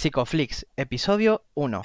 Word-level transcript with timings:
Psicoflix, 0.00 0.66
episodio 0.78 1.44
1. 1.52 1.82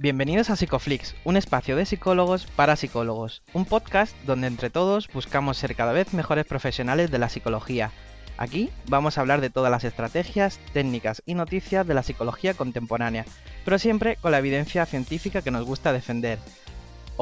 Bienvenidos 0.00 0.50
a 0.50 0.56
Psicoflix, 0.56 1.14
un 1.22 1.36
espacio 1.36 1.76
de 1.76 1.86
psicólogos 1.86 2.46
para 2.46 2.74
psicólogos, 2.74 3.44
un 3.52 3.66
podcast 3.66 4.16
donde 4.24 4.48
entre 4.48 4.70
todos 4.70 5.08
buscamos 5.14 5.58
ser 5.58 5.76
cada 5.76 5.92
vez 5.92 6.12
mejores 6.14 6.44
profesionales 6.44 7.12
de 7.12 7.20
la 7.20 7.28
psicología. 7.28 7.92
Aquí 8.36 8.70
vamos 8.88 9.16
a 9.16 9.20
hablar 9.20 9.40
de 9.40 9.50
todas 9.50 9.70
las 9.70 9.84
estrategias, 9.84 10.58
técnicas 10.72 11.22
y 11.24 11.34
noticias 11.34 11.86
de 11.86 11.94
la 11.94 12.02
psicología 12.02 12.54
contemporánea, 12.54 13.24
pero 13.64 13.78
siempre 13.78 14.16
con 14.16 14.32
la 14.32 14.38
evidencia 14.38 14.84
científica 14.86 15.42
que 15.42 15.52
nos 15.52 15.64
gusta 15.64 15.92
defender. 15.92 16.40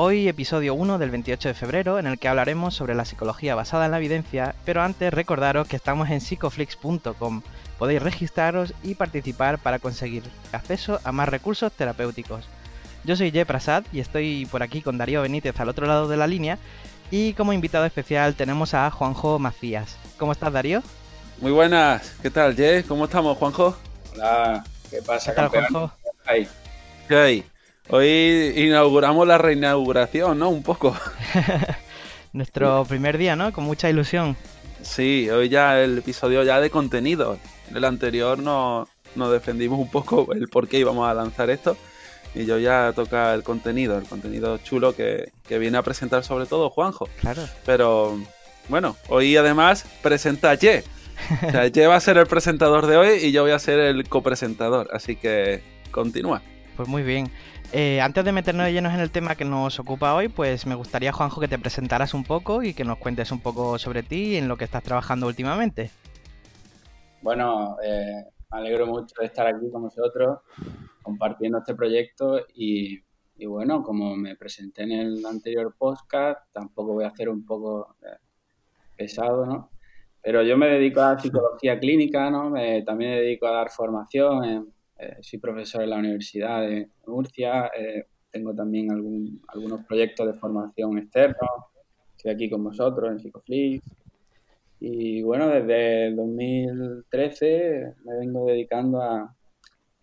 Hoy 0.02 0.28
episodio 0.28 0.72
1 0.72 0.96
del 0.96 1.10
28 1.10 1.48
de 1.48 1.54
febrero 1.54 1.98
en 1.98 2.06
el 2.06 2.18
que 2.18 2.26
hablaremos 2.26 2.72
sobre 2.72 2.94
la 2.94 3.04
psicología 3.04 3.54
basada 3.54 3.84
en 3.84 3.90
la 3.90 3.98
evidencia, 3.98 4.54
pero 4.64 4.80
antes 4.80 5.12
recordaros 5.12 5.68
que 5.68 5.76
estamos 5.76 6.08
en 6.08 6.22
psicoflix.com. 6.22 7.42
Podéis 7.78 8.02
registraros 8.02 8.72
y 8.82 8.94
participar 8.94 9.58
para 9.58 9.78
conseguir 9.78 10.22
acceso 10.52 11.00
a 11.04 11.12
más 11.12 11.28
recursos 11.28 11.70
terapéuticos. 11.72 12.46
Yo 13.04 13.14
soy 13.14 13.30
Jay 13.30 13.44
Prasad 13.44 13.84
y 13.92 14.00
estoy 14.00 14.48
por 14.50 14.62
aquí 14.62 14.80
con 14.80 14.96
Darío 14.96 15.20
Benítez 15.20 15.60
al 15.60 15.68
otro 15.68 15.86
lado 15.86 16.08
de 16.08 16.16
la 16.16 16.26
línea. 16.26 16.56
Y 17.10 17.34
como 17.34 17.52
invitado 17.52 17.84
especial 17.84 18.36
tenemos 18.36 18.72
a 18.72 18.90
Juanjo 18.90 19.38
Macías. 19.38 19.98
¿Cómo 20.16 20.32
estás, 20.32 20.50
Darío? 20.50 20.82
Muy 21.42 21.52
buenas. 21.52 22.14
¿Qué 22.22 22.30
tal, 22.30 22.56
Jay? 22.56 22.84
¿Cómo 22.84 23.04
estamos, 23.04 23.36
Juanjo? 23.36 23.76
Hola. 24.14 24.64
¿Qué 24.88 25.02
pasa, 25.02 25.32
¿Qué 25.32 25.36
tal, 25.36 25.50
campeón? 25.50 25.70
Juanjo? 25.70 25.94
Ahí. 26.24 26.48
¿Qué 27.06 27.16
hay? 27.16 27.44
Hoy 27.92 28.52
inauguramos 28.56 29.26
la 29.26 29.36
reinauguración, 29.36 30.38
¿no? 30.38 30.48
Un 30.48 30.62
poco. 30.62 30.96
Nuestro 32.32 32.84
primer 32.84 33.18
día, 33.18 33.34
¿no? 33.34 33.52
Con 33.52 33.64
mucha 33.64 33.90
ilusión. 33.90 34.36
Sí, 34.80 35.28
hoy 35.28 35.48
ya 35.48 35.80
el 35.82 35.98
episodio 35.98 36.44
ya 36.44 36.60
de 36.60 36.70
contenido. 36.70 37.36
En 37.68 37.76
el 37.76 37.84
anterior 37.84 38.38
nos, 38.38 38.88
nos 39.16 39.32
defendimos 39.32 39.80
un 39.80 39.90
poco 39.90 40.32
el 40.32 40.48
por 40.48 40.68
qué 40.68 40.78
íbamos 40.78 41.08
a 41.08 41.14
lanzar 41.14 41.50
esto. 41.50 41.76
Y 42.32 42.46
yo 42.46 42.60
ya 42.60 42.92
toca 42.94 43.34
el 43.34 43.42
contenido, 43.42 43.98
el 43.98 44.04
contenido 44.04 44.58
chulo 44.58 44.94
que, 44.94 45.32
que 45.48 45.58
viene 45.58 45.76
a 45.76 45.82
presentar 45.82 46.22
sobre 46.22 46.46
todo 46.46 46.70
Juanjo. 46.70 47.08
Claro. 47.20 47.42
Pero 47.66 48.16
bueno, 48.68 48.96
hoy 49.08 49.36
además 49.36 49.84
presenta 50.00 50.52
a 50.52 50.54
Ye. 50.54 50.84
O 51.48 51.50
sea, 51.50 51.66
Ye 51.66 51.88
va 51.88 51.96
a 51.96 52.00
ser 52.00 52.18
el 52.18 52.28
presentador 52.28 52.86
de 52.86 52.96
hoy 52.96 53.08
y 53.20 53.32
yo 53.32 53.42
voy 53.42 53.50
a 53.50 53.58
ser 53.58 53.80
el 53.80 54.08
copresentador. 54.08 54.88
Así 54.92 55.16
que 55.16 55.64
continúa. 55.90 56.40
Pues 56.76 56.88
muy 56.88 57.02
bien. 57.02 57.30
Eh, 57.72 58.00
antes 58.00 58.24
de 58.24 58.32
meternos 58.32 58.66
de 58.66 58.72
llenos 58.72 58.92
en 58.94 59.00
el 59.00 59.10
tema 59.10 59.36
que 59.36 59.44
nos 59.44 59.78
ocupa 59.78 60.14
hoy, 60.14 60.28
pues 60.28 60.66
me 60.66 60.74
gustaría, 60.74 61.12
Juanjo, 61.12 61.40
que 61.40 61.48
te 61.48 61.58
presentaras 61.58 62.14
un 62.14 62.24
poco 62.24 62.62
y 62.62 62.74
que 62.74 62.84
nos 62.84 62.98
cuentes 62.98 63.30
un 63.30 63.40
poco 63.40 63.78
sobre 63.78 64.02
ti 64.02 64.32
y 64.32 64.36
en 64.36 64.48
lo 64.48 64.56
que 64.56 64.64
estás 64.64 64.82
trabajando 64.82 65.26
últimamente. 65.26 65.90
Bueno, 67.22 67.76
eh, 67.84 68.24
me 68.50 68.58
alegro 68.58 68.86
mucho 68.86 69.14
de 69.20 69.26
estar 69.26 69.46
aquí 69.46 69.70
con 69.70 69.82
vosotros 69.82 70.38
compartiendo 71.02 71.58
este 71.58 71.74
proyecto 71.74 72.40
y, 72.54 72.98
bueno, 73.46 73.82
como 73.82 74.16
me 74.16 74.36
presenté 74.36 74.82
en 74.82 74.92
el 74.92 75.26
anterior 75.26 75.74
podcast, 75.78 76.40
tampoco 76.52 76.94
voy 76.94 77.04
a 77.04 77.08
hacer 77.08 77.28
un 77.28 77.44
poco 77.44 77.94
eh, 78.02 78.16
pesado, 78.96 79.46
¿no? 79.46 79.70
Pero 80.22 80.42
yo 80.42 80.56
me 80.56 80.66
dedico 80.68 81.00
a 81.00 81.14
la 81.14 81.18
psicología 81.18 81.78
clínica, 81.78 82.30
¿no? 82.30 82.50
Me- 82.50 82.82
también 82.82 83.12
me 83.12 83.16
dedico 83.20 83.46
a 83.46 83.52
dar 83.52 83.70
formación, 83.70 84.44
eh, 84.44 84.62
eh, 85.00 85.16
soy 85.20 85.38
profesor 85.38 85.82
en 85.82 85.90
la 85.90 85.98
Universidad 85.98 86.62
de 86.62 86.88
Murcia, 87.06 87.70
eh, 87.76 88.06
tengo 88.30 88.54
también 88.54 88.90
algún- 88.92 89.42
algunos 89.48 89.84
proyectos 89.86 90.26
de 90.26 90.34
formación 90.38 90.98
externos, 90.98 91.50
estoy 92.16 92.32
aquí 92.32 92.50
con 92.50 92.62
vosotros 92.64 93.10
en 93.10 93.18
Psicoflix. 93.20 93.84
Y 94.80 95.22
bueno, 95.22 95.48
desde 95.48 96.06
el 96.06 96.16
2013 96.16 97.94
me 98.04 98.16
vengo 98.18 98.46
dedicando 98.46 99.02
a, 99.02 99.22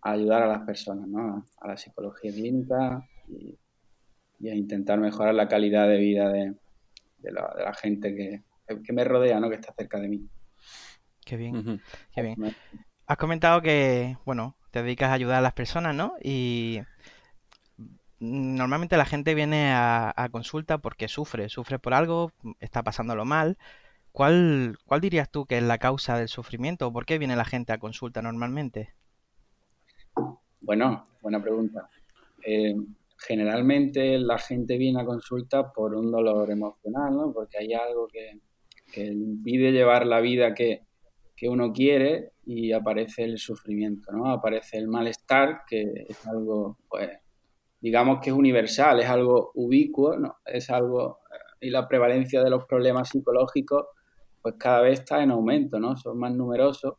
a 0.02 0.10
ayudar 0.10 0.42
a 0.44 0.46
las 0.48 0.62
personas, 0.62 1.08
¿no? 1.08 1.20
A, 1.20 1.44
a 1.60 1.68
la 1.68 1.76
psicología 1.76 2.30
clínica 2.32 3.02
y, 3.28 3.58
y 4.40 4.48
a 4.48 4.54
intentar 4.54 5.00
mejorar 5.00 5.34
la 5.34 5.48
calidad 5.48 5.88
de 5.88 5.98
vida 5.98 6.28
de, 6.30 6.54
de 7.18 7.32
la, 7.32 7.52
de 7.56 7.64
la 7.64 7.74
gente 7.74 8.14
que, 8.14 8.42
que 8.84 8.92
me 8.92 9.04
rodea, 9.04 9.40
¿no? 9.40 9.48
Que 9.48 9.56
está 9.56 9.72
cerca 9.76 9.98
de 9.98 10.08
mí. 10.08 10.28
Qué 11.24 11.36
bien, 11.36 11.80
qué 12.14 12.22
bien. 12.22 12.36
Has 13.06 13.16
comentado 13.16 13.60
que, 13.60 14.16
bueno, 14.24 14.54
te 14.70 14.82
dedicas 14.82 15.10
a 15.10 15.14
ayudar 15.14 15.38
a 15.38 15.42
las 15.42 15.52
personas, 15.54 15.94
¿no? 15.94 16.14
Y 16.22 16.80
normalmente 18.20 18.96
la 18.96 19.04
gente 19.04 19.34
viene 19.34 19.72
a, 19.72 20.28
consulta 20.30 20.78
porque 20.78 21.08
sufre, 21.08 21.48
sufre 21.48 21.78
por 21.78 21.94
algo, 21.94 22.32
está 22.60 22.82
pasándolo 22.82 23.24
mal. 23.24 23.58
¿Cuál, 24.12 24.78
cuál 24.84 25.00
dirías 25.00 25.30
tú 25.30 25.46
que 25.46 25.58
es 25.58 25.62
la 25.62 25.78
causa 25.78 26.18
del 26.18 26.28
sufrimiento? 26.28 26.92
¿Por 26.92 27.06
qué 27.06 27.18
viene 27.18 27.36
la 27.36 27.44
gente 27.44 27.72
a 27.72 27.78
consulta 27.78 28.20
normalmente? 28.20 28.94
Bueno, 30.60 31.06
buena 31.22 31.40
pregunta. 31.40 31.88
Eh, 32.44 32.74
generalmente 33.16 34.18
la 34.18 34.38
gente 34.38 34.76
viene 34.76 35.00
a 35.00 35.04
consulta 35.04 35.72
por 35.72 35.94
un 35.94 36.10
dolor 36.10 36.50
emocional, 36.50 37.14
¿no? 37.14 37.32
Porque 37.32 37.58
hay 37.58 37.74
algo 37.74 38.08
que, 38.08 38.40
impide 38.96 39.70
llevar 39.70 40.06
la 40.06 40.18
vida 40.18 40.54
que 40.54 40.82
uno 41.42 41.72
quiere 41.72 42.32
y 42.48 42.72
aparece 42.72 43.24
el 43.24 43.38
sufrimiento, 43.38 44.12
¿no? 44.12 44.30
Aparece 44.30 44.78
el 44.78 44.88
malestar, 44.88 45.62
que 45.68 45.82
es 46.08 46.26
algo, 46.26 46.78
pues, 46.88 47.10
digamos 47.80 48.20
que 48.20 48.30
es 48.30 48.36
universal, 48.36 49.00
es 49.00 49.08
algo 49.08 49.52
ubicuo, 49.54 50.16
¿no? 50.18 50.36
Es 50.46 50.70
algo, 50.70 51.20
eh, 51.32 51.66
y 51.68 51.70
la 51.70 51.88
prevalencia 51.88 52.42
de 52.42 52.50
los 52.50 52.64
problemas 52.66 53.10
psicológicos, 53.10 53.86
pues 54.42 54.54
cada 54.58 54.82
vez 54.82 55.00
está 55.00 55.22
en 55.22 55.30
aumento, 55.32 55.78
¿no? 55.80 55.96
Son 55.96 56.18
más 56.18 56.32
numerosos. 56.34 56.94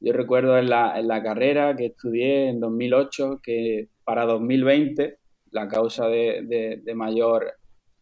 Yo 0.00 0.12
recuerdo 0.12 0.58
en 0.58 0.70
la, 0.70 0.98
en 0.98 1.08
la 1.08 1.22
carrera 1.22 1.76
que 1.76 1.86
estudié 1.86 2.48
en 2.48 2.60
2008 2.60 3.40
que 3.42 3.88
para 4.04 4.24
2020 4.26 5.18
la 5.50 5.68
causa 5.68 6.06
de, 6.08 6.42
de- 6.84 6.94
mayor 6.94 7.52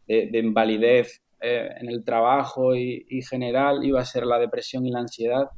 de, 0.07 0.29
de 0.31 0.39
invalidez 0.39 1.21
eh, 1.41 1.69
en 1.79 1.89
el 1.89 2.03
trabajo 2.03 2.75
y, 2.75 3.05
y 3.09 3.21
general 3.23 3.83
iba 3.85 3.99
a 4.01 4.05
ser 4.05 4.25
la 4.25 4.39
depresión 4.39 4.85
y 4.85 4.91
la 4.91 4.99
ansiedad. 4.99 5.49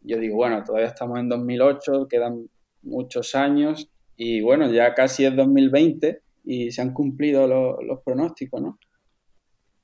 Yo 0.00 0.18
digo, 0.18 0.36
bueno, 0.36 0.62
todavía 0.64 0.88
estamos 0.88 1.18
en 1.18 1.28
2008, 1.28 2.06
quedan 2.08 2.48
muchos 2.82 3.34
años 3.34 3.90
y 4.16 4.40
bueno, 4.40 4.70
ya 4.70 4.94
casi 4.94 5.24
es 5.26 5.34
2020 5.36 6.22
y 6.44 6.70
se 6.72 6.82
han 6.82 6.92
cumplido 6.94 7.46
lo- 7.46 7.80
los 7.82 8.00
pronósticos, 8.02 8.60
¿no? 8.62 8.78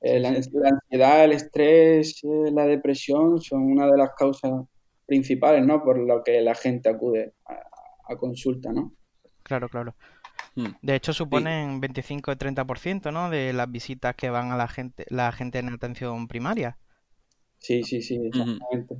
Eh, 0.01 0.19
la, 0.19 0.31
la 0.31 0.69
ansiedad, 0.69 1.23
el 1.25 1.31
estrés, 1.31 2.23
eh, 2.23 2.51
la 2.51 2.65
depresión 2.65 3.41
son 3.41 3.63
una 3.63 3.87
de 3.89 3.97
las 3.97 4.11
causas 4.17 4.51
principales, 5.05 5.65
¿no? 5.65 5.83
Por 5.83 5.97
lo 5.99 6.23
que 6.23 6.41
la 6.41 6.53
gente 6.55 6.89
acude 6.89 7.33
a, 7.45 8.13
a 8.13 8.17
consulta, 8.17 8.71
¿no? 8.71 8.93
Claro, 9.43 9.69
claro. 9.69 9.95
Mm. 10.55 10.69
De 10.81 10.95
hecho, 10.95 11.13
suponen 11.13 11.81
25 11.81 12.31
y 12.31 12.35
30%, 12.37 13.11
¿no? 13.11 13.29
De 13.29 13.53
las 13.53 13.71
visitas 13.71 14.15
que 14.15 14.29
van 14.29 14.51
a 14.51 14.57
la 14.57 14.67
gente, 14.67 15.05
la 15.09 15.31
gente 15.31 15.59
en 15.59 15.69
atención 15.69 16.27
primaria. 16.27 16.77
Sí, 17.59 17.83
sí, 17.83 18.01
sí, 18.01 18.15
exactamente. 18.25 18.95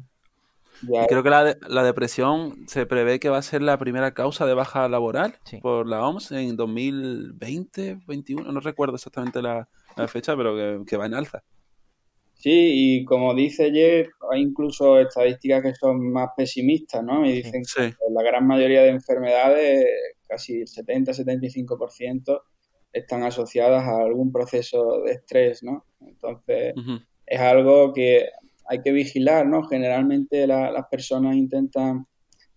Ya, 0.81 1.03
Y 1.03 1.07
creo 1.07 1.23
que 1.23 1.29
la, 1.29 1.43
de- 1.43 1.57
la 1.67 1.83
depresión 1.83 2.67
se 2.67 2.85
prevé 2.85 3.19
que 3.19 3.29
va 3.29 3.37
a 3.37 3.41
ser 3.41 3.61
la 3.61 3.77
primera 3.77 4.13
causa 4.13 4.45
de 4.45 4.53
baja 4.53 4.87
laboral 4.89 5.35
Sí. 5.45 5.57
por 5.57 5.87
la 5.87 6.05
OMS 6.07 6.31
en 6.31 6.55
2020, 6.57 7.99
21, 8.07 8.51
no 8.51 8.59
recuerdo 8.59 8.95
exactamente 8.95 9.41
la, 9.41 9.67
la 9.95 10.07
fecha, 10.07 10.35
pero 10.35 10.55
que, 10.55 10.81
que 10.85 10.97
va 10.97 11.05
en 11.05 11.13
alza. 11.13 11.43
Sí, 12.33 12.51
y 12.99 13.05
como 13.05 13.33
dice 13.33 13.71
Jeff, 13.71 14.09
hay 14.31 14.41
incluso 14.41 14.99
estadísticas 14.99 15.63
que 15.63 15.73
son 15.73 16.11
más 16.11 16.29
pesimistas, 16.35 17.03
¿no? 17.03 17.25
Y 17.25 17.31
dicen 17.41 17.63
Sí. 17.65 17.81
que 17.91 17.95
la 18.13 18.21
gran 18.23 18.45
mayoría 18.45 18.81
de 18.83 18.89
enfermedades, 18.89 19.85
casi 20.27 20.61
el 20.61 20.67
70-75%, 20.67 22.41
están 22.93 23.23
asociadas 23.23 23.83
a 23.87 23.97
algún 24.03 24.31
proceso 24.31 25.01
de 25.01 25.13
estrés, 25.13 25.63
¿no? 25.63 25.85
Entonces, 26.01 26.73
es 27.25 27.39
algo 27.39 27.93
que 27.93 28.27
hay 28.67 28.81
que 28.81 28.91
vigilar, 28.91 29.45
¿no? 29.47 29.63
Generalmente 29.63 30.47
la- 30.47 30.71
las 30.71 30.87
personas 30.87 31.35
intentan 31.35 32.05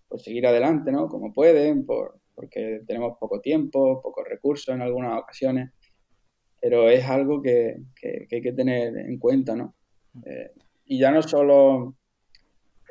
pues, 0.09 0.23
seguir 0.23 0.47
adelante, 0.47 0.91
¿no? 0.93 1.09
Como 1.09 1.33
pueden, 1.33 1.85
por, 1.87 2.19
porque 2.35 2.81
tenemos 2.87 3.17
poco 3.19 3.41
tiempo, 3.41 4.01
pocos 4.03 4.25
recursos 4.29 4.75
en 4.75 4.83
algunas 4.83 5.19
ocasiones, 5.21 5.71
pero 6.61 6.89
es 6.89 7.05
algo 7.07 7.43
que, 7.43 7.77
que- 8.01 8.27
hay 8.31 8.43
que 8.43 8.53
tener 8.53 8.97
en 8.97 9.19
cuenta, 9.19 9.55
¿no? 9.57 9.75
Eh, 10.25 10.51
y 10.87 10.99
ya 10.99 11.11
no 11.11 11.23
solo 11.23 11.95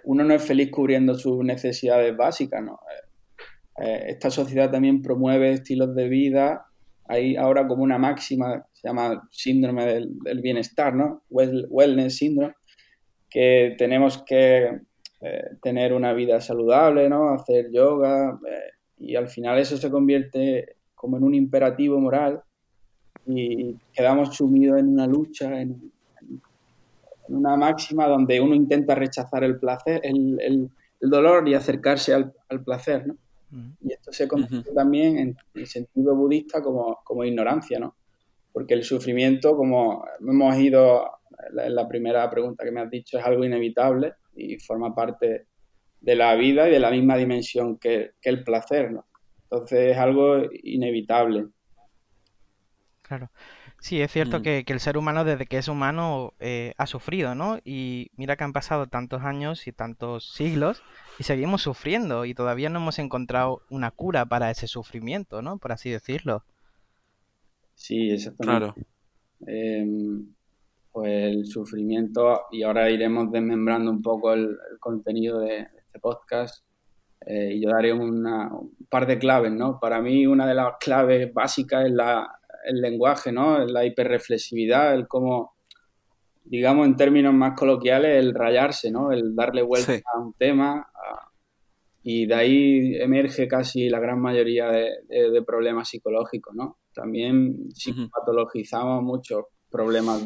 uno 0.06 0.24
no 0.24 0.34
es 0.34 0.44
feliz 0.44 0.72
cubriendo 0.72 1.16
sus 1.16 1.44
necesidades 1.44 2.16
básicas, 2.16 2.64
¿no? 2.64 2.74
Eh, 2.74 3.84
eh, 3.84 4.06
esta 4.10 4.30
sociedad 4.30 4.72
también 4.72 5.02
promueve 5.02 5.52
estilos 5.52 5.94
de 5.96 6.08
vida. 6.08 6.66
Hay 7.10 7.36
ahora 7.36 7.68
como 7.68 7.84
una 7.84 7.98
máxima, 7.98 8.66
se 8.74 8.88
llama 8.88 9.28
síndrome 9.31 9.86
del, 9.86 10.18
bienestar, 10.42 10.94
¿no? 10.96 11.24
Well- 11.30 11.68
wellness 11.69 12.18
syndrome, 12.18 12.54
que 13.29 13.75
tenemos 13.77 14.24
que 14.24 14.79
eh, 15.21 15.44
tener 15.62 15.94
una 15.94 16.13
vida 16.13 16.39
saludable, 16.41 17.09
¿no? 17.09 17.29
Hacer 17.29 17.71
yoga, 17.71 18.39
eh, 18.47 18.71
y 19.00 19.15
al 19.15 19.27
final 19.27 19.59
eso 19.59 19.77
se 19.77 19.89
convierte 19.89 20.75
como 20.95 21.18
en 21.18 21.24
un 21.24 21.35
imperativo 21.35 22.00
moral 22.00 22.41
y 23.25 23.75
quedamos 23.94 24.35
sumidos 24.35 24.79
en 24.79 24.88
una 24.89 25.07
lucha, 25.07 25.59
en, 25.59 25.91
una 27.29 27.57
máxima 27.57 28.07
donde 28.07 28.39
uno 28.39 28.56
intenta 28.56 28.95
rechazar 28.95 29.44
el 29.44 29.59
placer, 29.59 30.00
el, 30.03 30.39
el, 30.39 30.69
dolor 31.01 31.47
y 31.47 31.53
acercarse 31.53 32.13
al, 32.13 32.33
al 32.50 32.63
placer, 32.63 33.06
¿no? 33.07 33.18
Y 33.81 33.94
esto 33.94 34.12
se 34.12 34.27
convierte 34.27 34.71
también 34.73 35.18
en 35.18 35.38
el 35.53 35.68
sentido 35.68 36.15
budista 36.15 36.62
como, 36.62 37.00
como, 37.03 37.23
ignorancia, 37.23 37.80
¿no? 37.80 37.95
Porque 38.51 38.73
el 38.73 38.83
sufrimiento, 38.83 39.56
como 39.56 40.06
hemos 40.19 40.57
ido 40.57 41.17
en 41.57 41.75
la 41.75 41.88
primera 41.88 42.30
pregunta 42.30 42.63
que 42.63 42.72
me 42.72 42.81
has 42.81 42.89
dicho, 42.89 43.18
es 43.18 43.25
algo 43.25 43.44
inevitable 43.44 44.13
y 44.36 44.57
forma 44.60 44.94
parte 44.94 45.48
de 46.00 46.16
la 46.16 46.36
vida 46.36 46.68
y 46.68 46.72
de 46.72 46.80
la 46.80 46.92
misma 46.92 47.18
dimensión 47.18 47.78
que, 47.78 48.12
que 48.22 48.30
el 48.30 48.44
placer, 48.44 48.92
¿no? 48.92 49.07
Entonces 49.44 49.92
es 49.92 49.98
algo 49.98 50.44
inevitable. 50.63 51.48
Claro. 53.01 53.30
Sí, 53.80 54.01
es 54.01 54.12
cierto 54.12 54.39
mm. 54.39 54.44
que, 54.44 54.66
el 54.68 54.80
ser 54.80 54.98
humano 54.98 55.24
desde 55.24 55.45
que 55.45 55.57
es 55.57 55.68
humano 55.68 56.34
eh, 56.39 56.74
ha 56.78 56.88
sufrido, 56.88 57.36
¿no? 57.36 57.60
Y 57.63 58.10
mira 58.18 58.36
que 58.36 58.44
han 58.44 58.54
pasado 58.54 58.88
tantos 58.88 59.22
años 59.22 59.68
y 59.68 59.72
tantos 59.72 60.33
siglos 60.33 60.81
y 61.19 61.24
seguimos 61.24 61.62
sufriendo 61.62 62.25
y 62.25 62.33
todavía 62.33 62.69
no 62.69 62.80
hemos 62.80 63.00
encontrado 63.00 63.62
una 63.69 63.92
cura 63.92 64.25
para 64.25 64.50
ese 64.50 64.68
sufrimiento, 64.68 65.42
¿no? 65.42 65.57
Por 65.57 65.72
así 65.72 65.90
decirlo. 65.90 66.44
Sí, 67.75 68.10
exactamente. 68.10 68.74
Claro. 68.74 68.75
Em, 69.45 70.33
pues 70.97 71.25
el 71.25 71.45
sufrimiento, 71.45 72.47
y 72.51 72.63
ahora 72.63 72.89
iremos 72.89 73.31
desmembrando 73.31 73.91
un 73.91 74.01
poco 74.01 74.33
el, 74.33 74.57
contenido 74.79 75.41
de 75.41 75.59
este 75.59 75.99
podcast, 76.01 76.65
eh, 77.23 77.51
y 77.53 77.61
yo 77.61 77.69
daré 77.69 77.94
una, 77.94 78.51
un 78.51 78.75
par 78.89 79.05
de 79.05 79.19
claves, 79.19 79.51
¿no? 79.51 79.79
Para 79.79 80.01
mí 80.01 80.25
una 80.25 80.47
de 80.47 80.55
las 80.55 80.77
claves 80.79 81.31
básicas 81.31 81.85
es 81.85 81.91
la, 81.91 82.27
el 82.65 82.81
lenguaje, 82.81 83.31
¿no? 83.31 83.59
La 83.59 83.85
hiperreflexividad, 83.85 84.95
el 84.95 85.07
cómo, 85.07 85.53
digamos 86.44 86.88
en 86.88 86.95
términos 86.95 87.35
más 87.35 87.53
coloquiales, 87.55 88.17
el 88.17 88.33
rayarse, 88.33 88.89
¿no? 88.89 89.11
El 89.11 89.35
darle 89.35 89.61
vuelta 89.61 90.01
a 90.15 90.19
un 90.19 90.33
tema 90.33 90.88
y 92.01 92.25
de 92.25 92.33
ahí 92.33 92.95
emerge 92.95 93.47
casi 93.47 93.88
la 93.88 93.99
gran 93.99 94.19
mayoría 94.19 94.71
de, 94.71 95.44
problemas 95.45 95.89
psicológicos, 95.89 96.55
¿no? 96.55 96.79
También 96.91 97.69
psicopatologizamos 97.71 99.03
muchos 99.03 99.44
problemas 99.69 100.25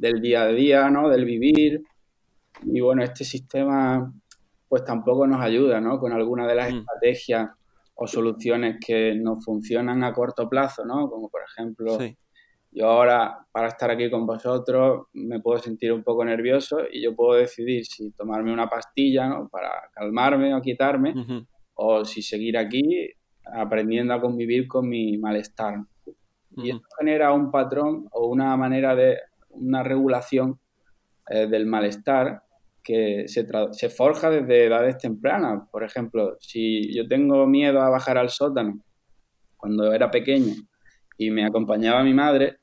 del 0.00 0.20
día 0.20 0.42
a 0.42 0.48
día, 0.48 0.90
¿no? 0.90 1.08
Del 1.10 1.24
vivir 1.24 1.82
y 2.64 2.80
bueno, 2.80 3.02
este 3.02 3.24
sistema 3.24 4.12
pues 4.68 4.84
tampoco 4.84 5.26
nos 5.26 5.40
ayuda, 5.40 5.80
¿no? 5.80 5.98
Con 5.98 6.12
alguna 6.12 6.46
de 6.46 6.54
las 6.54 6.72
mm. 6.72 6.78
estrategias 6.78 7.50
o 7.94 8.06
soluciones 8.06 8.78
que 8.84 9.14
no 9.14 9.40
funcionan 9.40 10.02
a 10.04 10.12
corto 10.12 10.48
plazo, 10.48 10.84
¿no? 10.84 11.10
Como 11.10 11.28
por 11.28 11.42
ejemplo, 11.42 11.98
yo 12.72 12.88
ahora 12.88 13.46
para 13.52 13.68
estar 13.68 13.90
aquí 13.90 14.10
con 14.10 14.26
vosotros 14.26 15.06
me 15.12 15.40
puedo 15.40 15.58
sentir 15.58 15.92
un 15.92 16.02
poco 16.02 16.24
nervioso 16.24 16.78
y 16.90 17.02
yo 17.02 17.14
puedo 17.14 17.38
decidir 17.38 17.84
si 17.84 18.10
tomarme 18.12 18.52
una 18.52 18.70
pastilla, 18.70 19.28
¿no? 19.28 19.48
Para 19.48 19.70
calmarme 19.92 20.54
o 20.54 20.62
quitarme, 20.62 21.14
o 21.74 22.04
si 22.06 22.22
seguir 22.22 22.56
aquí 22.56 23.10
aprendiendo 23.52 24.14
a 24.14 24.20
convivir 24.20 24.66
con 24.66 24.88
mi 24.88 25.18
malestar. 25.18 25.78
Y 26.56 26.70
esto 26.70 26.86
genera 26.98 27.32
un 27.32 27.50
patrón 27.50 28.08
o 28.12 28.26
una 28.26 28.56
manera 28.56 28.94
de, 28.94 29.18
una 29.50 29.82
regulación 29.82 30.60
eh, 31.28 31.46
del 31.46 31.66
malestar 31.66 32.42
que 32.82 33.24
se, 33.28 33.46
se, 33.72 33.88
forja 33.90 34.30
desde 34.30 34.64
edades 34.64 34.98
tempranas. 34.98 35.68
Por 35.70 35.84
ejemplo, 35.84 36.36
si 36.40 36.94
yo 36.94 37.06
tengo 37.06 37.46
miedo 37.46 37.80
a 37.82 37.90
bajar 37.90 38.16
al 38.18 38.30
sótano 38.30 38.80
cuando 39.56 39.92
era 39.92 40.10
pequeño 40.10 40.54
y 41.18 41.30
me 41.30 41.44
acompañaba 41.44 42.02
mi 42.02 42.14
madre, 42.14 42.56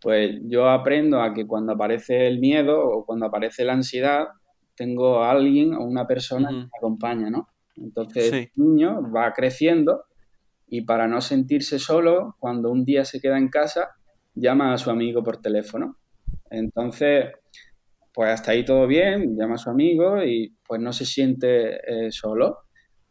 pues 0.00 0.40
yo 0.42 0.68
aprendo 0.68 1.22
a 1.22 1.32
que 1.32 1.46
cuando 1.46 1.72
aparece 1.72 2.26
el 2.26 2.40
miedo 2.40 2.80
o 2.80 3.06
cuando 3.06 3.26
aparece 3.26 3.64
la 3.64 3.74
ansiedad, 3.74 4.26
tengo 4.74 5.22
a 5.22 5.30
alguien 5.30 5.74
o 5.74 5.84
una 5.84 6.06
persona 6.06 6.48
que 6.48 6.56
me 6.56 6.70
acompaña, 6.76 7.30
¿no? 7.30 7.48
Entonces 7.76 8.32
el 8.32 8.50
niño 8.56 9.10
va 9.10 9.32
creciendo 9.32 10.04
y 10.66 10.82
para 10.82 11.06
no 11.06 11.20
sentirse 11.20 11.78
solo, 11.78 12.36
cuando 12.38 12.70
un 12.70 12.84
día 12.84 13.04
se 13.04 13.20
queda 13.20 13.38
en 13.38 13.48
casa, 13.48 13.90
llama 14.34 14.72
a 14.72 14.78
su 14.78 14.90
amigo 14.90 15.22
por 15.22 15.36
teléfono. 15.36 15.98
Entonces, 16.52 17.32
pues 18.12 18.30
hasta 18.30 18.52
ahí 18.52 18.64
todo 18.64 18.86
bien, 18.86 19.36
llama 19.36 19.54
a 19.54 19.58
su 19.58 19.70
amigo 19.70 20.22
y 20.22 20.54
pues 20.66 20.80
no 20.80 20.92
se 20.92 21.06
siente 21.06 21.76
eh, 21.86 22.12
solo. 22.12 22.58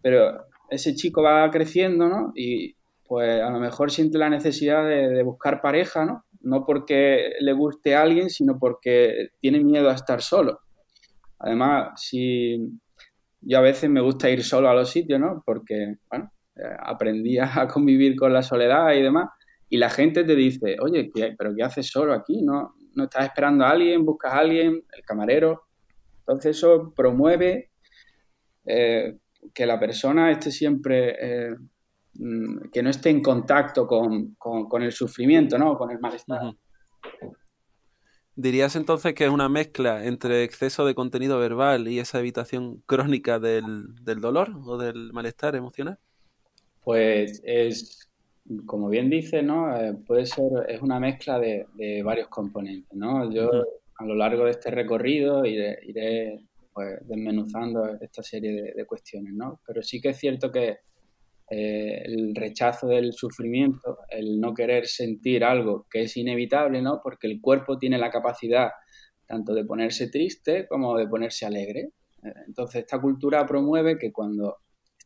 Pero 0.01 0.45
ese 0.69 0.95
chico 0.95 1.23
va 1.23 1.49
creciendo, 1.49 2.07
¿no? 2.07 2.31
Y 2.35 2.75
pues 3.07 3.41
a 3.41 3.49
lo 3.49 3.59
mejor 3.59 3.91
siente 3.91 4.17
la 4.17 4.29
necesidad 4.29 4.87
de, 4.87 5.23
buscar 5.23 5.59
pareja, 5.59 6.05
¿no? 6.05 6.23
No 6.41 6.65
porque 6.65 7.33
le 7.39 7.53
guste 7.53 7.95
a 7.95 8.03
alguien, 8.03 8.29
sino 8.29 8.57
porque 8.59 9.29
tiene 9.39 9.59
miedo 9.63 9.89
a 9.89 9.95
estar 9.95 10.21
solo. 10.21 10.59
Además, 11.39 11.99
si 12.01 12.59
yo 13.41 13.57
a 13.57 13.61
veces 13.61 13.89
me 13.89 14.01
gusta 14.01 14.29
ir 14.29 14.43
solo 14.43 14.69
a 14.69 14.75
los 14.75 14.89
sitios, 14.91 15.19
¿no? 15.19 15.41
Porque, 15.45 15.95
bueno, 16.09 16.31
eh, 16.55 16.75
aprendí 16.79 17.39
a 17.39 17.67
convivir 17.73 18.15
con 18.15 18.33
la 18.33 18.43
soledad 18.43 18.93
y 18.93 19.01
demás. 19.01 19.29
Y 19.67 19.77
la 19.77 19.89
gente 19.89 20.23
te 20.23 20.35
dice, 20.35 20.77
oye, 20.79 21.09
¿pero 21.37 21.55
qué 21.55 21.63
haces 21.63 21.87
solo 21.87 22.13
aquí? 22.13 22.41
¿No, 22.43 22.75
no 22.95 23.05
estás 23.05 23.25
esperando 23.25 23.65
a 23.65 23.71
alguien, 23.71 24.05
buscas 24.05 24.33
a 24.33 24.39
alguien, 24.39 24.83
el 24.91 25.03
camarero. 25.03 25.63
Entonces 26.19 26.57
eso 26.57 26.93
promueve 26.95 27.71
eh, 28.65 29.17
que 29.53 29.65
la 29.65 29.79
persona 29.79 30.31
esté 30.31 30.51
siempre, 30.51 31.15
eh, 31.19 31.55
mm, 32.13 32.69
que 32.71 32.83
no 32.83 32.89
esté 32.89 33.09
en 33.09 33.21
contacto 33.21 33.87
con, 33.87 34.35
el 34.81 34.91
sufrimiento, 34.91 35.57
¿no? 35.57 35.77
Con 35.77 35.91
el 35.91 35.99
malestar. 35.99 36.53
¿Dirías 38.35 38.75
entonces 38.75 39.13
que 39.13 39.25
es 39.25 39.29
una 39.29 39.49
mezcla 39.49 40.05
entre 40.05 40.43
exceso 40.43 40.85
de 40.85 40.95
contenido 40.95 41.37
verbal 41.37 41.87
y 41.87 41.99
esa 41.99 42.19
evitación 42.19 42.81
crónica 42.85 43.39
del, 43.39 43.93
del 44.03 44.21
dolor 44.21 44.51
o 44.65 44.77
del 44.77 45.11
malestar 45.11 45.55
emocional? 45.55 45.99
Pues 46.83 47.41
es 47.43 48.10
como 48.65 48.89
bien 48.89 49.09
dice, 49.09 49.43
¿no? 49.43 49.75
Eh, 49.75 49.93
puede 50.05 50.25
ser, 50.25 50.45
es 50.67 50.81
una 50.81 50.99
mezcla 50.99 51.39
de, 51.39 51.67
varios 52.03 52.27
componentes, 52.27 52.97
¿no? 52.97 53.31
Yo 53.31 53.49
a 53.97 54.05
lo 54.05 54.15
largo 54.15 54.45
de 54.45 54.51
este 54.51 54.71
recorrido 54.71 55.45
iré, 55.45 56.39
pues, 56.73 56.99
desmenuzando 57.07 57.97
esta 57.99 58.23
serie 58.23 58.73
de, 58.75 58.85
cuestiones, 58.85 59.33
¿no? 59.33 59.61
Pero 59.65 59.81
sí 59.81 60.01
que 60.01 60.09
es 60.09 60.17
cierto 60.17 60.51
que 60.51 60.79
eh, 61.49 62.01
el 62.05 62.33
rechazo 62.33 62.87
del 62.87 63.13
sufrimiento, 63.13 63.99
el 64.09 64.39
no 64.39 64.53
querer 64.53 64.87
sentir 64.87 65.43
algo 65.43 65.85
que 65.89 66.03
es 66.03 66.17
inevitable, 66.17 66.81
¿no? 66.81 67.01
Porque 67.03 67.27
el 67.27 67.41
cuerpo 67.41 67.77
tiene 67.77 67.97
la 67.97 68.09
capacidad 68.09 68.69
tanto 69.27 69.53
de 69.53 69.65
ponerse 69.65 70.09
triste 70.09 70.67
como 70.67 70.97
de 70.97 71.07
ponerse 71.07 71.45
alegre. 71.45 71.91
Eh, 72.23 72.33
entonces, 72.47 72.81
esta 72.81 72.99
cultura 72.99 73.45
promueve 73.45 73.97
que 73.97 74.11
cuando 74.11 74.57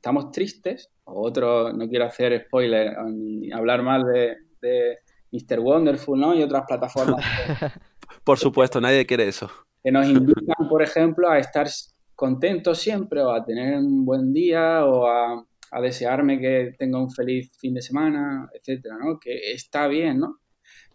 estamos 0.06 0.32
tristes, 0.32 0.92
o 1.06 1.26
otro, 1.26 1.74
no 1.74 1.90
quiero 1.90 2.06
hacer 2.06 2.46
spoiler 2.46 2.96
ni 3.08 3.52
hablar 3.52 3.82
mal 3.82 4.04
de, 4.04 4.38
de 4.62 5.00
Mr. 5.32 5.60
Wonderful, 5.60 6.20
¿no? 6.20 6.36
Y 6.36 6.44
otras 6.44 6.64
plataformas. 6.68 7.26
por 8.24 8.38
supuesto, 8.38 8.80
nadie 8.80 9.08
quiere 9.08 9.28
eso. 9.28 9.50
Que 9.84 9.92
nos 9.92 10.06
invitan, 10.08 10.70
por 10.70 10.84
ejemplo, 10.84 11.28
a 11.28 11.40
estar 11.40 11.66
contentos 12.14 12.78
siempre, 12.78 13.20
o 13.24 13.32
a 13.32 13.44
tener 13.44 13.80
un 13.80 14.06
buen 14.06 14.32
día, 14.32 14.86
o 14.86 15.08
a, 15.08 15.44
desearme 15.82 16.40
que 16.40 16.76
tenga 16.78 17.00
un 17.02 17.10
feliz 17.10 17.52
fin 17.58 17.74
de 17.74 17.82
semana, 17.82 18.48
etcétera, 18.54 18.98
¿no? 19.04 19.20
Que 19.20 19.54
está 19.54 19.88
bien, 19.88 20.20
¿no? 20.20 20.38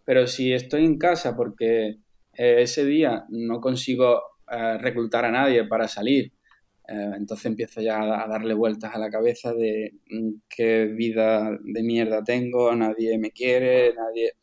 Pero 0.05 0.29
si 0.29 0.53
estoy 0.53 0.85
en 0.85 0.99
casa 0.99 1.37
porque 1.37 1.99
eh, 2.33 2.63
ese 2.63 2.85
día 2.85 3.25
no 3.29 3.61
consigo 3.61 4.23
eh, 4.49 4.79
reclutar 4.79 5.25
a 5.25 5.33
nadie 5.33 5.65
para 5.65 5.89
salir, 5.89 6.33
entonces 6.91 7.47
empiezo 7.47 7.81
ya 7.81 8.01
a, 8.01 8.27
darle 8.27 8.55
vueltas 8.55 8.95
a 8.95 8.99
la 8.99 9.11
cabeza 9.11 9.53
de 9.55 9.95
mm, 10.11 10.31
qué 10.49 10.87
vida 10.87 11.57
de 11.63 11.83
mierda 11.83 12.25
tengo, 12.25 12.75
nadie 12.75 13.19
me 13.19 13.31
quiere, 13.31 13.95
nadie... 13.95 14.35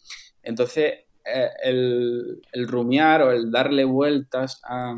Entonces 0.44 0.94
eh, 1.26 1.50
el, 1.64 2.68
rumiar 2.68 3.22
o 3.22 3.32
el 3.32 3.52
darle 3.52 3.84
vueltas 3.84 4.62
a, 4.64 4.96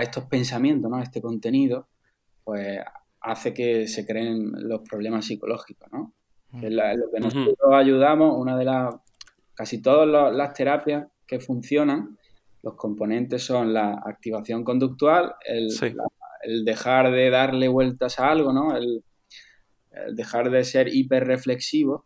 estos 0.00 0.24
pensamientos, 0.24 0.90
¿no? 0.90 0.96
a 0.96 1.02
este 1.02 1.20
contenido, 1.20 1.88
pues 2.42 2.80
hace 3.20 3.54
que 3.54 3.86
se 3.86 4.06
creen 4.06 4.50
los 4.68 4.80
problemas 4.80 5.26
psicológicos, 5.26 5.88
¿no? 5.92 6.12
Que 6.58 6.66
es 6.66 6.72
lo 6.72 7.10
que 7.12 7.20
nosotros 7.20 7.72
ayudamos, 7.72 8.34
una 8.36 8.56
de 8.56 8.64
las, 8.64 8.94
casi 9.54 9.80
todas 9.80 10.34
las 10.34 10.54
terapias 10.54 11.06
que 11.26 11.38
funcionan, 11.38 12.18
los 12.62 12.74
componentes 12.74 13.42
son 13.44 13.74
la 13.74 14.02
activación 14.04 14.64
conductual, 14.64 15.34
el, 15.44 15.68
dejar 16.64 17.10
de 17.10 17.30
darle 17.30 17.68
vueltas 17.68 18.18
a 18.18 18.30
algo, 18.30 18.52
¿no? 18.52 18.76
El, 18.76 19.02
dejar 20.12 20.50
de 20.50 20.64
ser 20.64 20.92
hiperreflexivo 20.92 22.04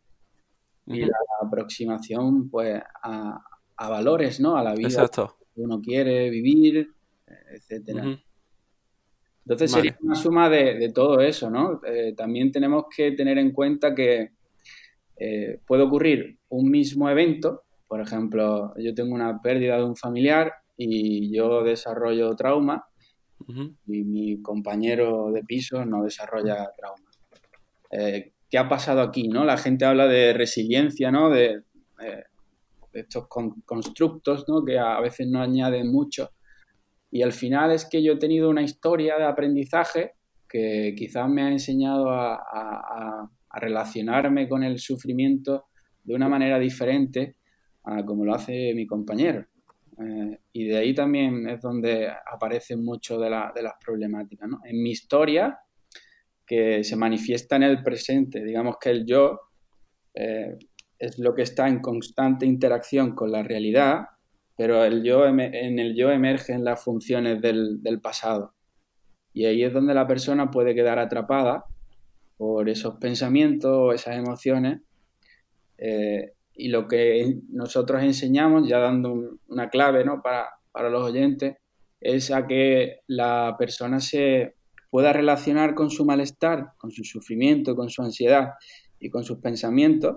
y 0.87 1.01
la 1.01 1.17
aproximación 1.43 2.51
pues 2.51 2.83
a, 3.03 3.41
valores, 3.79 4.41
¿no? 4.41 4.57
A 4.57 4.63
la 4.63 4.75
vida 4.75 5.09
que 5.09 5.61
uno 5.61 5.81
quiere 5.81 6.29
vivir, 6.31 6.93
etcétera. 7.51 8.19
Entonces 9.45 9.71
sería 9.71 9.97
una 10.03 10.15
suma 10.15 10.51
de, 10.51 10.91
todo 10.95 11.21
eso, 11.21 11.49
¿no? 11.49 11.81
Eh, 11.87 12.13
también 12.15 12.53
tenemos 12.53 12.85
que 12.95 13.13
tener 13.13 13.39
en 13.39 13.53
cuenta 13.53 13.95
que 13.95 14.33
eh, 15.17 15.61
puede 15.67 15.83
ocurrir 15.83 16.39
un 16.51 16.71
mismo 16.71 17.09
evento, 17.09 17.63
por 17.89 18.03
ejemplo, 18.03 18.75
yo 18.77 18.95
tengo 18.95 19.15
una 19.15 19.41
pérdida 19.41 19.79
de 19.79 19.85
un 19.85 19.97
familiar 19.97 20.53
y 20.77 21.35
yo 21.35 21.65
desarrollo 21.65 22.37
trauma 22.37 22.85
y 23.87 24.05
mi 24.05 24.43
compañero 24.43 25.31
de 25.33 25.43
piso 25.43 25.85
no 25.85 26.05
desarrolla 26.05 26.71
trauma. 26.77 27.09
Eh, 27.91 28.33
¿Qué 28.51 28.59
ha 28.59 28.69
pasado 28.69 29.01
aquí? 29.01 29.29
¿no? 29.29 29.45
La 29.45 29.57
gente 29.57 29.85
habla 29.85 30.07
de 30.07 30.33
resiliencia, 30.33 31.11
¿no? 31.11 31.31
de, 31.31 31.63
eh, 32.03 32.25
estos 32.93 33.29
constructos 33.29 34.47
¿no? 34.49 34.65
que 34.65 34.79
a 34.79 35.01
veces 35.01 35.29
no 35.29 35.41
añaden 35.41 35.91
mucho. 35.91 36.31
Y 37.11 37.23
al 37.23 37.33
final 37.33 37.73
es 37.73 37.87
que 37.87 38.03
yo 38.03 38.15
he 38.15 38.19
tenido 38.19 38.51
una 38.51 38.63
historia 38.63 39.17
de 39.17 39.25
aprendizaje 39.25 40.13
que 40.49 40.95
quizás 40.97 41.29
me 41.29 41.43
ha 41.43 41.51
enseñado 41.51 42.11
a, 42.11 43.31
relacionarme 43.51 44.49
con 44.49 44.63
el 44.63 44.79
sufrimiento 44.79 45.65
de 46.05 46.15
una 46.15 46.29
manera 46.29 46.61
diferente 46.61 47.35
a 47.83 48.05
como 48.05 48.25
lo 48.25 48.35
hace 48.35 48.73
mi 48.75 48.87
compañero. 48.87 49.47
Eh, 50.01 50.39
y 50.53 50.69
de 50.69 50.77
ahí 50.79 50.95
también 50.95 51.49
es 51.49 51.61
donde 51.61 52.09
aparecen 52.09 52.85
mucho 52.85 53.19
de, 53.19 53.31
las 53.31 53.75
problemáticas. 53.85 54.49
¿no? 54.49 54.61
En 54.65 54.83
mi 54.83 54.91
historia, 54.91 55.59
que 56.47 56.85
se 56.85 56.97
manifiesta 56.97 57.57
en 57.57 57.65
el 57.65 57.83
presente, 57.83 58.43
digamos 58.43 58.77
que 58.81 58.91
el 58.91 59.07
yo 59.07 59.41
eh, 60.15 60.57
es 60.99 61.19
lo 61.19 61.35
que 61.35 61.43
está 61.43 61.69
en 61.69 61.81
constante 61.81 62.47
interacción 62.47 63.15
con 63.15 63.31
la 63.31 63.43
realidad, 63.43 64.07
pero 64.57 64.85
el 64.85 65.05
yo, 65.05 65.27
en 65.27 65.79
el 65.79 65.95
yo 65.95 66.11
emergen 66.11 66.65
las 66.65 66.83
funciones 66.83 67.41
del, 67.41 67.83
del 67.83 68.01
pasado. 68.01 68.55
Y 69.33 69.45
ahí 69.45 69.63
es 69.63 69.73
donde 69.73 69.95
la 69.95 70.07
persona 70.07 70.51
puede 70.51 70.75
quedar 70.75 70.99
atrapada 70.99 71.65
por 72.37 72.69
esos 72.69 72.97
pensamientos 72.97 73.71
o 73.73 73.93
esas 73.93 74.17
emociones. 74.17 74.81
Eh, 75.77 76.33
y 76.59 76.69
lo 76.69 76.89
que 76.89 77.39
nosotros 77.51 78.03
enseñamos, 78.03 78.69
ya 78.69 78.81
dando 78.81 79.39
una 79.47 79.71
clave 79.71 80.05
¿no? 80.05 80.21
para, 80.23 80.49
para 80.73 80.91
los 80.91 81.05
oyentes, 81.05 81.57
es 82.01 82.33
a 82.33 82.49
que 82.49 82.99
la 83.07 83.55
persona 83.57 84.01
se 84.01 84.57
pueda 84.91 85.13
relacionar 85.13 85.77
con 85.77 85.89
su 85.89 86.05
malestar, 86.05 86.73
con 86.77 86.91
su 86.91 87.05
sufrimiento, 87.05 87.77
con 87.77 87.91
su 87.91 88.03
ansiedad 88.03 88.55
y 88.99 89.09
con 89.09 89.23
sus 89.23 89.39
pensamientos 89.39 90.17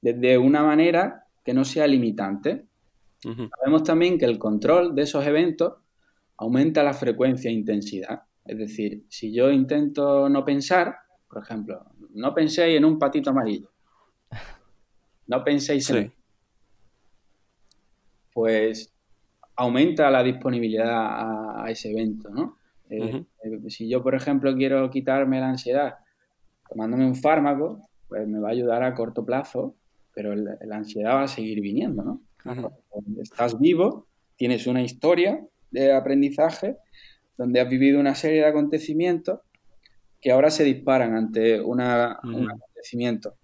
desde 0.00 0.38
una 0.38 0.64
manera 0.64 1.24
que 1.44 1.54
no 1.54 1.64
sea 1.64 1.86
limitante. 1.86 2.66
Sabemos 3.20 3.84
también 3.84 4.18
que 4.18 4.24
el 4.24 4.38
control 4.38 4.94
de 4.94 5.02
esos 5.02 5.24
eventos 5.24 5.74
aumenta 6.36 6.82
la 6.82 6.94
frecuencia 6.94 7.48
e 7.48 7.54
intensidad. 7.54 8.22
Es 8.44 8.58
decir, 8.58 9.04
si 9.08 9.32
yo 9.32 9.52
intento 9.52 10.28
no 10.28 10.44
pensar, 10.44 10.96
por 11.28 11.42
ejemplo, 11.42 11.84
no 12.10 12.34
penséis 12.34 12.76
en 12.76 12.84
un 12.84 12.98
patito 12.98 13.30
amarillo. 13.30 13.70
No 15.26 15.44
penséis 15.44 15.90
en... 15.90 16.12
Pues 18.32 18.92
aumenta 19.56 20.10
la 20.10 20.22
disponibilidad 20.22 21.62
a, 21.62 21.70
ese 21.70 21.90
evento, 21.90 22.28
¿no? 22.30 22.58
Eh, 22.90 23.24
eh, 23.42 23.70
si 23.70 23.88
yo, 23.88 24.02
por 24.02 24.14
ejemplo, 24.14 24.54
quiero 24.54 24.88
quitarme 24.90 25.40
la 25.40 25.48
ansiedad 25.48 25.96
tomándome 26.68 27.06
un 27.06 27.16
fármaco, 27.16 27.88
pues 28.08 28.28
me 28.28 28.38
va 28.38 28.48
a 28.48 28.52
ayudar 28.52 28.82
a 28.82 28.94
corto 28.94 29.24
plazo, 29.24 29.74
pero 30.14 30.34
la, 30.34 30.56
ansiedad 30.76 31.14
va 31.14 31.22
a 31.22 31.28
seguir 31.28 31.60
viniendo, 31.60 32.02
¿no? 32.02 32.20
Estás 33.20 33.58
vivo, 33.58 34.06
tienes 34.36 34.66
una 34.66 34.82
historia 34.82 35.44
de 35.70 35.92
aprendizaje 35.92 36.76
donde 37.36 37.60
has 37.60 37.68
vivido 37.68 37.98
una 37.98 38.14
serie 38.14 38.40
de 38.40 38.46
acontecimientos 38.46 39.40
que 40.20 40.30
ahora 40.30 40.50
se 40.50 40.64
disparan 40.64 41.16
ante 41.16 41.60
un 41.60 41.80
acontecimiento. 41.80 43.34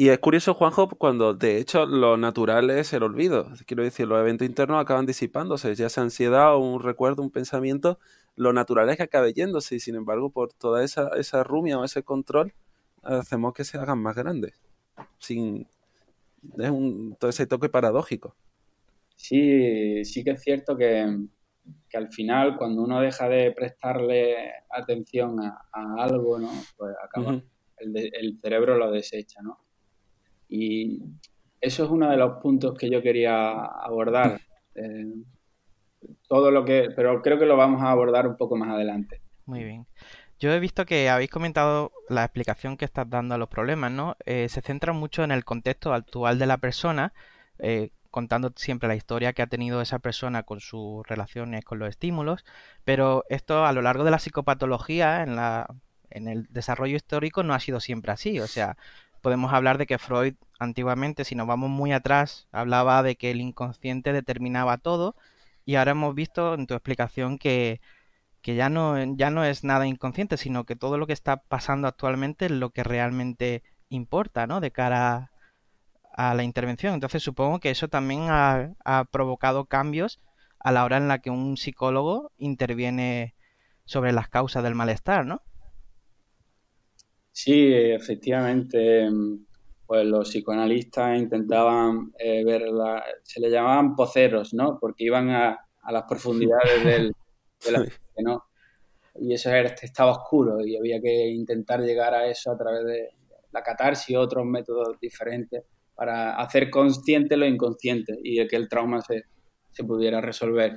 Y 0.00 0.08
es 0.08 0.18
curioso, 0.18 0.54
Juanjo, 0.54 0.88
cuando 0.88 1.34
de 1.34 1.58
hecho 1.58 1.84
lo 1.84 2.16
natural 2.16 2.70
es 2.70 2.94
el 2.94 3.02
olvido. 3.02 3.52
Quiero 3.66 3.82
decir, 3.82 4.08
los 4.08 4.18
eventos 4.18 4.48
internos 4.48 4.80
acaban 4.80 5.04
disipándose, 5.04 5.74
ya 5.74 5.90
sea 5.90 6.04
ansiedad 6.04 6.54
o 6.54 6.58
un 6.58 6.82
recuerdo, 6.82 7.22
un 7.22 7.30
pensamiento, 7.30 7.98
lo 8.34 8.54
natural 8.54 8.88
es 8.88 8.96
que 8.96 9.02
acabe 9.02 9.34
yéndose 9.34 9.74
y 9.74 9.80
sin 9.80 9.96
embargo 9.96 10.30
por 10.30 10.54
toda 10.54 10.82
esa, 10.82 11.10
esa 11.18 11.44
rumia 11.44 11.78
o 11.78 11.84
ese 11.84 12.02
control 12.02 12.54
hacemos 13.02 13.52
que 13.52 13.62
se 13.62 13.76
hagan 13.76 13.98
más 13.98 14.16
grandes. 14.16 14.58
Sin, 15.18 15.66
es 16.58 16.70
un, 16.70 17.14
todo 17.20 17.28
ese 17.28 17.46
toque 17.46 17.68
paradójico. 17.68 18.34
Sí, 19.16 20.02
sí 20.06 20.24
que 20.24 20.30
es 20.30 20.42
cierto 20.42 20.78
que, 20.78 21.14
que 21.90 21.98
al 21.98 22.10
final 22.10 22.56
cuando 22.56 22.84
uno 22.84 23.02
deja 23.02 23.28
de 23.28 23.52
prestarle 23.52 24.50
atención 24.70 25.40
a, 25.40 25.62
algo, 25.98 26.38
¿no? 26.38 26.50
Pues 26.78 26.96
acaba, 27.04 27.42
el, 27.76 28.38
cerebro 28.40 28.78
lo 28.78 28.90
desecha, 28.90 29.42
¿no? 29.42 29.58
Y 30.50 31.02
eso 31.60 31.84
es 31.84 31.90
uno 31.90 32.10
de 32.10 32.16
los 32.16 32.38
puntos 32.42 32.76
que 32.76 32.90
yo 32.90 33.00
quería 33.00 33.64
abordar. 33.64 34.40
Eh, 34.74 35.14
todo 36.28 36.50
lo 36.50 36.64
que, 36.64 36.88
pero 36.94 37.22
creo 37.22 37.38
que 37.38 37.46
lo 37.46 37.56
vamos 37.56 37.82
a 37.82 37.90
abordar 37.90 38.26
un 38.26 38.36
poco 38.36 38.56
más 38.56 38.70
adelante. 38.70 39.20
Muy 39.46 39.64
bien. 39.64 39.86
Yo 40.38 40.52
he 40.52 40.60
visto 40.60 40.86
que 40.86 41.10
habéis 41.10 41.30
comentado 41.30 41.92
la 42.08 42.24
explicación 42.24 42.78
que 42.78 42.86
estás 42.86 43.08
dando 43.10 43.34
a 43.34 43.38
los 43.38 43.48
problemas, 43.48 43.92
¿no? 43.92 44.16
Eh, 44.24 44.48
se 44.48 44.62
centra 44.62 44.94
mucho 44.94 45.22
en 45.22 45.32
el 45.32 45.44
contexto 45.44 45.92
actual 45.92 46.38
de 46.38 46.46
la 46.46 46.56
persona, 46.56 47.12
eh, 47.58 47.90
contando 48.10 48.52
siempre 48.56 48.88
la 48.88 48.96
historia 48.96 49.34
que 49.34 49.42
ha 49.42 49.46
tenido 49.46 49.82
esa 49.82 49.98
persona 49.98 50.42
con 50.44 50.60
sus 50.60 51.06
relaciones 51.06 51.64
con 51.64 51.78
los 51.78 51.90
estímulos, 51.90 52.44
pero 52.84 53.24
esto 53.28 53.66
a 53.66 53.72
lo 53.72 53.82
largo 53.82 54.02
de 54.02 54.10
la 54.12 54.18
psicopatología, 54.18 55.22
en, 55.22 55.36
la, 55.36 55.66
en 56.08 56.26
el 56.26 56.46
desarrollo 56.48 56.96
histórico, 56.96 57.42
no 57.42 57.52
ha 57.52 57.60
sido 57.60 57.78
siempre 57.78 58.12
así. 58.12 58.40
O 58.40 58.46
sea, 58.46 58.78
podemos 59.20 59.52
hablar 59.52 59.78
de 59.78 59.86
que 59.86 59.98
Freud 59.98 60.34
antiguamente, 60.58 61.24
si 61.24 61.34
nos 61.34 61.46
vamos 61.46 61.70
muy 61.70 61.92
atrás, 61.92 62.48
hablaba 62.52 63.02
de 63.02 63.16
que 63.16 63.30
el 63.30 63.40
inconsciente 63.40 64.12
determinaba 64.12 64.78
todo, 64.78 65.16
y 65.64 65.76
ahora 65.76 65.92
hemos 65.92 66.14
visto 66.14 66.54
en 66.54 66.66
tu 66.66 66.74
explicación 66.74 67.38
que, 67.38 67.80
que 68.42 68.54
ya, 68.54 68.68
no, 68.68 68.96
ya 69.16 69.30
no 69.30 69.44
es 69.44 69.64
nada 69.64 69.86
inconsciente, 69.86 70.36
sino 70.36 70.64
que 70.64 70.76
todo 70.76 70.98
lo 70.98 71.06
que 71.06 71.12
está 71.12 71.38
pasando 71.42 71.88
actualmente 71.88 72.46
es 72.46 72.50
lo 72.50 72.70
que 72.70 72.84
realmente 72.84 73.62
importa, 73.88 74.46
¿no? 74.46 74.60
De 74.60 74.70
cara 74.70 75.30
a 76.14 76.34
la 76.34 76.42
intervención. 76.42 76.94
Entonces 76.94 77.22
supongo 77.22 77.60
que 77.60 77.70
eso 77.70 77.88
también 77.88 78.26
ha, 78.30 78.74
provocado 79.10 79.66
cambios 79.66 80.20
a 80.58 80.72
la 80.72 80.84
hora 80.84 80.96
en 80.96 81.08
la 81.08 81.20
que 81.20 81.30
un 81.30 81.56
psicólogo 81.56 82.32
interviene 82.38 83.34
sobre 83.84 84.12
las 84.12 84.28
causas 84.28 84.62
del 84.62 84.74
malestar, 84.74 85.26
¿no? 85.26 85.42
Sí, 87.42 87.72
efectivamente, 87.72 89.08
pues 89.86 90.04
los 90.04 90.28
psicoanalistas 90.28 91.18
intentaban 91.18 92.12
eh, 92.18 92.44
ver, 92.44 92.68
la, 92.68 93.02
se 93.22 93.40
le 93.40 93.48
llamaban 93.48 93.96
poceros, 93.96 94.52
¿no? 94.52 94.78
Porque 94.78 95.04
iban 95.04 95.30
a, 95.30 95.58
las 95.90 96.02
profundidades 96.02 96.84
del, 96.84 97.14
de 97.64 97.72
la 97.72 97.86
¿no? 98.18 98.44
Y 99.14 99.32
eso 99.32 99.48
era, 99.48 99.70
estaba 99.70 100.10
oscuro 100.10 100.60
y 100.60 100.76
había 100.76 101.00
que 101.00 101.28
intentar 101.28 101.80
llegar 101.80 102.12
a 102.12 102.26
eso 102.26 102.52
a 102.52 102.58
través 102.58 102.84
de 102.84 103.08
la 103.52 103.62
catarsis 103.62 104.10
y 104.10 104.16
otros 104.16 104.44
métodos 104.44 105.00
diferentes 105.00 105.64
para 105.94 106.36
hacer 106.36 106.68
consciente 106.68 107.38
lo 107.38 107.46
inconsciente 107.46 108.18
y 108.22 108.46
que 108.46 108.56
el 108.56 108.68
trauma 108.68 109.00
se, 109.00 109.24
se 109.72 109.84
pudiera 109.84 110.20
resolver. 110.20 110.74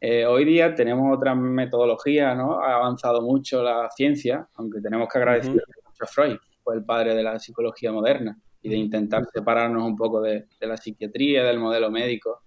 Eh, 0.00 0.24
hoy 0.24 0.46
día 0.46 0.74
tenemos 0.74 1.14
otra 1.14 1.34
metodología, 1.34 2.34
¿no? 2.34 2.60
Ha 2.60 2.76
avanzado 2.76 3.20
mucho 3.20 3.62
la 3.62 3.90
ciencia, 3.90 4.48
aunque 4.54 4.80
tenemos 4.80 5.06
que 5.12 5.18
agradecer 5.18 5.62
mucho 6.02 6.12
Freud, 6.12 6.36
fue 6.62 6.76
el 6.76 6.84
padre 6.84 7.14
de 7.14 7.22
la 7.22 7.38
psicología 7.38 7.92
moderna 7.92 8.38
y 8.60 8.68
de 8.68 8.76
intentar 8.76 9.24
separarnos 9.32 9.84
un 9.84 9.96
poco 9.96 10.20
de, 10.20 10.46
la 10.60 10.76
psiquiatría, 10.76 11.44
del 11.44 11.58
modelo 11.58 11.90
médico. 11.90 12.42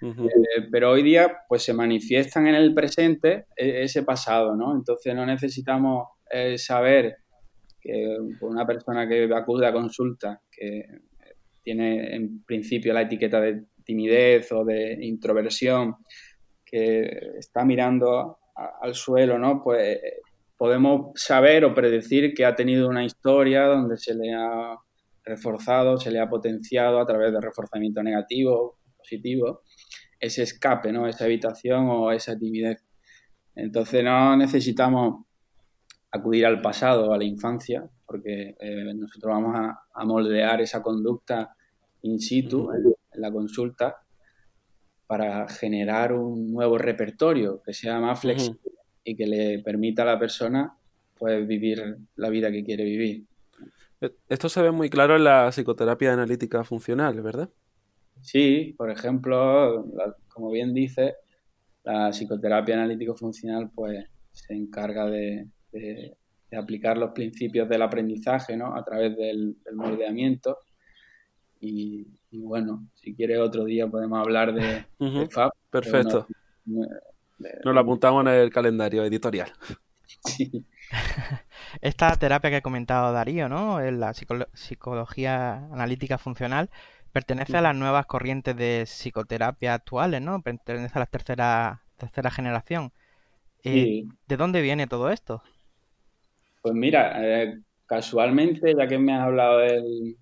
Eh, 0.00 0.68
pero 0.70 0.90
hoy 0.90 1.02
día 1.02 1.38
pues 1.48 1.62
se 1.62 1.72
manifiestan 1.72 2.46
en 2.46 2.54
el 2.54 2.72
presente 2.74 3.46
e, 3.56 3.82
ese 3.82 4.02
pasado, 4.02 4.54
¿no? 4.54 4.76
Entonces 4.76 5.14
no 5.14 5.26
necesitamos 5.26 6.08
eh, 6.30 6.56
saber 6.58 7.16
que 7.80 8.16
una 8.42 8.66
persona 8.66 9.08
que 9.08 9.28
acude 9.34 9.66
a 9.66 9.72
consulta, 9.72 10.40
que 10.50 10.84
tiene 11.62 12.14
en 12.14 12.44
principio 12.44 12.92
la 12.92 13.02
etiqueta 13.02 13.40
de 13.40 13.64
timidez 13.82 14.52
o 14.52 14.64
de 14.64 14.98
introversión, 15.00 15.96
que 16.64 17.32
está 17.38 17.64
mirando 17.64 18.38
al 18.80 18.94
suelo, 18.94 19.38
¿no? 19.38 19.62
Pues 19.62 19.98
podemos 20.58 21.12
saber 21.14 21.64
o 21.64 21.72
predecir 21.72 22.34
que 22.34 22.44
ha 22.44 22.56
tenido 22.56 22.88
una 22.88 23.04
historia 23.04 23.66
donde 23.66 23.96
se 23.96 24.14
le 24.14 24.34
ha 24.34 24.76
reforzado, 25.24 25.98
se 25.98 26.10
le 26.10 26.18
ha 26.18 26.28
potenciado 26.28 27.00
a 27.00 27.06
través 27.06 27.32
de 27.32 27.40
reforzamiento 27.40 28.02
negativo, 28.02 28.78
positivo, 28.96 29.62
ese 30.18 30.42
escape, 30.42 30.92
¿no? 30.92 31.06
Esa 31.06 31.26
evitación 31.26 31.88
o 31.88 32.10
esa 32.10 32.36
timidez. 32.36 32.84
Entonces 33.54 34.02
no 34.02 34.36
necesitamos 34.36 35.26
acudir 36.10 36.44
al 36.44 36.60
pasado, 36.60 37.12
a 37.12 37.18
la 37.18 37.24
infancia, 37.24 37.88
porque 38.04 38.56
eh, 38.58 38.92
nosotros 38.94 39.32
vamos 39.32 39.54
a, 39.56 39.78
a, 39.94 40.04
moldear 40.04 40.60
esa 40.60 40.82
conducta 40.82 41.54
in 42.02 42.18
situ 42.18 42.72
en, 42.72 42.94
la 43.20 43.30
consulta 43.30 43.96
para 45.06 45.48
generar 45.48 46.12
un 46.12 46.52
nuevo 46.52 46.78
repertorio 46.78 47.62
que 47.62 47.74
sea 47.74 48.00
más 48.00 48.20
flexible 48.20 48.77
y 49.08 49.16
que 49.16 49.26
le 49.26 49.60
permita 49.60 50.02
a 50.02 50.06
la 50.06 50.18
persona 50.18 50.76
pues 51.18 51.46
vivir 51.46 51.96
la 52.16 52.28
vida 52.28 52.50
que 52.52 52.62
quiere 52.62 52.84
vivir. 52.84 53.24
E, 54.00 54.12
esto 54.28 54.48
se 54.48 54.62
ve 54.62 54.70
muy 54.70 54.90
claro 54.90 55.16
en 55.16 55.24
la 55.24 55.48
psicoterapia 55.50 56.12
analítica 56.12 56.62
funcional, 56.62 57.20
¿verdad? 57.22 57.48
Sí, 58.20 58.74
por 58.76 58.90
ejemplo, 58.90 59.86
como 60.28 60.50
bien 60.50 60.74
dice, 60.74 61.14
la 61.84 62.10
psicoterapia 62.12 62.74
analítico 62.74 63.14
funcional 63.14 63.70
pues 63.74 64.04
se 64.30 64.54
encarga 64.54 65.06
de, 65.06 65.48
aplicar 66.52 66.98
los 66.98 67.12
principios 67.12 67.68
del 67.68 67.82
aprendizaje 67.82 68.56
¿no? 68.56 68.74
a 68.74 68.84
través 68.84 69.16
del, 69.16 69.56
moldeamiento. 69.72 70.58
Y, 71.60 72.06
bueno, 72.30 72.88
si 72.94 73.14
quieres 73.14 73.38
otro 73.38 73.64
día 73.64 73.86
podemos 73.86 74.18
hablar 74.20 74.52
de, 74.52 74.84
FAB. 75.30 75.50
Perfecto. 75.70 76.26
Nos 77.38 77.74
lo 77.74 77.80
apuntamos 77.80 78.26
en 78.26 78.32
el 78.32 78.50
calendario 78.50 79.04
editorial. 79.04 79.52
Sí. 80.24 80.50
Esta 81.80 82.16
terapia 82.16 82.50
que 82.50 82.56
ha 82.56 82.62
comentado 82.62 83.12
Darío, 83.12 83.48
¿no? 83.48 83.80
La 83.80 84.12
psicología 84.14 85.66
analítica 85.72 86.18
funcional, 86.18 86.70
pertenece 87.12 87.56
a 87.56 87.62
las 87.62 87.76
nuevas 87.76 88.06
corrientes 88.06 88.56
de 88.56 88.84
psicoterapia 88.86 89.74
actuales, 89.74 90.22
¿no? 90.22 90.42
Pertenece 90.42 90.92
a 90.96 91.00
la 91.00 91.06
tercera, 91.06 91.82
tercera 91.96 92.30
generación. 92.30 92.92
Eh, 93.64 94.04
¿De 94.26 94.36
dónde 94.36 94.62
viene 94.62 94.86
todo 94.86 95.10
esto? 95.10 95.42
Pues 96.62 96.74
mira, 96.74 97.20
eh, 97.22 97.60
casualmente, 97.86 98.74
ya 98.76 98.86
que 98.86 98.98
me 98.98 99.14
has 99.14 99.22
hablado 99.22 99.58
de 99.58 100.16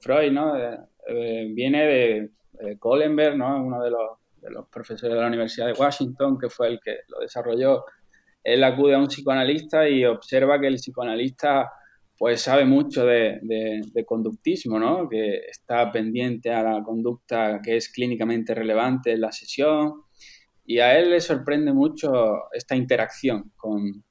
Freud, 0.00 0.32
¿no? 0.32 0.54
Eh, 1.08 1.50
viene 1.54 1.86
de, 1.86 2.30
Kohlenberg, 2.78 3.36
¿no? 3.36 3.62
Uno 3.62 3.82
de 3.82 3.90
los, 3.90 4.10
de 4.40 4.50
los 4.50 4.68
profesores 4.68 5.14
de 5.14 5.20
la 5.20 5.28
Universidad 5.28 5.66
de 5.66 5.72
Washington, 5.72 6.38
que 6.38 6.48
fue 6.48 6.68
el 6.68 6.80
que 6.82 6.98
lo 7.08 7.20
desarrolló. 7.20 7.84
Él 8.42 8.64
acude 8.64 8.94
a 8.94 8.98
un 8.98 9.08
psicoanalista 9.08 9.88
y 9.88 10.04
observa 10.04 10.60
que 10.60 10.68
el 10.68 10.76
psicoanalista 10.76 11.70
pues 12.18 12.42
sabe 12.42 12.64
mucho 12.64 13.06
de, 13.06 13.38
de, 13.42 14.04
conductismo, 14.04 14.78
¿no? 14.78 15.08
Que 15.08 15.36
está 15.48 15.92
pendiente 15.92 16.50
a 16.50 16.64
la 16.64 16.82
conducta 16.82 17.60
que 17.62 17.76
es 17.76 17.88
clínicamente 17.90 18.56
relevante 18.56 19.12
en 19.12 19.20
la 19.20 19.30
sesión, 19.30 20.02
y 20.66 20.80
a 20.80 20.98
él 20.98 21.10
le 21.10 21.20
sorprende 21.20 21.72
mucho 21.72 22.52
esta 22.52 22.76
interacción 22.76 23.52
con, 23.56 24.04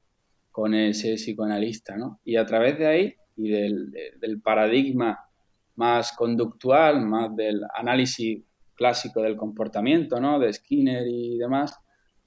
con 0.49 0.73
ese 0.73 1.13
psicoanalista, 1.15 1.97
¿no? 1.97 2.19
Y 2.23 2.37
a 2.37 2.45
través 2.45 2.79
de 2.79 2.87
ahí 2.87 3.15
y 3.35 3.49
del, 3.49 3.91
del, 4.19 4.41
paradigma 4.41 5.19
más 5.75 6.13
conductual, 6.13 7.05
más 7.05 7.35
del 7.35 7.61
análisis 7.75 8.43
clásico 8.77 9.21
del 9.21 9.35
comportamiento, 9.35 10.21
¿no? 10.21 10.39
De 10.39 10.53
Skinner 10.53 11.05
y 11.07 11.37
demás, 11.37 11.77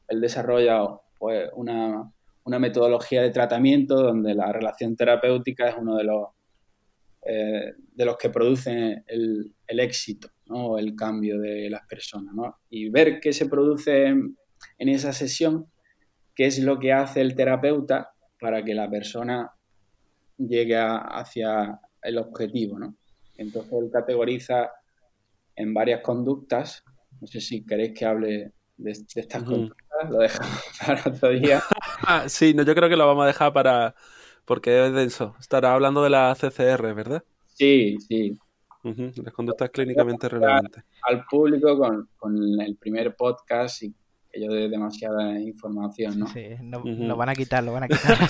él 0.08 0.20
desarrolla 0.20 0.80
pues, 1.18 1.48
una, 1.54 2.12
una 2.44 2.58
metodología 2.58 3.22
de 3.22 3.30
tratamiento 3.30 3.94
donde 3.94 4.34
la 4.34 4.52
relación 4.52 4.96
terapéutica 4.96 5.68
es 5.68 5.76
uno 5.78 5.96
de 5.96 6.04
los, 6.04 6.28
eh, 7.22 7.74
de 7.94 8.04
los 8.04 8.16
que 8.16 8.30
producen 8.30 9.04
el, 9.06 9.54
el 9.66 9.80
éxito 9.80 10.28
o 10.48 10.78
el 10.78 10.96
cambio 10.96 11.38
de 11.38 11.70
las 11.70 11.86
personas. 11.86 12.34
¿no? 12.34 12.58
Y 12.68 12.90
ver 12.90 13.20
qué 13.20 13.32
se 13.32 13.46
produce 13.46 14.06
en, 14.06 14.36
esa 14.78 15.12
sesión, 15.12 15.70
qué 16.34 16.46
es 16.46 16.58
lo 16.58 16.78
que 16.78 16.92
hace 16.92 17.20
el 17.20 17.34
terapeuta 17.34 18.10
para 18.40 18.64
que 18.64 18.74
la 18.74 18.90
persona 18.90 19.52
llegue 20.36 20.76
hacia 20.76 21.80
el 22.02 22.18
objetivo. 22.18 22.78
¿no? 22.78 22.96
Entonces 23.36 23.72
él 23.72 23.90
categoriza 23.92 24.70
en 25.60 25.74
varias 25.74 26.00
conductas. 26.00 26.82
No 27.20 27.26
sé 27.26 27.40
si 27.40 27.64
queréis 27.64 27.92
que 27.98 28.06
hable 28.06 28.52
de, 28.76 28.90
estas 28.90 29.42
conductas, 29.42 30.10
lo 30.10 30.18
dejamos 30.18 30.62
para 30.86 31.02
otro 31.06 31.28
día. 31.30 31.62
sí, 32.28 32.54
no, 32.54 32.62
yo 32.62 32.74
creo 32.74 32.88
que 32.88 32.96
lo 32.96 33.06
vamos 33.06 33.24
a 33.24 33.28
dejar 33.28 33.52
para. 33.52 33.94
porque 34.44 34.86
es 34.86 34.92
denso. 34.92 35.34
Estará 35.38 35.74
hablando 35.74 36.02
de 36.02 36.10
la 36.10 36.34
CCR, 36.34 36.94
¿verdad? 36.94 37.22
Sí, 37.46 37.98
sí. 38.00 38.38
Las 38.82 39.34
conductas 39.34 39.68
clínicamente 39.70 40.28
relevantes. 40.28 40.82
Al 41.02 41.24
público 41.26 41.78
con, 42.16 42.60
el 42.60 42.76
primer 42.76 43.14
podcast 43.14 43.82
y 43.82 43.94
que 44.30 44.40
yo 44.40 44.52
dé 44.52 44.68
demasiada 44.68 45.38
información, 45.40 46.18
¿no? 46.18 46.26
Sí, 46.28 46.44
lo 46.60 47.16
van 47.16 47.28
a 47.28 47.34
quitar, 47.34 47.64
lo 47.64 47.72
van 47.72 47.84
a 47.84 47.88
quitar. 47.88 48.28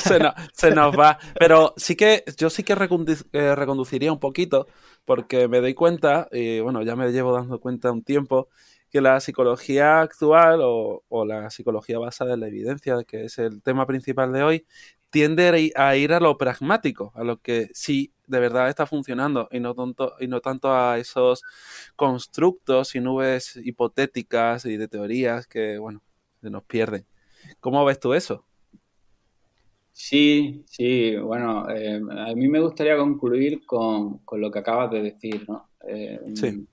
se, 0.52 0.70
nos, 0.74 0.98
va. 0.98 1.18
Pero 1.38 1.74
sí 1.76 1.96
que 1.96 2.24
yo 2.36 2.50
sí 2.50 2.62
que 2.62 2.72
eh, 2.72 3.54
reconduciría 3.54 4.12
un 4.12 4.20
poquito 4.20 4.66
porque 5.04 5.48
me 5.48 5.60
doy 5.60 5.74
cuenta, 5.74 6.28
y 6.30 6.60
bueno, 6.60 6.82
ya 6.82 6.96
me 6.96 7.10
llevo 7.10 7.32
dando 7.32 7.60
cuenta 7.60 7.90
un 7.90 8.02
tiempo, 8.02 8.48
que 8.90 9.00
la 9.00 9.20
psicología 9.20 10.00
actual 10.00 10.60
o, 10.62 11.04
o, 11.08 11.24
la 11.24 11.48
psicología 11.50 11.98
basada 11.98 12.34
en 12.34 12.40
la 12.40 12.48
evidencia, 12.48 12.96
que 13.06 13.24
es 13.24 13.38
el 13.38 13.62
tema 13.62 13.86
principal 13.86 14.32
de 14.32 14.42
hoy, 14.42 14.66
tiende 15.10 15.72
a 15.76 15.96
ir 15.96 16.12
a 16.12 16.20
lo 16.20 16.38
pragmático, 16.38 17.12
a 17.14 17.24
lo 17.24 17.40
que 17.40 17.68
sí 17.74 18.12
de 18.26 18.38
verdad 18.38 18.68
está 18.68 18.86
funcionando 18.86 19.48
y 19.50 19.58
no, 19.58 19.74
tanto, 19.74 20.14
y 20.20 20.28
no 20.28 20.40
tanto 20.40 20.72
a 20.72 20.98
esos 20.98 21.42
constructos 21.96 22.94
y 22.94 23.00
nubes 23.00 23.56
hipotéticas 23.56 24.64
y 24.66 24.76
de 24.76 24.86
teorías 24.86 25.48
que, 25.48 25.78
bueno, 25.78 26.00
se 26.40 26.48
nos 26.48 26.62
pierden. 26.62 27.04
¿Cómo 27.58 27.84
ves 27.84 27.98
tú 27.98 28.14
eso? 28.14 28.44
Sí, 29.92 30.64
sí, 30.66 31.16
bueno, 31.16 31.68
eh, 31.68 32.00
a 32.10 32.34
mí 32.34 32.48
me 32.48 32.60
gustaría 32.60 32.96
concluir 32.96 33.66
con, 33.66 34.20
lo 34.32 34.50
que 34.50 34.58
acabas 34.60 34.90
de 34.92 35.02
decir, 35.02 35.44
¿no? 35.48 35.68
Eh, 35.86 36.20
sí. 36.34 36.66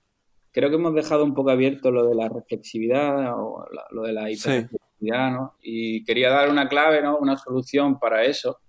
Creo 0.52 0.70
que 0.70 0.76
hemos 0.76 0.94
dejado 0.94 1.24
un 1.24 1.34
poco 1.34 1.50
abierto 1.50 1.90
lo 1.90 2.06
de 2.06 2.14
la 2.14 2.28
reflexividad 2.28 3.34
o 3.36 3.66
lo 3.90 4.02
de 4.02 4.12
la 4.12 4.30
hiperreflexividad, 4.30 4.87
¿no? 5.00 5.54
Y 5.62 6.04
quería 6.04 6.30
dar 6.30 6.50
una 6.50 6.68
clave, 6.68 7.02
¿no? 7.02 7.18
Una 7.18 7.36
solución 7.36 7.98
para 7.98 8.24
eso 8.24 8.60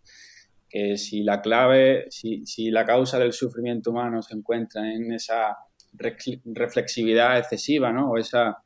que 0.69 0.97
si 0.97 1.23
la 1.23 1.41
clave, 1.41 2.05
si, 2.09 2.45
si 2.45 2.69
la 2.69 2.85
causa 2.85 3.17
del 3.17 3.33
sufrimiento 3.33 3.89
humano 3.89 4.21
se 4.21 4.35
encuentra 4.35 4.91
en 4.93 5.11
esa 5.11 5.57
reflexividad 5.93 7.39
excesiva, 7.39 7.91
¿no? 7.91 8.11
O 8.11 8.17
esa 8.17 8.57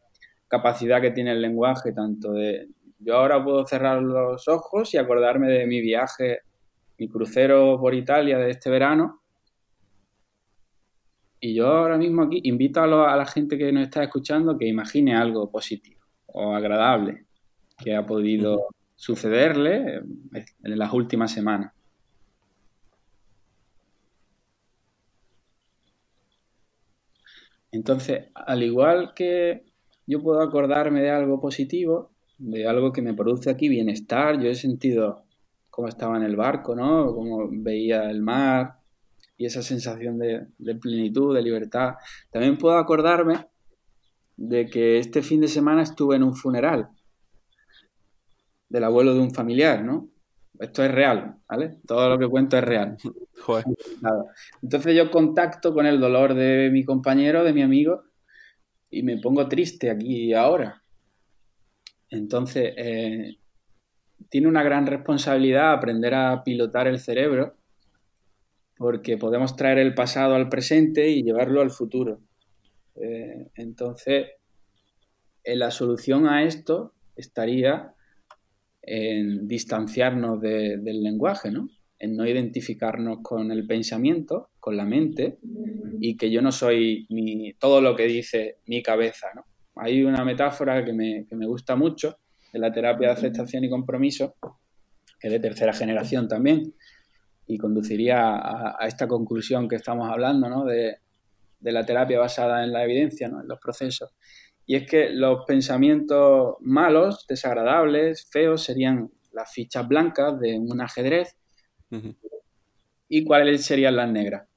capacidad 0.47 1.01
que 1.01 1.11
tiene 1.11 1.31
el 1.31 1.41
lenguaje, 1.41 1.93
tanto 1.93 2.33
de 2.33 2.67
yo 2.99 3.15
ahora 3.15 3.43
puedo 3.43 3.65
cerrar 3.65 4.01
los 4.01 4.47
ojos 4.47 4.93
y 4.93 4.97
acordarme 4.97 5.49
de 5.49 5.65
mi 5.65 5.81
viaje, 5.81 6.39
mi 6.97 7.09
crucero 7.09 7.77
por 7.79 7.93
Italia 7.93 8.37
de 8.37 8.51
este 8.51 8.69
verano. 8.69 9.21
Y 11.39 11.55
yo 11.55 11.67
ahora 11.67 11.97
mismo 11.97 12.23
aquí 12.23 12.39
invito 12.43 12.79
a, 12.79 13.13
a 13.13 13.17
la 13.17 13.25
gente 13.25 13.57
que 13.57 13.71
nos 13.71 13.83
está 13.83 14.03
escuchando 14.03 14.57
que 14.57 14.67
imagine 14.67 15.15
algo 15.15 15.49
positivo 15.49 16.01
o 16.27 16.53
agradable 16.53 17.25
que 17.83 17.95
ha 17.95 18.05
podido 18.05 18.67
sucederle 18.95 19.97
en 19.97 20.79
las 20.79 20.93
últimas 20.93 21.31
semanas. 21.31 21.73
Entonces, 27.71 28.29
al 28.35 28.61
igual 28.61 29.13
que 29.15 29.65
yo 30.05 30.21
puedo 30.21 30.41
acordarme 30.41 31.01
de 31.01 31.09
algo 31.09 31.41
positivo, 31.41 32.11
de 32.37 32.67
algo 32.67 32.93
que 32.93 33.01
me 33.01 33.13
produce 33.15 33.49
aquí 33.49 33.67
bienestar, 33.67 34.39
yo 34.39 34.49
he 34.49 34.55
sentido 34.55 35.23
cómo 35.71 35.87
estaba 35.87 36.17
en 36.17 36.23
el 36.23 36.35
barco, 36.35 36.75
¿no? 36.75 37.13
Cómo 37.15 37.49
veía 37.51 38.09
el 38.11 38.21
mar 38.21 38.75
y 39.37 39.45
esa 39.45 39.63
sensación 39.63 40.19
de, 40.19 40.45
plenitud, 40.79 41.35
de 41.35 41.41
libertad. 41.41 41.95
También 42.31 42.59
puedo 42.59 42.77
acordarme 42.77 43.47
de 44.37 44.67
que 44.67 44.99
este 44.99 45.23
fin 45.23 45.41
de 45.41 45.47
semana 45.47 45.81
estuve 45.81 46.15
en 46.15 46.23
un 46.23 46.35
funeral 46.35 46.89
del 48.73 48.85
abuelo 48.85 49.13
de 49.13 49.19
un 49.19 49.31
familiar, 49.31 49.85
¿no? 49.85 50.09
Esto 50.59 50.83
es 50.83 50.91
real, 50.91 51.35
¿vale? 51.47 51.77
Todo 51.87 52.09
lo 52.09 52.17
que 52.17 52.27
cuento 52.27 52.57
es 52.57 52.63
real. 52.63 52.97
Joder. 53.45 53.65
Entonces 54.63 54.95
yo 54.95 55.11
contacto 55.11 55.75
con 55.75 55.85
el 55.85 55.99
dolor 55.99 56.33
de 56.33 56.71
mi 56.71 56.83
compañero, 56.83 57.43
de 57.43 57.53
mi 57.53 57.61
amigo, 57.61 58.03
y 58.89 59.03
me 59.03 59.19
pongo 59.19 59.47
triste 59.47 59.91
aquí 59.91 60.25
y 60.25 60.33
ahora. 60.33 60.81
Entonces, 62.09 62.73
eh, 62.75 63.37
tiene 64.29 64.47
una 64.47 64.63
gran 64.63 64.87
responsabilidad 64.87 65.73
aprender 65.73 66.15
a 66.15 66.43
pilotar 66.43 66.87
el 66.87 66.99
cerebro, 66.99 67.55
porque 68.75 69.17
podemos 69.17 69.55
traer 69.55 69.77
el 69.77 69.93
pasado 69.93 70.33
al 70.33 70.49
presente 70.49 71.09
y 71.09 71.21
llevarlo 71.21 71.61
al 71.61 71.69
futuro. 71.69 72.21
Eh, 72.95 73.51
entonces, 73.53 74.29
la 75.43 75.69
solución 75.69 76.27
a 76.27 76.43
esto 76.43 76.93
estaría 77.15 77.92
en 78.83 79.47
distanciarnos 79.47 80.41
del 80.41 81.03
lenguaje, 81.03 81.49
¿no? 81.51 81.69
En 81.97 82.17
no 82.17 82.27
identificarnos 82.27 83.19
con 83.23 83.51
el 83.51 83.65
pensamiento, 83.65 84.49
con 84.59 84.75
la 84.75 84.85
mente, 84.85 85.39
y 86.01 86.17
que 86.17 86.29
yo 86.29 86.41
no 86.41 86.51
soy 86.51 87.07
todo 87.59 87.79
lo 87.79 87.95
que 87.95 88.03
dice 88.05 88.57
mi 88.65 88.83
cabeza, 88.83 89.27
¿no? 89.35 89.45
Hay 89.75 90.03
una 90.03 90.23
metáfora 90.23 90.83
que 90.85 90.93
me, 90.93 91.25
gusta 91.47 91.75
mucho 91.75 92.17
de 92.51 92.59
la 92.59 92.71
terapia 92.71 93.07
de 93.07 93.13
aceptación 93.13 93.63
y 93.63 93.69
compromiso, 93.69 94.35
que 95.19 95.27
es 95.27 95.31
de 95.31 95.39
tercera 95.39 95.73
generación 95.73 96.27
también, 96.27 96.75
y 97.47 97.57
conduciría 97.57 98.35
a, 98.35 98.85
esta 98.85 99.07
conclusión 99.07 99.67
que 99.67 99.77
estamos 99.77 100.09
hablando, 100.09 100.49
¿no? 100.49 100.65
De, 100.65 100.97
de 101.59 101.71
la 101.71 101.85
terapia 101.85 102.19
basada 102.19 102.63
en 102.65 102.73
la 102.73 102.83
evidencia, 102.83 103.29
¿no? 103.29 103.41
En 103.41 103.47
los 103.47 103.59
procesos. 103.59 104.11
Y 104.65 104.75
es 104.75 104.89
que 104.89 105.09
los 105.09 105.45
pensamientos 105.45 106.55
malos, 106.61 107.25
desagradables, 107.27 108.27
feos, 108.29 108.63
serían 108.63 109.11
las 109.33 109.51
fichas 109.51 109.87
blancas 109.87 110.39
de 110.39 110.57
un 110.57 110.79
ajedrez. 110.81 111.35
¿Y 113.09 113.23
cuáles 113.23 113.65
serían 113.65 113.95
las 113.95 114.09
negras? 114.09 114.47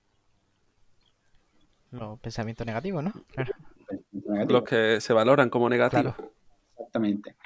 Los 1.90 2.20
pensamientos 2.20 2.66
negativos, 2.66 3.04
¿no? 3.04 3.12
Los 4.48 4.62
que 4.62 5.00
se 5.00 5.12
valoran 5.12 5.50
como 5.50 5.68
negativos. 5.68 6.14
Exactamente. 6.72 7.36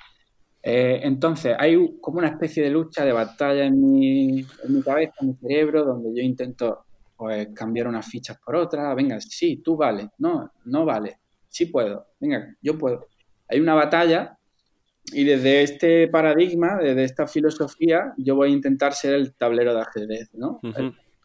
Eh, 0.62 1.00
entonces, 1.02 1.56
hay 1.58 1.98
como 2.00 2.18
una 2.18 2.28
especie 2.28 2.62
de 2.62 2.70
lucha, 2.70 3.04
de 3.04 3.12
batalla 3.12 3.64
en 3.64 3.80
mi, 3.80 4.40
en 4.40 4.74
mi 4.74 4.82
cabeza, 4.82 5.14
en 5.20 5.28
mi 5.28 5.34
cerebro, 5.34 5.84
donde 5.84 6.10
yo 6.14 6.22
intento 6.22 6.84
pues, 7.16 7.48
cambiar 7.54 7.88
unas 7.88 8.06
fichas 8.06 8.38
por 8.44 8.56
otras. 8.56 8.94
Venga, 8.94 9.20
sí, 9.20 9.58
tú 9.58 9.76
vale. 9.76 10.10
No, 10.18 10.50
no 10.66 10.84
vale. 10.84 11.19
Sí 11.50 11.66
puedo. 11.66 12.06
Venga, 12.18 12.56
yo 12.62 12.78
puedo. 12.78 13.08
Hay 13.48 13.60
una 13.60 13.74
batalla 13.74 14.38
y 15.12 15.24
desde 15.24 15.62
este 15.62 16.08
paradigma, 16.08 16.78
desde 16.78 17.04
esta 17.04 17.26
filosofía, 17.26 18.14
yo 18.16 18.36
voy 18.36 18.50
a 18.50 18.52
intentar 18.52 18.94
ser 18.94 19.14
el 19.14 19.34
tablero 19.34 19.74
de 19.74 19.80
ajedrez, 19.80 20.30
¿no? 20.34 20.60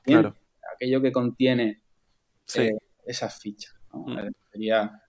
claro. 0.04 0.36
Aquello 0.74 1.02
que 1.02 1.12
contiene 1.12 1.82
eh, 2.56 2.78
esas 3.06 3.40
fichas. 3.40 3.76
¿no? 3.94 4.06
Sería 4.52 5.02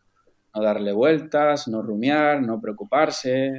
no 0.54 0.62
darle 0.62 0.92
vueltas, 0.92 1.66
no 1.68 1.82
rumiar, 1.82 2.42
no 2.42 2.60
preocuparse, 2.60 3.56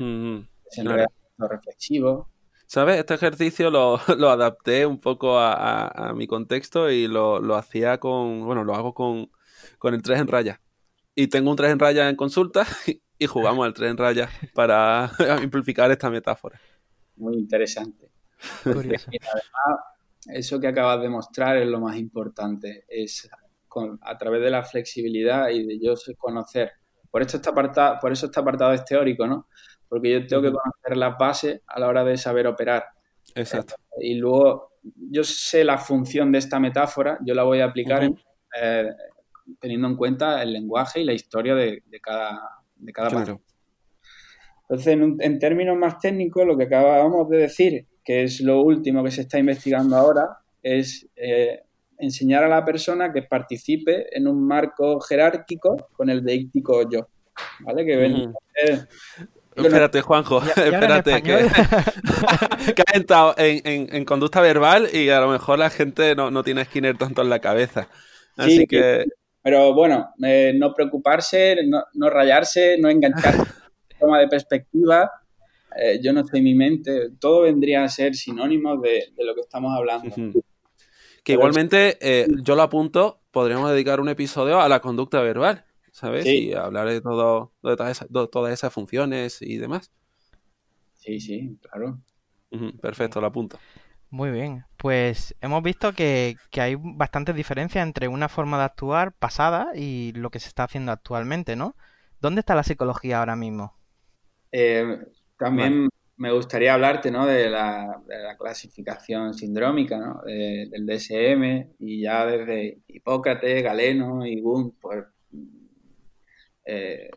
ser 0.69 1.07
reflexivo. 1.37 2.29
¿Sabes? 2.67 2.99
Este 2.99 3.15
ejercicio 3.15 3.71
lo, 3.71 3.97
adapté 4.29 4.85
un 4.85 4.99
poco 4.99 5.39
a, 5.39 6.13
mi 6.15 6.27
contexto 6.27 6.91
y 6.91 7.07
lo, 7.07 7.55
hacía 7.55 7.99
con, 7.99 8.45
bueno, 8.45 8.63
lo 8.63 8.75
hago 8.75 8.93
con, 8.93 9.31
con 9.79 9.95
el 9.95 10.01
3 10.01 10.19
en 10.21 10.27
raya. 10.27 10.61
Y 11.19 11.29
tengo 11.29 11.49
un 11.49 11.57
3 11.57 11.71
en 11.71 11.79
raya 11.79 12.09
en 12.09 12.15
consulta 12.15 12.63
y 13.17 13.25
jugamos 13.25 13.65
al 13.65 13.73
3 13.73 13.89
en 13.89 13.97
raya 13.97 14.29
para 14.53 15.05
amplificar 15.41 15.89
esta 15.89 16.11
metáfora. 16.11 16.61
Muy 17.15 17.37
interesante. 17.37 18.11
además, 18.63 19.41
eso 20.27 20.59
que 20.59 20.67
acabas 20.67 21.01
de 21.01 21.09
mostrar 21.09 21.57
es 21.57 21.67
lo 21.67 21.79
más 21.79 21.97
importante, 21.97 22.85
es 22.87 23.27
a 24.01 24.17
través 24.17 24.43
de 24.43 24.51
la 24.51 24.63
flexibilidad 24.63 25.49
y 25.49 25.65
de 25.65 25.79
yo 25.79 25.95
conocer. 26.19 26.73
Por, 27.09 27.23
esto 27.23 27.37
está 27.37 27.49
apartado, 27.49 27.97
por 27.99 28.11
eso 28.11 28.27
este 28.27 28.39
apartado 28.39 28.73
es 28.73 28.85
teórico, 28.85 29.25
¿no? 29.25 29.47
Porque 29.89 30.11
yo 30.11 30.27
tengo 30.27 30.43
que 30.43 30.51
conocer 30.51 30.97
las 30.97 31.17
bases 31.17 31.61
a 31.65 31.79
la 31.79 31.87
hora 31.87 32.03
de 32.03 32.15
saber 32.17 32.45
operar. 32.45 32.85
Exacto. 33.33 33.75
y 33.99 34.15
luego 34.15 34.73
yo 35.11 35.23
sé 35.23 35.63
la 35.63 35.77
función 35.79 36.31
de 36.31 36.37
esta 36.37 36.59
metáfora, 36.59 37.17
yo 37.25 37.33
la 37.33 37.43
voy 37.43 37.59
a 37.59 37.65
aplicar 37.65 38.09
eh, 38.59 38.89
teniendo 39.59 39.87
en 39.87 39.95
cuenta 39.95 40.41
el 40.41 40.53
lenguaje 40.53 41.01
y 41.01 41.05
la 41.05 41.13
historia 41.13 41.55
de, 41.55 41.81
cada, 42.01 42.41
de 42.75 42.93
cada 42.93 43.09
claro. 43.09 43.41
Entonces, 44.61 44.87
en, 44.87 45.17
en, 45.19 45.39
términos 45.39 45.77
más 45.77 45.99
técnicos, 45.99 46.45
lo 46.45 46.57
que 46.57 46.65
acabamos 46.65 47.29
de 47.29 47.37
decir, 47.37 47.85
que 48.03 48.23
es 48.23 48.41
lo 48.41 48.61
último 48.61 49.03
que 49.03 49.11
se 49.11 49.21
está 49.21 49.39
investigando 49.39 49.95
ahora, 49.95 50.39
es 50.61 51.07
eh, 51.15 51.61
enseñar 51.97 52.43
a 52.43 52.49
la 52.49 52.65
persona 52.65 53.11
que 53.11 53.23
participe 53.23 54.15
en 54.15 54.27
un 54.27 54.45
marco 54.45 54.99
jerárquico 54.99 55.89
con 55.93 56.09
el 56.09 56.23
deíctico 56.23 56.89
yo. 56.89 57.07
¿Vale? 57.61 57.85
Que 57.85 58.29
Espérate, 59.55 60.01
Juanjo, 60.01 60.41
espérate, 60.55 61.23
que, 61.23 61.47
que 62.75 62.83
ha 62.85 62.95
entrado 62.95 63.33
en, 63.37 64.05
conducta 64.05 64.39
verbal 64.39 64.87
y 64.93 65.09
a 65.09 65.19
lo 65.19 65.29
mejor 65.29 65.57
la 65.57 65.69
gente 65.69 66.15
no, 66.15 66.29
no 66.29 66.43
tiene 66.43 66.65
Skinner 66.65 66.97
tanto 66.97 67.23
en 67.23 67.29
la 67.29 67.39
cabeza. 67.39 67.87
Así 68.35 68.67
que... 68.67 69.05
Pero 69.47 69.73
bueno, 69.73 70.13
eh, 70.21 70.51
no 70.53 70.73
preocuparse, 70.73 71.55
no, 71.65 71.81
no, 71.93 72.09
rayarse, 72.09 72.77
no 72.77 72.89
engancharse. 72.89 73.49
Toma 73.97 74.19
de 74.19 74.27
perspectiva, 74.27 75.09
eh, 75.79 76.01
yo 76.03 76.11
no 76.11 76.27
soy 76.27 76.41
mi 76.41 76.53
mente, 76.53 77.11
todo 77.17 77.43
vendría 77.43 77.81
a 77.81 77.87
ser 77.87 78.13
sinónimo 78.13 78.75
de, 78.75 79.05
de 79.15 79.23
lo 79.23 79.33
que 79.33 79.39
estamos 79.39 79.73
hablando. 79.73 80.13
Que 81.23 81.31
igualmente, 81.31 81.97
eh, 82.01 82.27
yo 82.43 82.57
lo 82.57 82.61
apunto, 82.63 83.21
podríamos 83.31 83.71
dedicar 83.71 84.01
un 84.01 84.09
episodio 84.09 84.59
a 84.59 84.67
la 84.67 84.81
conducta 84.81 85.21
verbal, 85.21 85.63
¿sabes? 85.93 86.25
Y 86.25 86.51
hablar 86.51 86.89
de, 86.89 86.99
todo, 86.99 87.53
de 87.63 87.77
todas, 87.77 88.51
esas, 88.51 88.73
funciones 88.73 89.41
y 89.41 89.55
demás. 89.55 89.93
Sí, 90.95 91.21
sí, 91.21 91.57
claro. 91.61 92.01
perfecto, 92.81 93.21
lo 93.21 93.27
apunto. 93.27 93.57
Muy 94.09 94.31
bien, 94.31 94.63
pues 94.77 95.35
hemos 95.41 95.61
visto 95.63 95.91
que, 95.93 96.35
hay 96.53 96.75
bastantes 96.79 97.35
diferencias 97.35 97.85
entre 97.85 98.07
una 98.07 98.29
forma 98.29 98.57
de 98.57 98.63
actuar 98.63 99.11
pasada 99.11 99.71
y 99.75 100.13
lo 100.13 100.29
que 100.29 100.39
se 100.39 100.47
está 100.47 100.63
haciendo 100.63 100.91
actualmente, 100.91 101.55
¿no? 101.55 101.75
¿Dónde 102.21 102.39
está 102.39 102.55
la 102.55 102.63
psicología 102.63 103.19
ahora 103.19 103.35
mismo? 103.35 103.75
Eh, 104.51 104.97
también 105.37 105.89
me 106.17 106.31
gustaría 106.31 106.73
hablarte 106.73 107.11
¿no? 107.11 107.25
de, 107.25 107.49
la, 107.49 108.01
clasificación 108.39 109.33
sindrómica 109.33 109.97
¿no? 109.97 110.21
del 110.23 110.85
DSM 110.85 111.75
y 111.79 112.01
ya 112.01 112.25
desde 112.25 112.79
Hipócrates, 112.87 113.63
Galeno 113.63 114.25
y 114.25 114.41
Wundt 114.41 114.75
pues, 114.81 115.05
eh, 116.65 117.09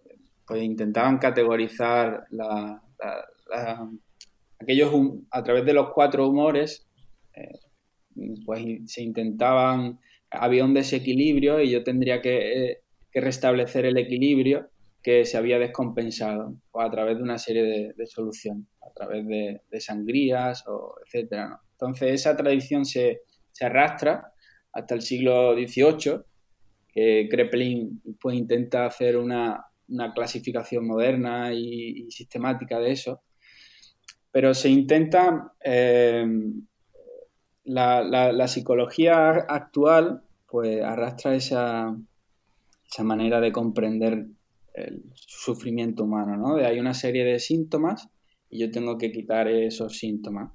pues 0.46 0.62
intentaban 0.62 1.18
categorizar 1.18 2.26
la, 2.30 2.82
aquellos 4.60 4.92
a 5.30 5.42
través 5.42 5.64
de 5.64 5.72
los 5.72 5.92
cuatro 5.92 6.28
humores 6.28 6.86
eh, 7.34 7.58
pues 8.44 8.64
se 8.86 9.02
intentaban 9.02 9.98
había 10.30 10.64
un 10.64 10.74
desequilibrio 10.74 11.60
y 11.60 11.70
yo 11.70 11.82
tendría 11.82 12.20
que, 12.20 12.70
eh, 12.70 12.78
restablecer 13.12 13.84
el 13.84 13.98
equilibrio 13.98 14.68
que 15.02 15.24
se 15.24 15.36
había 15.36 15.58
descompensado 15.58 16.54
pues, 16.70 16.86
a 16.86 16.90
través 16.90 17.16
de 17.16 17.22
una 17.22 17.38
serie 17.38 17.92
de, 17.96 18.06
soluciones, 18.06 18.66
a 18.80 18.92
través 18.92 19.26
de, 19.26 19.80
sangrías, 19.80 20.64
o 20.68 20.94
etcétera. 21.04 21.60
Entonces 21.72 22.12
esa 22.12 22.36
tradición 22.36 22.84
se, 22.84 23.22
arrastra 23.60 24.32
hasta 24.72 24.94
el 24.94 25.02
siglo 25.02 25.54
XVIII, 25.54 26.20
que 26.88 27.28
Kreplin 27.30 28.00
pues, 28.20 28.36
intenta 28.36 28.86
hacer 28.86 29.16
una, 29.16 29.66
clasificación 30.14 30.86
moderna 30.86 31.52
y, 31.52 32.08
sistemática 32.10 32.78
de 32.78 32.92
eso, 32.92 33.22
pero 34.32 34.54
se 34.54 34.68
intenta, 34.68 35.54
eh, 35.64 36.26
la, 37.64 38.48
psicología 38.48 39.30
actual 39.30 40.22
pues 40.46 40.82
arrastra 40.82 41.34
esa, 41.34 41.96
esa 42.90 43.04
manera 43.04 43.40
de 43.40 43.52
comprender 43.52 44.26
el 44.74 45.04
sufrimiento 45.14 46.04
humano, 46.04 46.36
¿no? 46.36 46.56
De 46.56 46.66
hay 46.66 46.78
una 46.78 46.94
serie 46.94 47.24
de 47.24 47.38
síntomas 47.38 48.08
y 48.48 48.60
yo 48.60 48.70
tengo 48.70 48.98
que 48.98 49.12
quitar 49.12 49.48
esos 49.48 49.98
síntomas. 49.98 50.52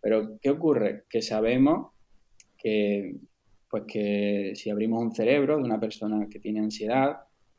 Pero 0.00 0.38
¿qué 0.40 0.50
ocurre? 0.50 1.04
Que 1.08 1.20
sabemos 1.20 1.92
que 2.58 3.16
pues 3.68 3.84
que 3.88 4.52
si 4.54 4.70
abrimos 4.70 5.02
un 5.02 5.14
cerebro 5.14 5.56
de 5.56 5.64
una 5.64 5.80
persona 5.80 6.28
que 6.30 6.38
tiene 6.38 6.60
ansiedad, 6.60 7.16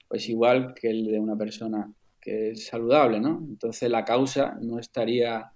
pues 0.08 0.30
igual 0.30 0.74
que 0.74 0.90
el 0.90 1.06
de 1.06 1.20
una 1.20 1.36
persona 1.36 1.94
que 2.22 2.52
es 2.52 2.68
saludable, 2.68 3.20
¿no? 3.20 3.46
Entonces 3.48 3.90
la 3.90 4.06
causa 4.06 4.58
no 4.62 4.80
estaría 4.80 5.52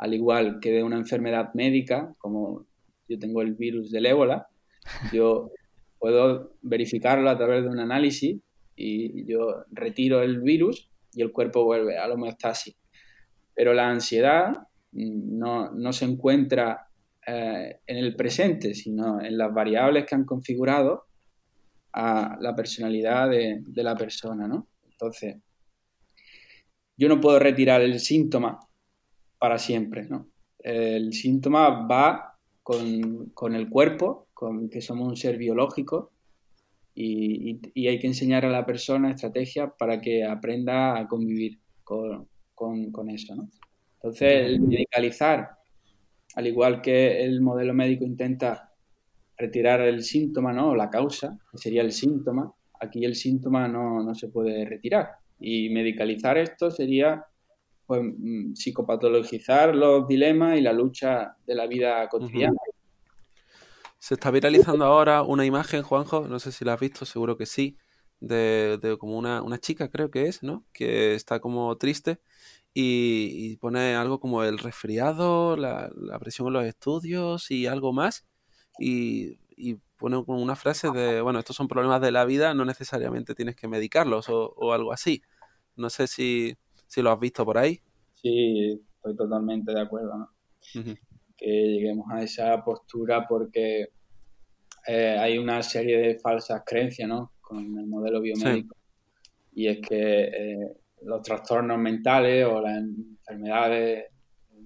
al 0.00 0.14
igual 0.14 0.60
que 0.60 0.72
de 0.72 0.82
una 0.82 0.96
enfermedad 0.96 1.52
médica, 1.52 2.14
como 2.18 2.66
yo 3.06 3.18
tengo 3.18 3.42
el 3.42 3.54
virus 3.54 3.90
del 3.90 4.06
ébola, 4.06 4.48
yo 5.12 5.50
puedo 5.98 6.54
verificarlo 6.62 7.28
a 7.28 7.36
través 7.36 7.62
de 7.62 7.68
un 7.68 7.78
análisis 7.78 8.40
y 8.74 9.26
yo 9.26 9.64
retiro 9.70 10.22
el 10.22 10.40
virus 10.40 10.90
y 11.12 11.20
el 11.20 11.32
cuerpo 11.32 11.64
vuelve 11.64 11.98
a 11.98 12.08
la 12.08 12.14
homeostasis. 12.14 12.76
Pero 13.54 13.74
la 13.74 13.90
ansiedad 13.90 14.54
no, 14.92 15.70
no 15.72 15.92
se 15.92 16.06
encuentra 16.06 16.88
eh, 17.26 17.80
en 17.86 17.96
el 17.98 18.16
presente, 18.16 18.74
sino 18.74 19.20
en 19.20 19.36
las 19.36 19.52
variables 19.52 20.06
que 20.06 20.14
han 20.14 20.24
configurado 20.24 21.04
a 21.92 22.38
la 22.40 22.54
personalidad 22.54 23.28
de, 23.28 23.62
de 23.66 23.82
la 23.82 23.94
persona, 23.94 24.48
¿no? 24.48 24.68
Entonces, 24.90 25.36
yo 27.00 27.08
no 27.08 27.20
puedo 27.20 27.38
retirar 27.38 27.80
el 27.80 27.98
síntoma 27.98 28.60
para 29.38 29.58
siempre, 29.58 30.06
¿no? 30.06 30.28
El 30.58 31.14
síntoma 31.14 31.86
va 31.86 32.36
con, 32.62 33.30
con 33.30 33.54
el 33.54 33.70
cuerpo, 33.70 34.28
con 34.34 34.68
que 34.68 34.82
somos 34.82 35.08
un 35.08 35.16
ser 35.16 35.38
biológico, 35.38 36.12
y, 36.94 37.86
hay 37.88 37.98
que 37.98 38.06
enseñar 38.06 38.44
a 38.44 38.50
la 38.50 38.66
persona 38.66 39.10
estrategias 39.10 39.70
para 39.78 40.00
que 40.00 40.24
aprenda 40.24 40.98
a 40.98 41.08
convivir 41.08 41.58
con, 41.82 42.28
eso. 43.08 43.34
¿no? 43.34 43.48
Entonces, 43.94 44.46
el 44.46 44.60
medicalizar, 44.60 45.50
al 46.34 46.46
igual 46.46 46.82
que 46.82 47.24
el 47.24 47.40
modelo 47.40 47.72
médico 47.72 48.04
intenta 48.04 48.72
retirar 49.36 49.80
el 49.80 50.02
síntoma, 50.02 50.52
¿no? 50.52 50.70
O 50.70 50.74
la 50.76 50.90
causa, 50.90 51.38
que 51.50 51.58
sería 51.58 51.82
el 51.82 51.92
síntoma, 51.92 52.52
aquí 52.78 53.04
el 53.04 53.14
síntoma 53.14 53.66
no, 53.66 54.14
se 54.14 54.28
puede 54.28 54.64
retirar. 54.66 55.08
Y 55.40 55.70
medicalizar 55.70 56.38
esto 56.38 56.70
sería 56.70 57.24
pues, 57.86 58.02
mm, 58.02 58.54
psicopatologizar 58.54 59.74
los 59.74 60.06
dilemas 60.06 60.58
y 60.58 60.60
la 60.60 60.72
lucha 60.72 61.36
de 61.46 61.54
la 61.54 61.66
vida 61.66 62.08
cotidiana. 62.08 62.56
Se 63.98 64.14
está 64.14 64.30
viralizando 64.30 64.84
ahora 64.84 65.22
una 65.22 65.44
imagen, 65.44 65.82
Juanjo, 65.82 66.28
no 66.28 66.38
sé 66.38 66.52
si 66.52 66.64
la 66.64 66.74
has 66.74 66.80
visto, 66.80 67.04
seguro 67.04 67.36
que 67.36 67.46
sí, 67.46 67.76
de, 68.20 68.96
como 68.98 69.18
una, 69.18 69.58
chica, 69.58 69.90
creo 69.90 70.10
que 70.10 70.28
es, 70.28 70.42
¿no? 70.42 70.64
Que 70.72 71.14
está 71.14 71.40
como 71.40 71.76
triste 71.76 72.20
y, 72.72 73.56
pone 73.56 73.96
algo 73.96 74.20
como 74.20 74.44
el 74.44 74.58
resfriado, 74.58 75.56
la, 75.56 75.90
presión 76.20 76.48
en 76.48 76.54
los 76.54 76.64
estudios 76.64 77.50
y 77.50 77.66
algo 77.66 77.92
más. 77.92 78.26
y, 78.78 79.38
pone 80.00 80.16
una 80.26 80.56
frase 80.56 80.90
de, 80.90 81.20
bueno, 81.20 81.38
estos 81.38 81.54
son 81.54 81.68
problemas 81.68 82.00
de 82.00 82.10
la 82.10 82.24
vida, 82.24 82.54
no 82.54 82.64
necesariamente 82.64 83.34
tienes 83.34 83.54
que 83.54 83.68
medicarlos 83.68 84.26
o, 84.30 84.72
algo 84.72 84.92
así. 84.92 85.22
No 85.76 85.90
sé 85.90 86.06
si, 86.06 86.56
lo 86.96 87.10
has 87.10 87.20
visto 87.20 87.44
por 87.44 87.58
ahí. 87.58 87.80
Sí, 88.14 88.80
estoy 88.96 89.14
totalmente 89.14 89.72
de 89.72 89.80
acuerdo, 89.80 90.16
¿no? 90.16 90.30
Que 91.36 91.46
lleguemos 91.46 92.06
a 92.10 92.22
esa 92.22 92.64
postura 92.64 93.26
porque 93.28 93.90
eh, 94.86 95.16
hay 95.18 95.36
una 95.36 95.62
serie 95.62 95.98
de 95.98 96.18
falsas 96.18 96.62
creencias, 96.64 97.06
¿no? 97.06 97.32
Con 97.40 97.58
el 97.78 97.86
modelo 97.86 98.22
biomédico. 98.22 98.74
Y 99.52 99.68
es 99.68 99.80
que 99.86 100.22
eh, 100.24 100.76
los 101.02 101.22
trastornos 101.22 101.78
mentales 101.78 102.46
o 102.46 102.60
las 102.62 102.78
enfermedades 102.78 104.06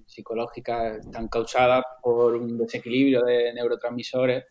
psicológicas 0.05 0.99
están 1.05 1.27
causadas 1.27 1.83
por 2.01 2.35
un 2.35 2.57
desequilibrio 2.57 3.23
de 3.23 3.53
neurotransmisores 3.53 4.45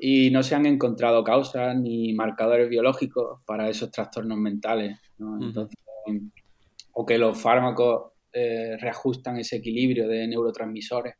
y 0.00 0.30
no 0.30 0.42
se 0.42 0.54
han 0.54 0.66
encontrado 0.66 1.22
causas 1.22 1.76
ni 1.76 2.12
marcadores 2.12 2.68
biológicos 2.68 3.42
para 3.46 3.68
esos 3.68 3.90
trastornos 3.90 4.38
mentales. 4.38 4.98
o 6.92 7.06
que 7.06 7.18
los 7.18 7.40
fármacos 7.40 8.12
eh, 8.32 8.76
reajustan 8.78 9.38
ese 9.38 9.56
equilibrio 9.56 10.08
de 10.08 10.26
neurotransmisores 10.26 11.14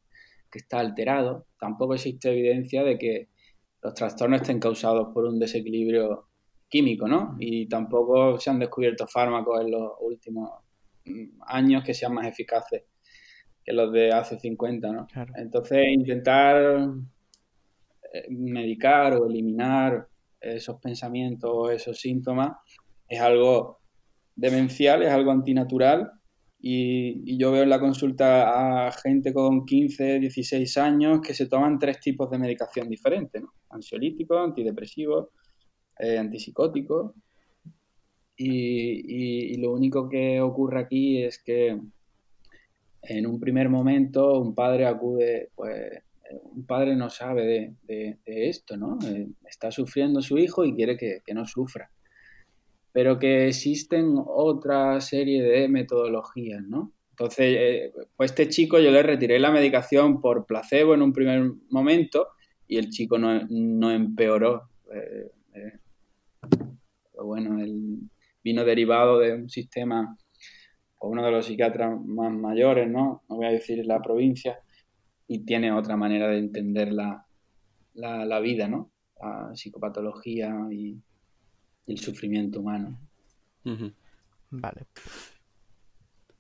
que 0.51 0.59
está 0.59 0.79
alterado. 0.81 1.47
Tampoco 1.59 1.95
existe 1.95 2.31
evidencia 2.31 2.83
de 2.85 2.99
que 2.99 3.29
los 3.83 3.95
trastornos 3.95 4.41
estén 4.41 4.61
causados 4.61 5.13
por 5.13 5.25
un 5.25 5.39
desequilibrio 5.39 6.29
químico, 6.69 7.07
¿no? 7.07 7.37
Y 7.39 7.69
tampoco 7.69 8.39
se 8.39 8.51
han 8.51 8.59
descubierto 8.59 9.07
fármacos 9.07 9.61
en 9.61 9.71
los 9.71 9.93
últimos 10.01 10.51
mm, 11.05 11.43
años 11.47 11.85
que 11.85 11.95
sean 11.95 12.15
más 12.15 12.27
eficaces 12.27 12.85
que 13.65 13.73
los 13.73 13.93
de 13.93 14.13
hace 14.13 14.39
50, 14.39 14.93
¿no? 14.93 15.07
Entonces, 15.37 15.87
intentar 15.89 16.89
medicar 18.31 19.15
o 19.15 19.29
eliminar 19.29 20.07
esos 20.41 20.81
pensamientos 20.81 21.51
o 21.53 21.71
esos 21.71 21.99
síntomas 21.99 22.53
es 23.09 23.21
algo 23.21 23.81
demencial, 24.37 25.03
es 25.03 25.11
algo 25.11 25.31
antinatural 25.31 26.11
y, 26.67 27.37
yo 27.37 27.53
veo 27.53 27.63
en 27.63 27.69
la 27.69 27.79
consulta 27.79 28.87
a 28.87 28.93
gente 28.93 29.35
con 29.35 29.67
15, 29.67 30.19
16 30.19 30.79
años 30.79 31.21
que 31.21 31.35
se 31.35 31.47
toman 31.47 31.79
tres 31.79 32.01
tipos 32.01 32.31
de 32.31 32.39
medicación 32.39 32.89
diferentes, 32.89 33.43
¿no? 33.43 33.53
ansiolíticos, 33.69 34.43
antidepresivos 34.43 35.29
eh, 35.99 36.17
antipsicótico. 36.17 37.15
Y, 38.35 39.59
lo 39.59 39.73
único 39.73 40.09
que 40.09 40.41
ocurre 40.41 40.81
aquí 40.81 41.23
es 41.23 41.39
que 41.43 41.79
en 43.03 43.27
un 43.27 43.39
primer 43.39 43.69
momento 43.69 44.41
un 44.41 44.55
padre 44.55 44.87
acude, 44.87 45.51
pues 45.55 46.03
un 46.43 46.67
padre 46.67 46.97
no 46.97 47.11
sabe 47.11 47.75
de, 47.83 48.19
esto, 48.27 48.77
¿no? 48.77 48.99
Eh, 49.07 49.29
está 49.49 49.71
sufriendo 49.71 50.23
su 50.23 50.39
hijo 50.39 50.65
y 50.65 50.75
quiere 50.75 50.97
que, 50.97 51.23
no 51.35 51.47
sufra. 51.47 51.91
Pero 52.93 53.19
que 53.19 53.49
existen 53.49 54.15
otra 54.17 55.01
serie 55.01 55.43
de 55.43 55.69
metodologías, 55.69 56.63
¿no? 56.63 56.93
Entonces, 57.11 57.57
eh, 57.59 57.93
pues 58.17 58.33
este 58.33 58.49
chico 58.49 58.79
yo 58.81 58.91
le 58.91 59.03
retiré 59.03 59.39
la 59.39 59.51
medicación 59.51 60.21
por 60.21 60.47
placebo 60.47 60.95
en 60.95 61.03
un 61.03 61.13
primer 61.13 61.53
momento 61.71 62.29
y 62.67 62.79
el 62.79 62.91
chico 62.91 63.19
no, 63.19 63.91
empeoró. 63.91 64.69
Eh, 64.93 65.31
pero 67.13 67.25
bueno, 67.25 67.61
él 67.63 68.01
vino 68.43 68.65
derivado 68.65 69.19
de 69.19 69.35
un 69.35 69.49
sistema, 69.49 70.17
o 70.99 71.09
uno 71.09 71.25
de 71.25 71.31
los 71.31 71.47
psiquiatras 71.47 71.99
más 72.05 72.33
mayores, 72.33 72.89
¿no? 72.89 73.23
No 73.29 73.37
voy 73.37 73.47
a 73.47 73.51
decir 73.51 73.85
la 73.87 74.03
provincia, 74.03 74.59
y 75.27 75.45
tiene 75.45 75.73
otra 75.73 75.97
manera 75.97 76.29
de 76.29 76.39
entender 76.39 76.93
la, 76.93 77.27
la, 77.95 78.41
vida, 78.41 78.69
¿no? 78.69 78.91
La 79.21 79.51
psicopatología 79.55 80.55
y, 80.71 81.01
el 81.87 81.99
sufrimiento 81.99 82.61
humano. 82.61 82.99
Vale. 84.51 84.87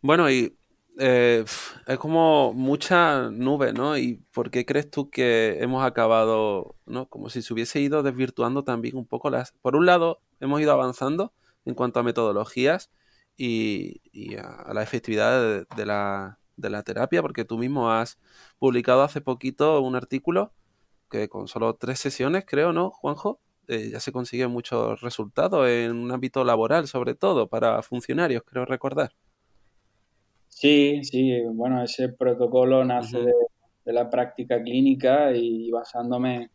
Bueno, 0.01 0.31
y 0.31 0.57
eh, 0.99 1.45
es 1.87 1.99
como 1.99 2.53
mucha 2.53 3.31
nube, 3.31 3.73
¿no? 3.73 3.99
¿Y 3.99 4.23
por 4.33 4.51
qué 4.51 4.65
crees 4.65 4.91
tú 4.91 5.11
que 5.11 5.59
hemos 5.61 5.85
acabado, 5.85 6.77
¿no? 6.87 7.09
Como 7.09 7.29
si 7.31 7.43
se 7.43 7.53
hubiese 7.53 7.81
ido 7.81 8.03
desvirtuando 8.03 8.65
también 8.65 8.97
un 8.97 9.07
poco 9.07 9.31
las... 9.31 9.53
Por 9.61 9.77
un 9.77 9.87
lado, 9.87 10.21
hemos 10.41 10.61
ido 10.61 10.73
avanzando 10.73 11.33
en 11.65 11.75
cuanto 11.75 12.01
a 12.01 12.03
metodologías 12.03 12.91
y, 13.37 14.01
a, 14.37 14.73
la 14.73 14.83
efectividad 14.83 15.67
de, 15.77 15.87
la, 15.87 16.39
terapia, 16.85 17.23
porque 17.23 17.45
tú 17.45 17.59
mismo 17.59 17.91
has 17.91 18.19
publicado 18.59 19.03
hace 19.03 19.21
poquito 19.21 19.81
un 19.81 19.97
artículo 19.97 20.53
que 21.11 21.29
con 21.29 21.49
solo 21.49 21.75
tres 21.75 21.99
sesiones, 22.01 22.45
creo, 22.47 22.73
¿no, 22.73 22.91
Juanjo? 22.91 23.41
Eh, 23.69 23.91
ya 23.93 24.01
se 24.01 24.13
consiguen 24.13 24.51
muchos 24.51 25.01
resultados 25.01 25.69
en 25.69 25.93
un 25.93 26.13
ámbito 26.13 26.45
laboral, 26.45 26.87
sobre 26.87 27.15
todo 27.15 27.49
para 27.49 27.83
funcionarios, 27.83 28.43
creo 28.45 28.65
recordar. 28.65 29.13
Sí, 30.49 31.03
sí, 31.03 31.41
bueno, 31.53 31.83
ese 31.83 32.11
protocolo 32.11 32.85
nace 32.85 33.19
de, 33.19 33.33
la 33.93 34.09
práctica 34.09 34.63
clínica 34.63 35.33
y 35.35 35.71
basándome 35.71 36.51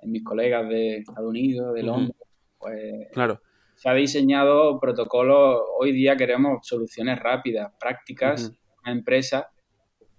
en 0.00 0.10
mis 0.10 0.22
colegas 0.22 0.68
de 0.68 0.98
Estados 0.98 1.28
Unidos, 1.28 1.74
de 1.74 1.82
Londres, 1.82 2.16
pues 2.58 3.08
claro. 3.12 3.40
se 3.74 3.88
ha 3.88 3.94
diseñado 3.94 4.78
protocolo, 4.78 5.64
hoy 5.78 5.92
día 5.92 6.16
queremos 6.16 6.66
soluciones 6.66 7.18
rápidas, 7.18 7.72
prácticas, 7.80 8.52
una 8.82 8.92
empresa 8.92 9.50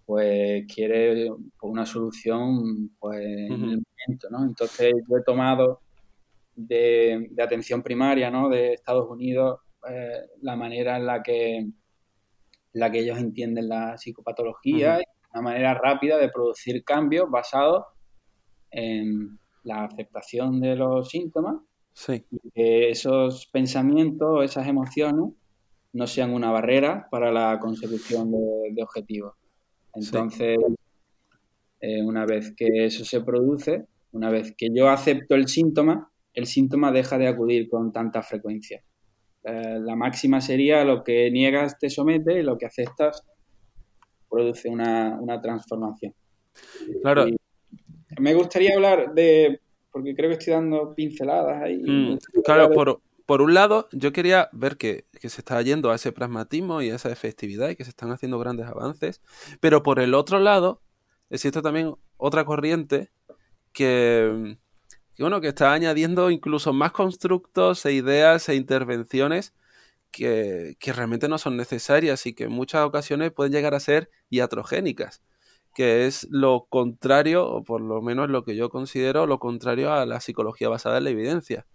pues 0.06 0.65
quiere 0.73 1.28
pues, 1.28 1.71
una 1.71 1.86
solución 1.86 2.91
pues 2.99 3.19
en 3.19 3.52
el 3.54 3.84
momento, 4.08 4.30
¿no? 4.30 4.43
Entonces 4.43 4.93
yo 5.10 5.17
he 5.17 5.23
tomado 5.23 5.80
de, 6.56 7.30
atención 7.41 7.82
primaria, 7.82 8.30
¿no? 8.30 8.49
De 8.49 8.73
Estados 8.73 9.10
Unidos 9.10 9.60
eh, 9.89 10.28
la 10.41 10.56
manera 10.56 10.97
en 10.97 11.06
la 11.06 11.23
que 11.23 11.67
la 12.73 12.91
que 12.91 12.99
ellos 12.99 13.19
entienden 13.19 13.69
la 13.69 13.97
psicopatología 13.97 14.99
una 15.34 15.41
manera 15.41 15.73
rápida 15.73 16.17
de 16.17 16.30
producir 16.30 16.84
cambios 16.84 17.30
basados 17.30 17.86
en 18.71 19.39
la 19.63 19.86
aceptación 19.86 20.60
de 20.60 20.76
los 20.76 21.10
síntomas 21.10 21.56
sí. 21.93 22.26
y 22.30 22.52
que 22.52 22.89
esos 22.89 23.47
pensamientos, 23.47 24.43
esas 24.45 24.67
emociones 24.67 25.34
no 25.93 26.08
sean 26.08 26.34
una 26.34 26.51
barrera 26.51 27.08
para 27.10 27.32
la 27.32 27.60
consecución 27.60 28.32
de, 28.32 28.84
objetivos. 28.84 29.36
Entonces, 29.93 30.58
eh, 31.79 32.01
una 32.01 32.25
vez 32.25 32.53
que 32.56 32.86
eso 32.86 33.06
se 33.06 33.21
produce, 33.21 33.86
una 34.12 34.29
vez 34.29 34.53
que 34.58 34.69
yo 34.73 34.89
acepto 34.89 35.36
el 35.36 35.47
síntoma, 35.47 36.12
el 36.34 36.47
síntoma 36.47 36.91
deja 36.91 37.17
de 37.17 37.27
acudir 37.27 37.69
con 37.69 37.91
tanta 37.91 38.23
frecuencia. 38.23 38.84
Eh, 39.43 39.79
la 39.82 39.95
máxima 39.95 40.41
sería 40.41 40.84
lo 40.84 41.03
que 41.03 41.29
niegas 41.29 41.77
te 41.77 41.89
somete 41.89 42.39
y 42.39 42.43
lo 42.43 42.58
que 42.58 42.65
aceptas 42.65 43.23
produce 44.29 44.69
una, 44.69 45.41
transformación. 45.43 46.13
Claro. 47.01 47.25
me 48.19 48.34
gustaría 48.34 48.73
hablar 48.73 49.13
de, 49.13 49.60
porque 49.91 50.15
creo 50.15 50.29
que 50.29 50.38
estoy 50.38 50.53
dando 50.53 50.95
pinceladas 50.95 51.62
ahí. 51.62 51.84
Mm, 51.86 52.17
claro, 52.43 52.71
por, 52.71 52.99
por, 53.34 53.41
un 53.41 53.54
lado, 53.54 53.88
yo 53.91 54.12
quería 54.12 54.50
ver 54.52 54.78
que, 54.78 55.08
que, 55.19 55.30
se 55.30 55.41
está 55.41 55.62
yendo 55.62 55.91
a 55.91 55.96
ese 55.96 56.12
pragmatismo 56.12 56.82
y 56.82 56.89
a 56.89 56.96
esa 56.96 57.12
efectividad 57.12 57.69
y 57.69 57.76
que 57.76 57.84
se 57.84 57.91
están 57.91 58.12
haciendo 58.12 58.39
grandes 58.39 58.67
avances, 58.67 59.22
pero 59.60 59.84
por 59.84 60.00
el 60.00 60.13
otro 60.13 60.39
lado, 60.39 60.82
existe 61.30 61.62
también 61.62 61.96
otra 62.17 62.46
corriente 62.46 63.12
que 63.72 64.58
que, 65.15 65.24
bueno, 65.24 65.41
que 65.41 65.50
está 65.50 65.74
añadiendo 65.74 66.32
incluso 66.32 66.74
más 66.74 66.91
constructos 66.91 67.86
e 67.86 67.93
ideas 67.93 68.50
e 68.50 68.56
intervenciones 68.56 69.54
que, 70.12 70.76
realmente 70.93 71.28
no 71.28 71.38
son 71.38 71.58
necesarias 71.58 72.26
y 72.26 72.34
que 72.34 72.46
en 72.46 72.52
muchas 72.52 72.86
ocasiones 72.86 73.32
pueden 73.32 73.54
llegar 73.54 73.74
a 73.76 73.80
ser 73.80 74.10
iatrogénicas, 74.30 75.22
que 75.76 76.08
es 76.08 76.28
lo 76.32 76.67
contrario, 76.69 77.48
o 77.48 77.63
por 77.63 77.82
lo 77.82 78.02
menos 78.02 78.30
lo 78.30 78.43
que 78.43 78.56
yo 78.56 78.69
considero 78.69 79.28
lo 79.28 79.39
contrario 79.39 79.93
a 79.93 80.06
la 80.06 80.19
psicología 80.19 80.69
basada 80.69 81.00
en 81.00 81.06
la 81.06 81.10
evidencia. 81.12 81.65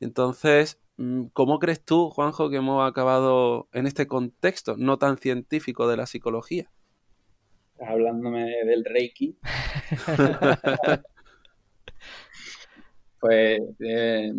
Entonces, 0.00 0.80
mm, 0.96 1.26
¿cómo 1.32 1.58
crees 1.58 1.84
tú, 1.84 2.10
Juanjo, 2.10 2.50
que 2.50 2.56
hemos 2.56 2.88
acabado 2.88 3.68
en 3.72 3.86
este 3.86 4.06
contexto 4.06 4.76
no 4.76 4.98
tan 4.98 5.18
científico 5.18 5.88
de 5.88 5.96
la 5.96 6.06
psicología? 6.06 6.70
Hablándome 7.80 8.44
del 8.64 8.84
Reiki. 8.84 9.36
Pues 13.24 13.58
eh, 13.80 14.34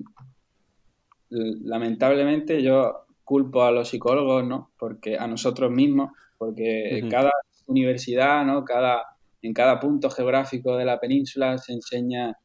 lamentablemente 1.30 2.62
yo 2.62 3.08
culpo 3.24 3.64
a 3.64 3.72
los 3.72 3.90
psicólogos, 3.90 4.46
¿no? 4.46 4.72
Porque 4.78 5.18
a 5.18 5.26
nosotros 5.26 5.72
mismos, 5.72 6.12
porque 6.38 7.04
cada 7.10 7.32
universidad, 7.66 8.46
¿no? 8.46 8.64
Cada, 8.64 9.04
en 9.42 9.54
cada 9.54 9.80
punto 9.80 10.12
geográfico 10.12 10.78
de 10.78 10.86
la 10.86 11.00
península 11.00 11.58
se 11.58 11.74
enseña 11.74 12.38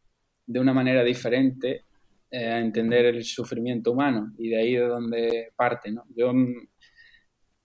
de 0.47 0.61
una 0.61 0.73
manera 0.73 1.05
diferente 1.05 1.85
eh, 2.31 2.47
a 2.47 2.61
entender 2.61 3.07
el 3.07 3.25
sufrimiento 3.25 3.93
humano 3.93 4.33
y 4.39 4.51
de 4.51 4.57
ahí 4.57 4.75
de 4.75 4.87
donde 4.87 5.53
parte, 5.57 5.91
¿no? 5.91 6.05
Yo, 6.15 6.33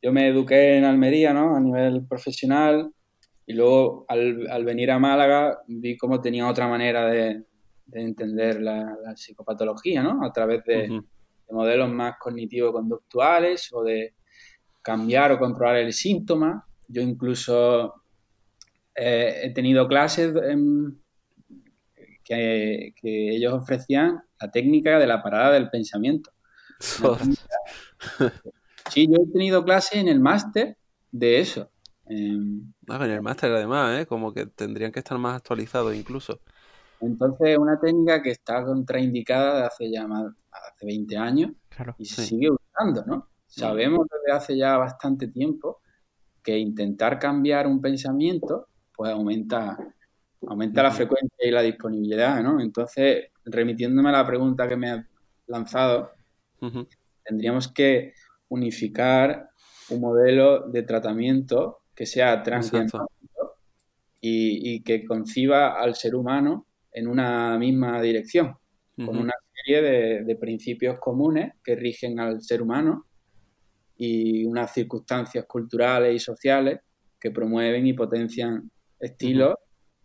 yo 0.01 0.11
me 0.11 0.27
eduqué 0.27 0.77
en 0.77 0.85
Almería, 0.85 1.33
¿no? 1.33 1.55
A 1.55 1.59
nivel 1.59 2.05
profesional 2.07 2.91
Y 3.45 3.53
luego 3.53 4.05
al, 4.07 4.65
venir 4.65 4.89
a 4.89 4.97
Málaga 4.97 5.59
vi 5.67 5.95
cómo 5.97 6.19
tenía 6.19 6.47
otra 6.47 6.67
manera 6.67 7.05
de, 7.05 7.43
entender 7.91 8.59
la, 8.61 8.97
psicopatología, 9.15 10.01
¿no? 10.01 10.25
A 10.25 10.33
través 10.33 10.63
de, 10.63 11.01
modelos 11.51 11.91
más 11.91 12.15
cognitivo-conductuales 12.19 13.71
o 13.71 13.83
de 13.83 14.15
cambiar 14.81 15.31
o 15.31 15.37
controlar 15.37 15.77
el 15.77 15.93
síntoma. 15.93 16.65
Yo 16.87 17.03
incluso 17.03 18.01
eh, 18.95 19.41
he 19.43 19.53
tenido 19.53 19.87
clases 19.87 20.33
que, 22.23 22.93
ellos 23.03 23.53
ofrecían 23.53 24.24
la 24.39 24.51
técnica 24.51 24.99
de 24.99 25.07
la 25.07 25.23
parada 25.23 25.51
del 25.53 25.69
pensamiento. 25.69 26.31
sí, 28.91 29.07
yo 29.07 29.15
he 29.23 29.31
tenido 29.31 29.63
clases 29.63 29.99
en 29.99 30.07
el 30.07 30.19
máster 30.19 30.77
de 31.11 31.39
eso. 31.39 31.71
Ah, 32.07 33.05
en 33.05 33.11
el 33.11 33.21
máster 33.21 33.51
además, 33.51 34.01
¿eh? 34.01 34.05
como 34.05 34.33
que 34.33 34.45
tendrían 34.45 34.91
que 34.91 34.99
estar 34.99 35.17
más 35.17 35.37
actualizados 35.37 35.95
incluso. 35.95 36.41
Entonces, 37.01 37.57
una 37.57 37.79
técnica 37.79 38.21
que 38.21 38.31
está 38.31 38.63
contraindicada 38.63 39.59
de 39.59 39.65
hace 39.65 39.91
ya 39.91 40.07
más, 40.07 40.25
hace 40.51 40.85
20 40.85 41.17
años 41.17 41.51
y 41.97 42.05
se 42.05 42.25
sigue 42.25 42.49
usando, 42.51 43.03
¿no? 43.05 43.29
Sabemos 43.47 44.07
desde 44.11 44.37
hace 44.37 44.57
ya 44.57 44.77
bastante 44.77 45.27
tiempo 45.27 45.81
que 46.43 46.57
intentar 46.57 47.19
cambiar 47.19 47.67
un 47.67 47.81
pensamiento 47.81 48.67
pues 48.95 49.11
aumenta, 49.11 49.77
aumenta 50.47 50.83
la 50.83 50.91
frecuencia 50.91 51.45
y 51.45 51.51
la 51.51 51.61
disponibilidad, 51.61 52.41
¿no? 52.41 52.61
Entonces, 52.61 53.25
remitiéndome 53.45 54.09
a 54.09 54.13
la 54.13 54.25
pregunta 54.25 54.67
que 54.67 54.75
me 54.75 54.89
has 54.89 55.05
lanzado, 55.47 56.11
tendríamos 57.23 57.67
que 57.67 58.13
unificar 58.49 59.49
un 59.89 60.01
modelo 60.01 60.67
de 60.69 60.83
tratamiento 60.83 61.79
que 61.93 62.05
sea 62.05 62.41
transdiagnóstico 62.43 63.57
y, 64.21 64.81
que 64.83 65.05
conciba 65.05 65.79
al 65.79 65.95
ser 65.95 66.15
humano 66.15 66.65
en 66.91 67.07
una 67.07 67.57
misma 67.59 68.01
dirección, 68.01 68.55
con 68.95 69.17
una 69.17 69.33
serie 69.53 69.81
de, 70.23 70.35
principios 70.35 70.97
comunes 70.99 71.53
que 71.63 71.75
rigen 71.75 72.19
al 72.19 72.41
ser 72.41 72.61
humano 72.61 73.05
y 73.97 74.45
unas 74.45 74.73
circunstancias 74.73 75.45
culturales 75.47 76.15
y 76.15 76.19
sociales 76.19 76.79
que 77.19 77.31
promueven 77.31 77.85
y 77.85 77.93
potencian 77.93 78.69
estilos 78.99 79.55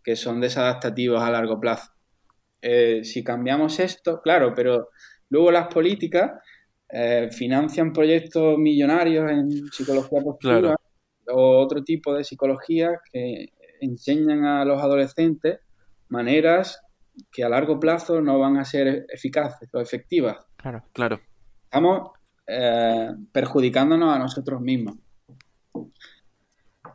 que 0.03 0.15
son 0.15 0.39
desadaptativos 0.39 1.21
a 1.21 1.31
largo 1.31 1.59
plazo. 1.59 1.91
Eh, 2.61 3.03
si 3.03 3.23
cambiamos 3.23 3.79
esto, 3.79 4.21
claro, 4.21 4.53
pero 4.55 4.89
luego 5.29 5.51
las 5.51 5.67
políticas 5.67 6.31
eh, 6.89 7.29
financian 7.31 7.91
proyectos 7.91 8.57
millonarios 8.57 9.31
en 9.31 9.49
psicología 9.71 10.21
positiva 10.21 10.75
o 11.27 11.59
otro 11.59 11.83
tipo 11.83 12.13
de 12.13 12.23
psicología 12.23 12.99
que 13.11 13.49
enseñan 13.79 14.45
a 14.45 14.65
los 14.65 14.81
adolescentes 14.81 15.59
maneras 16.09 16.81
que 17.31 17.43
a 17.43 17.49
largo 17.49 17.79
plazo 17.79 18.21
no 18.21 18.39
van 18.39 18.57
a 18.57 18.65
ser 18.65 19.05
eficaces 19.09 19.69
o 19.73 19.79
efectivas. 19.79 20.37
Claro, 20.57 20.83
claro. 20.93 21.19
Estamos 21.63 22.11
eh, 22.47 23.11
perjudicándonos 23.31 24.15
a 24.15 24.19
nosotros 24.19 24.61
mismos. 24.61 24.97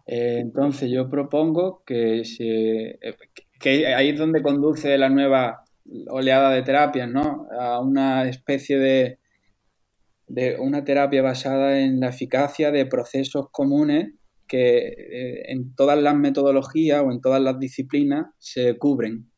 Eh, 0.07 0.39
entonces 0.41 0.91
yo 0.91 1.09
propongo 1.09 1.83
que, 1.85 2.25
se, 2.25 2.99
que 3.35 3.46
ahí 3.69 4.11
es 4.11 4.19
donde 4.19 4.43
conduce 4.43 4.97
la 4.99 5.09
nueva 5.09 5.65
oleada 6.09 6.51
de 6.51 6.63
terapias, 6.63 7.09
¿no? 7.09 7.47
A 7.59 7.81
una 7.81 8.29
especie 8.29 8.79
de, 8.79 9.19
una 10.59 10.85
terapia 10.85 11.23
basada 11.23 11.81
en 11.81 12.01
la 12.01 12.09
eficacia 12.09 12.71
de 12.71 12.87
procesos 12.87 13.49
comunes 13.51 14.13
que 14.49 14.89
eh, 14.89 15.53
en 15.53 15.75
todas 15.75 16.01
las 16.01 16.17
metodologías 16.17 17.03
o 17.03 17.11
en 17.11 17.21
todas 17.21 17.41
las 17.41 17.59
disciplinas 17.59 18.27
se 18.39 18.79
cubren. 18.79 19.31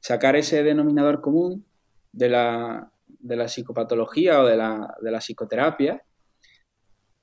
Sacar 0.00 0.36
ese 0.36 0.62
denominador 0.62 1.20
común 1.20 1.66
de 2.12 2.28
la, 2.28 2.92
de 3.06 3.36
la 3.36 3.48
psicopatología 3.48 4.40
o 4.40 4.46
de 4.46 4.56
la, 4.56 4.94
de 5.00 5.10
la 5.10 5.18
psicoterapia 5.18 6.02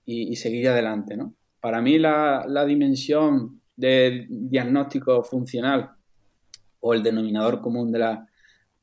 y, 0.04 0.36
seguir 0.36 0.69
adelante. 0.69 1.15
¿no? 1.15 1.36
Para 1.62 1.82
mí 1.82 1.99
la, 1.99 2.43
la 2.47 2.65
dimensión 2.65 3.61
del 3.82 4.28
diagnóstico 4.30 5.24
funcional 5.24 5.91
o 6.80 6.94
el 6.94 7.02
denominador 7.02 7.62
común 7.62 7.91
de 7.91 8.00
la, 8.00 8.28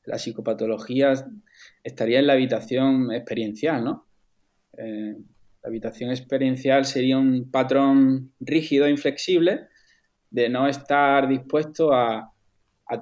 de 0.04 0.12
la 0.12 0.18
psicopatología 0.18 1.12
estaría 1.82 2.18
en 2.18 2.26
la 2.26 2.32
habitación 2.32 3.12
experiencial, 3.12 3.84
¿no? 3.84 4.06
Eh, 4.76 5.16
la 5.62 5.68
habitación 5.68 6.10
experiencial 6.10 6.84
sería 6.84 7.18
un 7.18 7.50
patrón 7.50 8.32
rígido 8.40 8.86
e 8.86 8.90
inflexible 8.90 9.68
de 10.30 10.48
no 10.48 10.68
estar 10.68 11.28
dispuesto 11.28 11.92
a, 11.92 12.32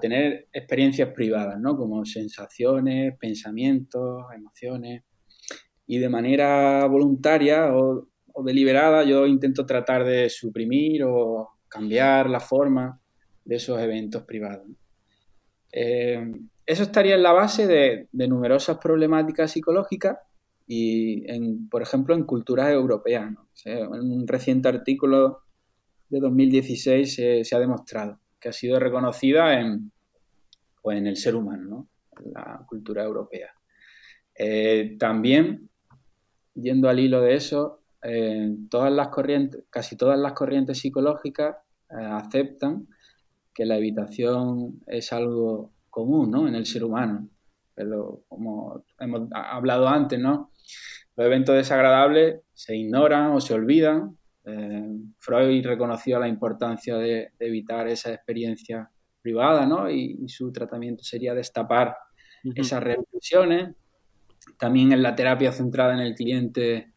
tener 0.01 0.49
experiencias 0.53 1.11
privadas, 1.11 1.61
¿no? 1.61 1.77
Como 1.77 2.05
sensaciones, 2.05 3.17
pensamientos, 3.21 4.25
emociones. 4.35 5.05
Y 5.87 5.99
de 5.99 6.09
manera 6.09 6.85
voluntaria 6.87 7.73
o, 7.73 8.09
deliberada 8.45 9.05
yo 9.05 9.27
intento 9.27 9.65
tratar 9.65 10.05
de 10.05 10.29
suprimir 10.29 11.05
o 11.05 11.56
cambiar 11.77 12.31
la 12.31 12.41
forma 12.41 13.01
de 13.45 13.57
esos 13.57 13.79
eventos 13.81 14.23
privados. 14.23 14.67
Eh, 15.73 16.33
eso 16.65 16.83
estaría 16.83 17.15
en 17.15 17.23
la 17.23 17.33
base 17.33 17.67
de, 17.67 18.09
numerosas 18.12 18.79
problemáticas 18.79 19.53
psicológicas 19.53 20.19
y, 20.67 21.25
por 21.71 21.83
ejemplo, 21.83 22.15
en 22.15 22.25
culturas 22.25 22.71
europeas. 22.71 23.33
en 23.65 24.12
un 24.12 24.27
reciente 24.27 24.69
artículo 24.69 25.43
de 26.09 26.21
2016 26.21 27.15
se, 27.15 27.55
ha 27.55 27.59
demostrado 27.59 28.21
que 28.41 28.49
ha 28.49 28.53
sido 28.53 28.79
reconocida 28.79 29.61
en, 29.61 29.93
pues, 30.83 30.99
en 30.99 31.07
el 31.07 31.17
ser 31.17 31.37
humano, 31.37 31.89
en 32.19 32.33
la 32.33 32.65
cultura 32.67 33.05
europea. 33.05 33.53
Eh, 34.35 34.97
también, 34.99 35.71
yendo 36.55 36.89
al 36.89 36.99
hilo 36.99 37.21
de 37.21 37.35
eso, 37.35 37.83
eh, 38.03 38.55
todas 38.71 38.93
las 38.93 39.09
corrientes, 39.09 39.65
casi 39.71 39.97
todas 39.97 40.19
las 40.19 40.33
corrientes 40.33 40.79
psicológicas 40.79 41.57
aceptan 41.88 42.88
que 43.55 43.64
la 43.64 43.79
evitación 43.79 44.83
es 44.87 45.12
algo 45.12 45.72
común 45.88 46.31
¿no? 46.31 46.46
en 46.46 46.55
el 46.55 46.66
ser 46.66 46.85
humano. 46.85 47.29
Pero 47.75 48.22
como 48.29 48.85
hemos 48.99 49.29
hablado 49.33 49.88
antes, 49.88 50.18
¿no? 50.18 50.51
los 51.16 51.27
eventos 51.27 51.57
desagradables 51.57 52.40
se 52.53 52.77
ignoran 52.77 53.33
o 53.33 53.40
se 53.40 53.55
olvidan. 53.55 54.16
Eh, 54.44 54.90
Freud 55.18 55.64
reconoció 55.64 56.18
la 56.18 56.29
importancia 56.29 56.96
de, 56.96 57.33
evitar 57.38 57.88
esa 57.88 58.12
experiencia 58.12 58.90
privada 59.22 59.66
¿no? 59.66 59.90
y, 59.90 60.29
su 60.29 60.53
tratamiento 60.53 61.03
sería 61.03 61.35
destapar 61.35 61.96
esas 62.55 62.83
reflexiones. 62.83 63.75
También 64.59 64.92
en 64.92 65.03
la 65.03 65.16
terapia 65.16 65.51
centrada 65.51 65.94
en 65.94 66.01
el 66.01 66.14
cliente 66.14 66.92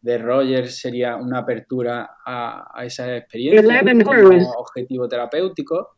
de 0.00 0.18
Rogers 0.18 0.78
sería 0.78 1.16
una 1.16 1.38
apertura 1.38 2.16
a, 2.24 2.70
a 2.72 2.84
esa 2.84 3.16
experiencia 3.16 3.82
como 4.04 4.50
objetivo 4.52 5.08
terapéutico. 5.08 5.96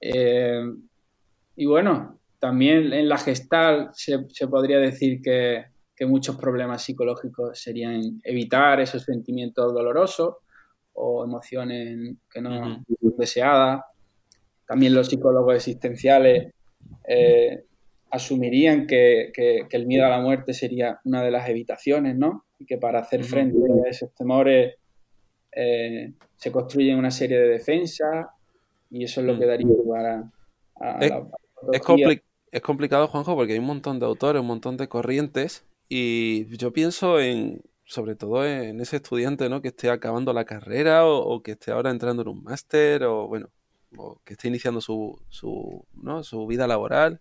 Eh, 0.00 0.62
y 1.56 1.66
bueno, 1.66 2.18
también 2.38 2.92
en 2.92 3.08
la 3.08 3.18
gestal 3.18 3.90
se, 3.92 4.48
podría 4.48 4.78
decir 4.78 5.20
que, 5.22 5.70
muchos 6.04 6.34
problemas 6.34 6.82
psicológicos 6.82 7.60
serían 7.60 8.20
evitar 8.24 8.80
esos 8.80 9.04
sentimientos 9.04 9.72
dolorosos 9.72 10.34
o 10.94 11.24
emociones 11.24 12.16
que 12.28 12.40
no 12.40 12.58
son 12.58 12.84
deseadas. 13.16 13.82
También 14.66 14.96
los 14.96 15.06
psicólogos 15.06 15.54
existenciales 15.54 16.52
eh, 17.06 17.66
asumirían 18.12 18.86
que, 18.86 19.32
el 19.70 19.86
miedo 19.86 20.04
a 20.06 20.10
la 20.10 20.20
muerte 20.20 20.52
sería 20.52 21.00
una 21.04 21.24
de 21.24 21.30
las 21.30 21.48
evitaciones, 21.48 22.14
¿no? 22.16 22.44
Y 22.58 22.66
que 22.66 22.76
para 22.76 23.00
hacer 23.00 23.24
frente 23.24 23.58
a 23.86 23.88
esos 23.88 24.14
temores 24.14 24.74
eh, 25.50 26.12
se 26.36 26.52
construyen 26.52 26.98
una 26.98 27.10
serie 27.10 27.38
de 27.38 27.48
defensas 27.48 28.26
y 28.90 29.04
eso 29.04 29.22
es 29.22 29.26
lo 29.26 29.38
que 29.38 29.46
daría 29.46 29.66
lugar 29.66 30.06
a, 30.76 30.98
la 31.00 31.26
es, 31.72 32.22
es 32.50 32.60
complicado, 32.60 33.08
Juanjo, 33.08 33.34
porque 33.34 33.54
hay 33.54 33.58
un 33.58 33.64
montón 33.64 33.98
de 33.98 34.04
autores, 34.04 34.42
un 34.42 34.46
montón 34.46 34.76
de 34.76 34.88
corrientes, 34.88 35.64
y 35.88 36.54
yo 36.56 36.72
pienso 36.72 37.18
en, 37.18 37.62
sobre 37.84 38.14
todo 38.14 38.46
en 38.46 38.80
ese 38.80 38.96
estudiante, 38.96 39.48
¿no? 39.48 39.62
Que 39.62 39.68
esté 39.68 39.88
acabando 39.88 40.34
la 40.34 40.44
carrera 40.44 41.06
o, 41.06 41.42
que 41.42 41.52
esté 41.52 41.72
ahora 41.72 41.90
entrando 41.90 42.22
en 42.22 42.28
un 42.28 42.42
máster 42.42 43.04
o, 43.04 43.26
bueno, 43.26 43.48
o 43.96 44.20
que 44.24 44.34
esté 44.34 44.48
iniciando 44.48 44.82
su, 44.82 45.18
su, 45.28 45.86
¿no? 45.94 46.22
su 46.24 46.46
vida 46.46 46.66
laboral 46.66 47.20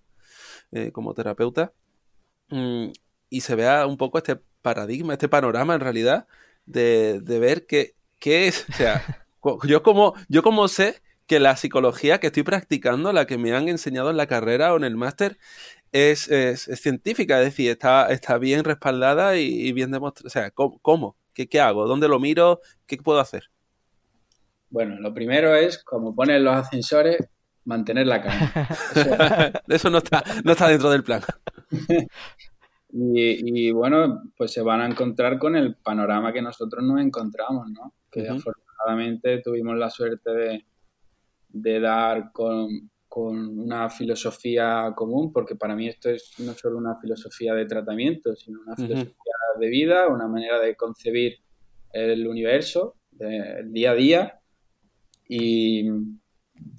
eh, 0.72 0.91
como 0.91 1.13
terapeuta 1.13 1.74
mm, 2.49 2.88
y 3.30 3.41
se 3.41 3.55
vea 3.55 3.86
un 3.86 3.97
poco 3.97 4.17
este 4.17 4.38
paradigma, 4.61 5.13
este 5.13 5.30
panorama 5.30 5.76
en 5.76 5.82
realidad 5.82 6.28
de, 6.65 7.19
de 7.22 7.39
ver 7.39 7.65
qué, 7.65 7.95
qué 8.19 8.47
es, 8.47 8.65
o 8.69 8.74
sea, 8.74 9.26
yo 9.63 9.84
como, 9.84 10.13
yo 10.30 10.43
como 10.43 10.67
sé 10.67 11.01
que 11.32 11.39
la 11.39 11.55
psicología 11.55 12.19
que 12.19 12.28
estoy 12.28 12.43
practicando, 12.43 13.13
la 13.13 13.26
que 13.26 13.38
me 13.38 13.53
han 13.53 13.69
enseñado 13.69 14.09
en 14.09 14.17
la 14.17 14.28
carrera 14.28 14.74
o 14.74 14.78
en 14.78 14.84
el 14.84 14.97
máster, 14.97 15.38
es, 15.91 16.30
científica, 16.80 17.39
es 17.39 17.45
decir, 17.45 17.72
está, 17.72 18.07
está 18.07 18.38
bien 18.38 18.63
respaldada 18.63 19.38
y, 19.38 19.72
bien 19.72 19.91
demostrada. 19.91 20.28
O 20.28 20.30
sea, 20.30 20.51
¿cómo? 20.51 21.15
¿Qué, 21.34 21.61
hago? 21.61 21.88
¿Dónde 21.88 22.07
lo 22.07 22.19
miro? 22.19 22.59
¿Qué 22.86 22.97
puedo 22.97 23.19
hacer? 23.19 23.49
Bueno, 24.69 24.99
lo 24.99 25.13
primero 25.13 25.55
es, 25.55 25.84
como 25.84 26.13
ponen 26.15 26.43
los 26.43 26.55
ascensores, 26.55 27.28
mantener 27.72 28.05
la 28.07 28.22
calma. 28.22 28.51
Eso, 29.67 29.89
no, 29.89 29.99
está, 29.99 30.24
no 30.43 30.51
está 30.51 30.67
dentro 30.67 30.89
del 30.89 31.03
plan. 31.03 31.22
y, 32.91 33.72
bueno, 33.72 34.24
pues 34.38 34.51
se 34.51 34.61
van 34.61 34.82
a 34.82 34.86
encontrar 34.86 35.39
con 35.39 35.55
el 35.55 35.76
panorama 35.76 36.34
que 36.34 36.41
nosotros 36.41 36.84
nos 36.84 36.99
encontramos, 36.99 37.69
¿no? 37.72 37.93
Que 38.11 38.28
afortunadamente 38.28 39.41
tuvimos 39.41 39.78
la 39.78 39.89
suerte 39.89 40.32
de, 40.32 40.65
de 41.47 41.80
dar 41.80 42.32
con, 42.34 42.91
con, 43.07 43.59
una 43.59 43.89
filosofía 43.89 44.91
común, 44.93 45.32
porque 45.32 45.55
para 45.55 45.76
mí 45.76 45.88
esto 45.88 46.09
es 46.09 46.34
no 46.39 46.53
solo 46.53 46.78
una 46.78 46.97
filosofía 46.97 47.53
de 47.53 47.65
tratamiento, 47.65 48.36
sino 48.36 48.59
una 48.61 48.76
filosofía 48.76 49.13
de 49.59 49.69
vida, 49.69 50.07
una 50.09 50.28
manera 50.28 50.59
de 50.59 50.76
concebir 50.76 51.38
el 51.93 52.28
universo, 52.28 52.97
el 53.17 53.72
día 53.72 53.91
a 53.91 53.95
día. 53.95 54.39
Y, 55.30 55.89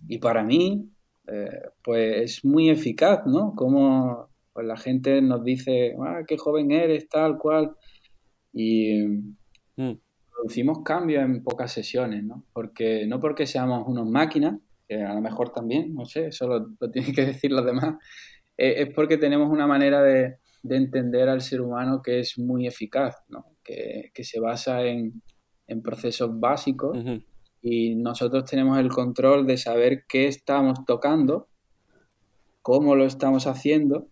y 0.09 0.18
para 0.18 0.43
mí, 0.43 0.91
eh, 1.26 1.61
pues 1.83 2.22
es 2.22 2.45
muy 2.45 2.70
eficaz, 2.70 3.26
¿no? 3.26 3.55
Como 3.55 4.28
pues, 4.53 4.66
la 4.66 4.76
gente 4.76 5.22
nos 5.22 5.45
dice, 5.45 5.95
ah, 6.01 6.22
qué 6.26 6.37
joven 6.37 6.70
eres, 6.72 7.09
tal 7.09 7.39
cual. 7.39 7.72
Y 8.53 9.03
mm. 9.76 9.93
producimos 10.30 10.83
cambios 10.85 11.24
en 11.24 11.43
pocas 11.43 11.72
sesiones, 11.72 12.24
¿no? 12.24 12.45
Porque, 12.53 13.07
no 13.07 13.20
porque 13.20 13.47
seamos 13.47 13.85
unos 13.87 14.09
máquinas, 14.09 14.59
que 14.89 15.03
a 15.03 15.14
lo 15.14 15.20
mejor 15.20 15.53
también, 15.53 15.95
no 15.95 16.05
sé, 16.05 16.26
eso 16.26 16.47
lo, 16.47 16.91
tienen 16.91 17.14
que 17.14 17.26
decir 17.26 17.53
los 17.53 17.64
demás, 17.64 17.97
eh, 18.59 18.74
es 18.78 18.95
porque 18.95 19.16
tenemos 19.16 19.51
una 19.51 19.66
manera 19.66 20.03
de, 20.03 20.37
de, 20.62 20.76
entender 20.76 21.28
al 21.28 21.41
ser 21.41 21.62
humano 21.62 22.03
que 22.03 22.20
es 22.20 22.39
muy 22.39 22.66
eficaz, 22.66 23.16
¿no? 23.28 23.47
Que, 23.64 24.11
que 24.12 24.24
se 24.24 24.41
basa 24.41 24.85
en, 24.85 25.22
en 25.66 25.83
procesos 25.83 26.39
básicos 26.39 26.99
y 27.63 27.95
nosotros 27.95 28.45
tenemos 28.45 28.79
el 28.79 28.89
control 28.89 29.47
de 29.47 29.57
saber 29.57 30.05
qué 30.09 30.27
estamos 30.27 30.85
tocando, 30.85 31.49
cómo 32.61 32.97
lo 32.97 33.07
estamos 33.07 33.47
haciendo 33.47 34.09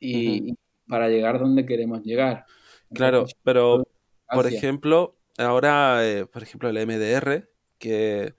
y, 0.00 0.54
para 0.88 1.08
llegar 1.08 1.38
donde 1.38 1.64
queremos 1.64 2.02
llegar. 2.02 2.44
claro, 2.92 3.26
pero 3.44 3.86
por 4.32 4.46
ejemplo, 4.46 5.16
ahora, 5.38 6.06
eh, 6.06 6.26
por 6.26 6.42
ejemplo, 6.42 6.68
el 6.68 6.86
MDR, 6.86 7.48
que, 7.78 8.34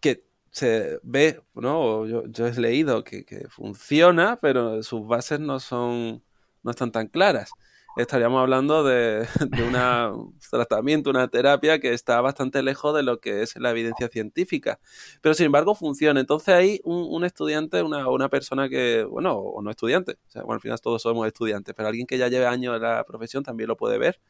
que 0.00 0.24
se 0.50 1.00
ve, 1.02 1.40
¿no? 1.54 2.06
Yo, 2.06 2.26
yo 2.26 2.46
he 2.46 2.60
leído 2.60 3.02
que, 3.04 3.24
que, 3.24 3.48
funciona, 3.48 4.38
pero 4.40 4.82
sus 4.82 5.06
bases 5.06 5.40
no 5.40 5.58
son, 5.58 6.22
no 6.62 6.70
están 6.70 6.92
tan 6.92 7.08
claras 7.08 7.52
estaríamos 7.96 8.40
hablando 8.40 8.84
de, 8.84 9.26
un 9.62 10.38
tratamiento, 10.50 11.10
una 11.10 11.28
terapia 11.28 11.78
que 11.80 11.92
está 11.92 12.20
bastante 12.20 12.62
lejos 12.62 12.94
de 12.94 13.02
lo 13.02 13.20
que 13.20 13.42
es 13.42 13.56
la 13.56 13.70
evidencia 13.70 14.08
científica. 14.08 14.80
Pero 15.20 15.34
sin 15.34 15.46
embargo 15.46 15.74
funciona. 15.74 16.20
Entonces 16.20 16.54
hay 16.54 16.80
un, 16.84 17.24
estudiante, 17.24 17.82
una, 17.82 18.28
persona 18.28 18.68
que, 18.68 19.04
bueno, 19.04 19.34
o 19.34 19.62
no 19.62 19.70
estudiante, 19.70 20.12
o 20.28 20.30
sea, 20.30 20.42
bueno, 20.42 20.54
al 20.54 20.60
final 20.60 20.80
todos 20.80 21.02
somos 21.02 21.26
estudiantes, 21.26 21.74
pero 21.76 21.88
alguien 21.88 22.06
que 22.06 22.18
ya 22.18 22.28
lleve 22.28 22.46
años 22.46 22.76
en 22.76 22.82
la 22.82 23.04
profesión 23.04 23.42
también 23.42 23.68
lo 23.68 23.76
puede 23.76 23.98
ver. 23.98 24.20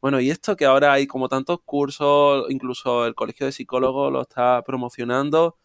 Bueno, 0.00 0.20
y 0.20 0.30
esto 0.30 0.56
que 0.56 0.64
ahora 0.64 0.92
hay 0.92 1.06
como 1.06 1.28
tantos 1.28 1.58
cursos, 1.64 2.46
incluso 2.50 3.06
el 3.06 3.14
Colegio 3.14 3.46
de 3.46 3.52
Psicólogos 3.52 4.12
lo 4.12 4.22
está 4.22 4.62
promocionando 4.62 5.58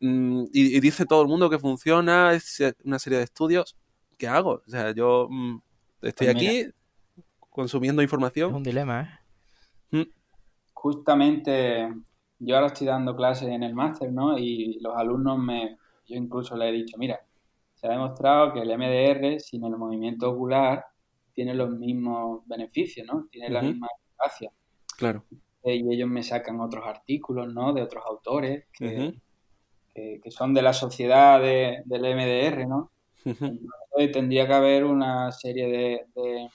mm, 0.00 0.44
y, 0.52 0.80
dice 0.80 1.06
todo 1.06 1.22
el 1.22 1.28
mundo 1.28 1.50
que 1.50 1.58
funciona, 1.58 2.32
es 2.34 2.62
una 2.84 2.98
serie 2.98 3.18
de 3.18 3.24
estudios. 3.24 3.76
¿Qué 4.18 4.28
hago? 4.28 4.62
O 4.66 4.70
sea, 4.70 4.92
yo 4.92 5.28
mm, 5.30 5.60
Estoy 6.02 6.26
pues 6.26 6.36
aquí 6.36 6.70
consumiendo 7.50 8.02
información. 8.02 8.50
Es 8.50 8.56
un 8.56 8.62
dilema, 8.62 9.02
¿eh? 9.02 9.98
Mm. 9.98 10.10
Justamente 10.72 11.88
yo 12.38 12.54
ahora 12.54 12.68
estoy 12.68 12.86
dando 12.86 13.16
clases 13.16 13.48
en 13.48 13.62
el 13.62 13.74
máster, 13.74 14.12
¿no? 14.12 14.38
Y 14.38 14.78
los 14.80 14.96
alumnos 14.96 15.38
me, 15.38 15.76
yo 16.06 16.16
incluso 16.16 16.56
les 16.56 16.68
he 16.68 16.72
dicho, 16.72 16.96
mira, 16.98 17.20
se 17.74 17.86
ha 17.86 17.90
demostrado 17.90 18.52
que 18.52 18.60
el 18.60 18.76
MDR 18.76 19.40
sin 19.40 19.64
el 19.64 19.76
movimiento 19.76 20.30
ocular 20.30 20.84
tiene 21.34 21.54
los 21.54 21.70
mismos 21.70 22.42
beneficios, 22.46 23.06
¿no? 23.06 23.26
Tiene 23.30 23.48
la 23.50 23.62
misma 23.62 23.88
eficacia. 23.96 24.50
Claro. 24.96 25.24
Y 25.64 25.94
ellos 25.94 26.08
me 26.08 26.22
sacan 26.22 26.60
otros 26.60 26.84
artículos, 26.86 27.52
¿no? 27.52 27.72
De 27.72 27.82
otros 27.82 28.04
autores 28.06 28.66
que, 28.72 29.20
que, 29.94 30.30
son 30.30 30.54
de 30.54 30.62
la 30.62 30.72
sociedad 30.72 31.40
del 31.40 31.84
MDR, 31.84 32.66
¿no? 32.66 32.90
Tendría 34.12 34.46
que 34.46 34.52
haber 34.52 34.84
una 34.84 35.30
serie 35.32 35.66
de, 35.66 35.94
eh, 36.16 36.48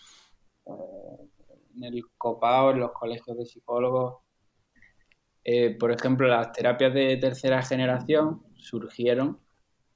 en 1.75 1.83
el 1.83 2.03
COPAO, 2.17 2.71
en 2.71 2.79
los 2.79 2.91
colegios 2.91 3.37
de 3.37 3.45
psicólogos, 3.45 4.23
eh, 5.43 5.75
por 5.77 5.91
ejemplo, 5.91 6.27
las 6.27 6.51
terapias 6.51 6.93
de 6.93 7.17
tercera 7.17 7.61
generación 7.61 8.43
surgieron 8.55 9.39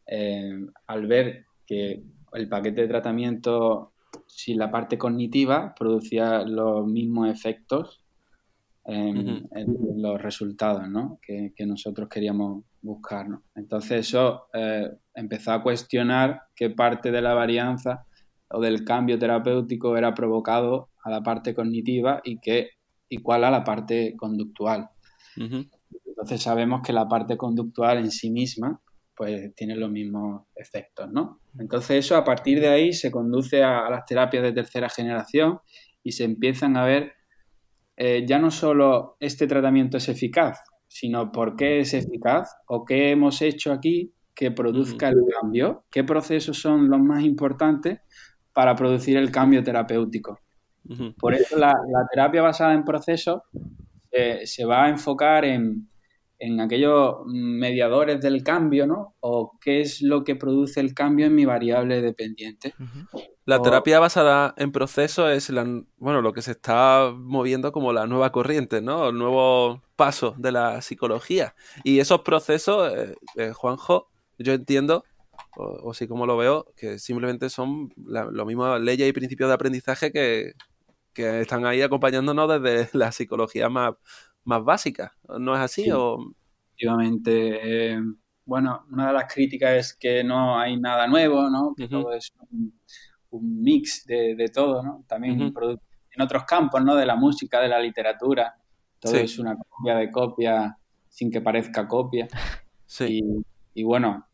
eh, 0.05 0.65
al 0.87 1.07
ver 1.07 1.45
que 1.65 2.03
el 2.33 2.49
paquete 2.49 2.81
de 2.81 2.87
tratamiento 2.87 3.93
sin 4.25 4.57
la 4.57 4.69
parte 4.69 4.97
cognitiva 4.97 5.73
producía 5.77 6.43
los 6.43 6.85
mismos 6.85 7.29
efectos 7.29 8.03
en, 8.83 9.47
los 9.97 10.21
resultados 10.21 10.87
¿no? 10.89 11.19
que, 11.21 11.53
nosotros 11.65 12.07
queríamos 12.07 12.63
buscar. 12.87 13.29
¿no? 13.29 13.43
Entonces 13.55 14.07
eso 14.07 14.47
eh, 14.53 14.89
empezó 15.13 15.51
a 15.51 15.61
cuestionar 15.61 16.41
qué 16.55 16.71
parte 16.71 17.11
de 17.11 17.21
la 17.21 17.33
varianza 17.33 18.05
o 18.49 18.61
del 18.61 18.83
cambio 18.83 19.19
terapéutico 19.19 19.95
era 19.97 20.13
provocado 20.13 20.89
a 21.03 21.11
la 21.11 21.21
parte 21.21 21.53
cognitiva 21.53 22.21
y, 22.23 22.39
qué, 22.39 22.71
y 23.09 23.17
cuál 23.19 23.43
a 23.43 23.51
la 23.51 23.63
parte 23.63 24.15
conductual. 24.17 24.89
Entonces 25.37 26.41
sabemos 26.41 26.81
que 26.83 26.93
la 26.93 27.07
parte 27.07 27.37
conductual 27.37 27.99
en 27.99 28.09
sí 28.09 28.31
misma 28.31 28.81
pues 29.15 29.53
tiene 29.55 29.75
los 29.75 29.89
mismos 29.89 30.43
efectos, 30.55 31.11
¿no? 31.11 31.39
Entonces 31.57 32.05
eso 32.05 32.15
a 32.15 32.23
partir 32.23 32.59
de 32.59 32.69
ahí 32.69 32.93
se 32.93 33.09
conduce 33.09 33.63
a 33.63 33.89
las 33.89 34.05
terapias 34.05 34.43
de 34.43 34.51
tercera 34.51 34.89
generación 34.89 35.59
y 36.03 36.11
se 36.11 36.23
empiezan 36.23 36.77
a 36.77 36.85
ver 36.85 37.13
eh, 37.95 38.25
ya 38.27 38.37
no 38.37 38.51
solo 38.51 39.17
este 39.19 39.47
tratamiento 39.47 39.97
es 39.97 40.07
eficaz, 40.07 40.59
sino 40.87 41.31
por 41.31 41.55
qué 41.55 41.79
es 41.79 41.93
eficaz 41.93 42.55
o 42.67 42.85
qué 42.85 43.11
hemos 43.11 43.41
hecho 43.41 43.71
aquí 43.71 44.13
que 44.33 44.51
produzca 44.51 45.09
el 45.09 45.17
cambio, 45.41 45.85
qué 45.89 46.03
procesos 46.03 46.59
son 46.59 46.89
los 46.89 46.99
más 46.99 47.23
importantes 47.23 48.01
para 48.53 48.75
producir 48.75 49.17
el 49.17 49.31
cambio 49.31 49.63
terapéutico. 49.63 50.39
Por 51.19 51.33
eso 51.33 51.57
la, 51.57 51.73
terapia 52.09 52.41
basada 52.41 52.73
en 52.73 52.85
procesos 52.85 53.41
eh, 54.11 54.41
se 54.45 54.63
va 54.63 54.85
a 54.85 54.89
enfocar 54.89 55.43
en, 55.43 55.89
en 56.39 56.61
aquellos 56.61 57.15
mediadores 57.25 58.21
del 58.21 58.43
cambio, 58.43 58.85
¿no? 58.85 59.15
O 59.19 59.57
qué 59.59 59.81
es 59.81 60.01
lo 60.01 60.23
que 60.23 60.35
produce 60.35 60.79
el 60.79 60.93
cambio 60.93 61.25
en 61.25 61.35
mi 61.35 61.45
variable 61.45 62.01
dependiente. 62.01 62.73
La 63.45 63.61
terapia 63.61 63.99
basada 63.99 64.53
en 64.57 64.71
proceso 64.71 65.29
es 65.29 65.49
la, 65.49 65.63
bueno, 65.97 66.21
lo 66.21 66.33
que 66.33 66.41
se 66.41 66.51
está 66.51 67.11
moviendo 67.15 67.71
como 67.71 67.93
la 67.93 68.05
nueva 68.05 68.31
corriente, 68.31 68.81
¿no? 68.81 69.09
El 69.09 69.17
nuevo 69.17 69.81
paso 69.95 70.35
de 70.37 70.51
la 70.51 70.81
psicología. 70.81 71.55
Y 71.83 71.99
esos 71.99 72.21
procesos, 72.21 72.93
eh, 72.93 73.15
eh, 73.37 73.53
Juanjo, 73.53 74.09
yo 74.37 74.53
entiendo, 74.53 75.05
o, 75.55 75.93
sí 75.93 76.07
como 76.07 76.27
lo 76.27 76.37
veo, 76.37 76.67
que 76.75 76.99
simplemente 76.99 77.49
son 77.49 77.91
lo 77.95 78.45
mismo 78.45 78.77
leyes 78.77 79.09
y 79.09 79.13
principios 79.13 79.49
de 79.49 79.55
aprendizaje 79.55 80.11
que, 80.11 80.53
que 81.13 81.41
están 81.41 81.65
ahí 81.65 81.81
acompañándonos 81.81 82.61
desde 82.61 82.89
la 82.93 83.11
psicología 83.11 83.69
más 83.69 83.95
más 84.47 84.63
básicas. 84.63 85.11
¿No 85.39 85.53
es 85.53 85.59
así? 85.59 85.85
Efectivamente. 86.69 87.91
Eh, 87.91 88.01
bueno, 88.45 88.85
una 88.89 89.07
de 89.07 89.13
las 89.13 89.31
críticas 89.31 89.71
es 89.73 89.93
que 89.93 90.23
no 90.23 90.57
hay 90.57 90.79
nada 90.79 91.05
nuevo, 91.05 91.49
¿no? 91.49 91.75
Que 91.75 91.87
todo 91.87 92.13
es 92.13 92.33
un, 92.49 92.73
mix 93.61 94.05
de, 94.05 94.49
todo, 94.53 94.81
¿no? 94.81 95.03
También 95.05 95.41
en 95.41 96.21
otros 96.21 96.43
campos, 96.45 96.81
¿no? 96.83 96.95
De 96.95 97.05
la 97.05 97.17
música, 97.17 97.59
de 97.59 97.67
la 97.67 97.79
literatura, 97.79 98.55
todo 98.99 99.15
es 99.15 99.37
una 99.37 99.55
copia 99.55 99.95
de 99.95 100.09
copia 100.09 100.77
sin 101.09 101.29
que 101.29 101.41
parezca 101.41 101.87
copia. 101.87 102.27
Sí. 102.85 103.21
Y, 103.73 103.83
bueno, 103.83 104.27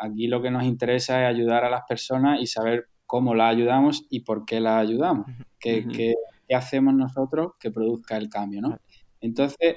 aquí 0.00 0.26
lo 0.26 0.40
que 0.40 0.50
nos 0.50 0.64
interesa 0.64 1.22
es 1.22 1.28
ayudar 1.28 1.64
a 1.66 1.70
las 1.70 1.82
personas 1.86 2.40
y 2.40 2.46
saber 2.46 2.88
cómo 3.04 3.34
las 3.34 3.50
ayudamos 3.50 4.06
y 4.08 4.20
por 4.20 4.46
qué 4.46 4.58
las 4.58 4.80
ayudamos. 4.80 5.26
¿Qué, 5.58 5.86
qué, 5.86 6.14
qué 6.48 6.54
hacemos 6.54 6.94
nosotros 6.94 7.52
que 7.60 7.70
produzca 7.70 8.16
el 8.16 8.30
cambio, 8.30 8.62
¿no? 8.62 8.78
Entonces, 9.20 9.76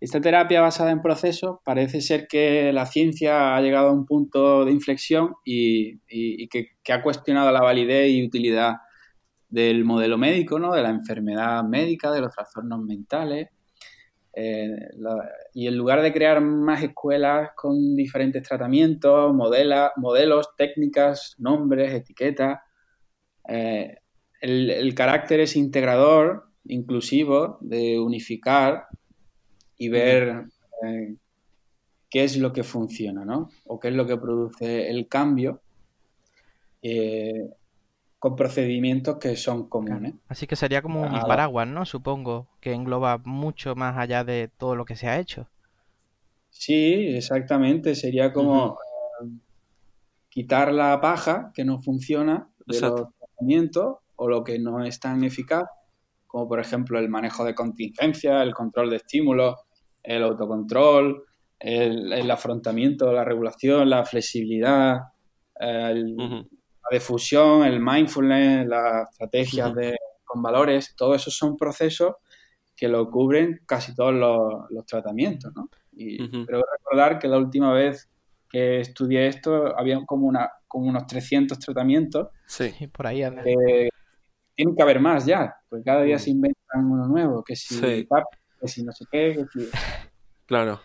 esta 0.00 0.20
terapia 0.20 0.60
basada 0.60 0.90
en 0.90 1.00
procesos 1.00 1.58
parece 1.64 2.00
ser 2.00 2.26
que 2.26 2.72
la 2.72 2.86
ciencia 2.86 3.54
ha 3.54 3.60
llegado 3.60 3.88
a 3.88 3.92
un 3.92 4.04
punto 4.04 4.64
de 4.64 4.72
inflexión 4.72 5.34
y, 5.44 5.98
que, 6.48 6.70
ha 6.92 7.02
cuestionado 7.02 7.52
la 7.52 7.60
validez 7.60 8.10
y 8.10 8.26
utilidad 8.26 8.74
del 9.48 9.84
modelo 9.84 10.18
médico, 10.18 10.58
¿no? 10.58 10.74
de 10.74 10.82
la 10.82 10.90
enfermedad 10.90 11.62
médica, 11.62 12.10
de 12.10 12.20
los 12.20 12.34
trastornos 12.34 12.80
mentales. 12.80 13.50
Eh, 14.34 14.74
y 15.52 15.66
en 15.66 15.76
lugar 15.76 16.02
de 16.02 16.12
crear 16.12 16.40
más 16.40 16.82
escuelas 16.82 17.50
con 17.54 17.94
diferentes 17.94 18.42
tratamientos, 18.42 19.32
modelos, 19.32 20.56
técnicas, 20.56 21.36
nombres, 21.38 21.92
etiquetas, 21.92 22.58
eh, 23.48 23.98
el, 24.40 24.94
carácter 24.94 25.40
es 25.40 25.54
integrador 25.54 26.48
inclusivo, 26.64 27.58
de 27.60 27.98
unificar 27.98 28.86
y 29.76 29.88
ver 29.88 30.46
eh, 30.86 31.16
qué 32.08 32.24
es 32.24 32.36
lo 32.36 32.52
que 32.52 32.62
funciona, 32.62 33.24
¿no? 33.24 33.50
O 33.66 33.80
qué 33.80 33.88
es 33.88 33.94
lo 33.94 34.06
que 34.06 34.16
produce 34.16 34.90
el 34.90 35.08
cambio 35.08 35.60
eh, 36.82 37.48
con 38.18 38.36
procedimientos 38.36 39.18
que 39.18 39.34
son 39.36 39.68
comunes. 39.68 40.14
Así 40.28 40.46
que 40.46 40.54
sería 40.54 40.82
como 40.82 41.02
un 41.02 41.20
paraguas, 41.22 41.66
¿no? 41.66 41.84
Supongo 41.84 42.48
que 42.60 42.72
engloba 42.72 43.18
mucho 43.24 43.74
más 43.74 43.96
allá 43.98 44.24
de 44.24 44.48
todo 44.56 44.76
lo 44.76 44.84
que 44.84 44.94
se 44.94 45.08
ha 45.08 45.18
hecho. 45.18 45.48
Sí, 46.50 47.08
exactamente. 47.16 47.94
Sería 47.94 48.32
como 48.32 48.78
eh, 49.22 49.28
quitar 50.28 50.72
la 50.72 51.00
paja 51.00 51.50
que 51.54 51.64
no 51.64 51.80
funciona 51.80 52.48
de 52.66 52.80
los 52.80 53.08
tratamientos 53.18 53.96
o 54.16 54.28
lo 54.28 54.44
que 54.44 54.58
no 54.58 54.84
es 54.84 55.00
tan 55.00 55.24
eficaz, 55.24 55.64
como 56.32 56.48
por 56.48 56.58
ejemplo 56.58 56.98
el 56.98 57.10
manejo 57.10 57.44
de 57.44 57.54
contingencia, 57.54 58.42
el 58.42 58.54
control 58.54 58.88
de 58.88 58.96
estímulos, 58.96 59.54
el 60.02 60.22
autocontrol, 60.22 61.24
el, 61.58 62.30
afrontamiento, 62.30 63.12
la 63.12 63.22
regulación, 63.22 63.90
la 63.90 64.02
flexibilidad, 64.06 64.96
la 65.60 65.94
difusión, 66.90 67.64
el 67.64 67.80
mindfulness, 67.80 68.66
las 68.66 69.10
estrategias 69.10 69.74
de, 69.74 69.94
con 70.24 70.42
valores, 70.42 70.96
todo 70.96 71.14
eso 71.14 71.30
son 71.30 71.58
procesos 71.58 72.14
que 72.74 72.88
lo 72.88 73.10
cubren 73.10 73.60
casi 73.66 73.94
todos 73.94 74.14
los, 74.14 74.86
tratamientos, 74.86 75.52
¿no? 75.54 75.68
Y 75.92 76.16
creo 76.46 76.62
recordar 76.78 77.18
que 77.18 77.28
la 77.28 77.36
última 77.36 77.74
vez 77.74 78.10
que 78.48 78.80
estudié 78.80 79.26
esto 79.26 79.78
había 79.78 80.00
como, 80.06 80.26
una, 80.26 80.50
como 80.66 80.86
unos 80.86 81.06
300 81.06 81.58
tratamientos. 81.58 82.28
Sí, 82.46 82.72
por 82.90 83.06
ahí 83.06 83.22
anda. 83.22 83.42
Tiene 84.62 84.76
que 84.76 84.82
haber 84.82 85.00
más 85.00 85.26
ya, 85.26 85.54
porque 85.68 85.84
cada 85.84 86.02
día 86.02 86.18
se 86.18 86.30
inventan 86.30 86.84
uno 86.84 87.08
nuevo, 87.08 87.42
que 87.42 87.56
si, 87.56 87.80
que 87.80 88.68
si 88.68 88.84
no 88.84 88.92
sé 88.92 89.04
qué, 89.10 89.34
que 89.36 89.46
si... 89.46 89.68
Claro. 90.46 90.80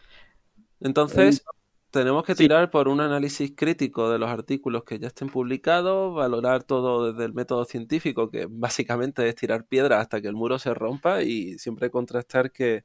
Entonces, 0.79 1.43
tenemos 1.91 2.23
que 2.23 2.35
tirar 2.35 2.71
por 2.71 2.87
un 2.87 3.01
análisis 3.01 3.53
crítico 3.55 4.09
de 4.09 4.17
los 4.17 4.29
artículos 4.29 4.83
que 4.83 4.99
ya 4.99 5.07
estén 5.07 5.29
publicados, 5.29 6.15
valorar 6.15 6.63
todo 6.63 7.11
desde 7.11 7.25
el 7.25 7.33
método 7.33 7.65
científico, 7.65 8.31
que 8.31 8.47
básicamente 8.49 9.27
es 9.27 9.35
tirar 9.35 9.65
piedra 9.65 9.99
hasta 9.99 10.21
que 10.21 10.27
el 10.27 10.35
muro 10.35 10.57
se 10.57 10.73
rompa 10.73 11.21
y 11.21 11.57
siempre 11.59 11.91
contrastar 11.91 12.51
que, 12.51 12.83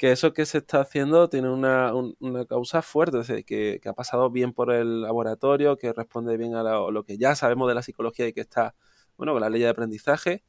eso 0.00 0.32
que 0.32 0.44
se 0.46 0.58
está 0.58 0.80
haciendo 0.80 1.28
tiene 1.28 1.50
una, 1.50 1.92
causa 2.48 2.82
fuerte, 2.82 3.44
que, 3.44 3.80
ha 3.84 3.92
pasado 3.92 4.30
bien 4.30 4.52
por 4.52 4.72
el 4.72 5.02
laboratorio, 5.02 5.76
que 5.76 5.92
responde 5.92 6.36
bien 6.36 6.54
a 6.54 6.62
lo, 6.62 7.02
que 7.02 7.18
ya 7.18 7.34
sabemos 7.34 7.68
de 7.68 7.74
la 7.74 7.82
psicología 7.82 8.26
y 8.28 8.32
que 8.32 8.42
está, 8.42 8.74
bueno, 9.16 9.32
con 9.32 9.40
la 9.40 9.50
ley 9.50 9.60
de 9.60 9.68
aprendizaje, 9.68 10.42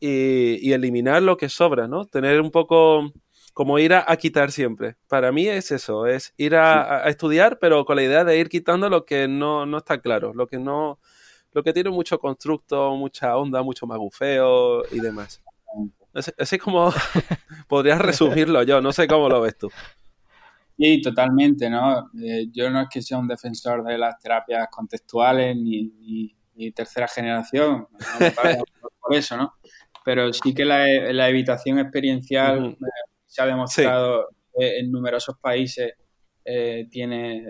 y, 0.00 0.58
y 0.68 0.72
eliminar 0.72 1.22
lo 1.22 1.36
que 1.36 1.48
sobra, 1.48 1.88
¿no? 1.88 2.04
Tener 2.04 2.40
un 2.40 2.50
poco 2.50 3.12
como 3.56 3.78
ir 3.78 3.94
a, 3.94 4.14
quitar 4.18 4.52
siempre. 4.52 4.96
Para 5.08 5.32
mí 5.32 5.48
es 5.48 5.72
eso, 5.72 6.06
es 6.06 6.34
ir 6.36 6.56
a, 6.56 7.08
estudiar, 7.08 7.58
pero 7.58 7.86
con 7.86 7.96
la 7.96 8.02
idea 8.02 8.22
de 8.22 8.38
ir 8.38 8.50
quitando 8.50 8.90
lo 8.90 9.06
que 9.06 9.28
no, 9.28 9.78
está 9.78 9.98
claro, 9.98 10.34
lo 10.34 10.46
que 10.46 10.58
no, 10.58 11.00
lo 11.52 11.62
que 11.62 11.72
tiene 11.72 11.88
mucho 11.88 12.18
constructo, 12.18 12.94
mucha 12.96 13.34
onda, 13.34 13.62
mucho 13.62 13.86
magufeo 13.86 14.82
y 14.92 15.00
demás. 15.00 15.42
Así, 16.38 16.58
como 16.58 16.92
podrías 17.66 17.98
resumirlo 17.98 18.62
yo, 18.62 18.82
no 18.82 18.92
sé 18.92 19.08
cómo 19.08 19.26
lo 19.26 19.40
ves 19.40 19.56
tú. 19.56 19.70
Sí, 20.76 21.00
totalmente, 21.00 21.70
¿no? 21.70 22.10
Eh, 22.22 22.48
yo 22.52 22.68
no 22.68 22.82
es 22.82 22.88
que 22.90 23.00
sea 23.00 23.16
un 23.16 23.26
defensor 23.26 23.82
de 23.84 23.96
las 23.96 24.18
terapias 24.18 24.68
contextuales 24.70 25.56
ni, 25.56 26.35
tercera 26.72 27.08
generación, 27.08 27.86
por 29.00 29.14
eso, 29.14 29.36
¿no? 29.36 29.52
Pero 30.04 30.32
sí 30.32 30.54
que 30.54 30.64
la, 30.64 30.86
la 31.12 31.28
evitación 31.28 31.78
experiencial 31.78 32.76
se 33.26 33.42
ha 33.42 33.46
demostrado 33.46 34.28
en 34.54 34.90
numerosos 34.90 35.36
países 35.40 35.94
eh, 36.48 36.86
tiene 36.88 37.44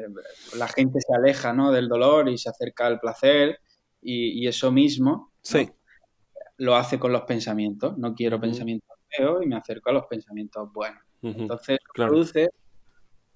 la 0.57 0.69
gente 0.69 1.01
se 1.03 1.15
aleja 1.15 1.53
¿no? 1.53 1.71
del 1.71 1.87
dolor 1.87 2.31
y 2.31 2.39
se 2.39 2.49
acerca 2.49 2.87
al 2.87 2.99
placer 2.99 3.59
y, 4.01 4.47
eso 4.47 4.73
mismo 4.73 5.33
lo 6.57 6.77
hace 6.77 6.99
con 6.99 7.13
los 7.13 7.23
pensamientos. 7.23 7.99
No 7.99 8.15
quiero 8.15 8.41
pensamientos 8.41 8.97
feos 9.09 9.43
y 9.43 9.47
me 9.49 9.57
acerco 9.57 9.91
a 9.91 9.93
los 9.93 10.07
pensamientos 10.07 10.73
buenos. 10.73 11.03
Entonces 11.21 11.79
produce 11.93 12.49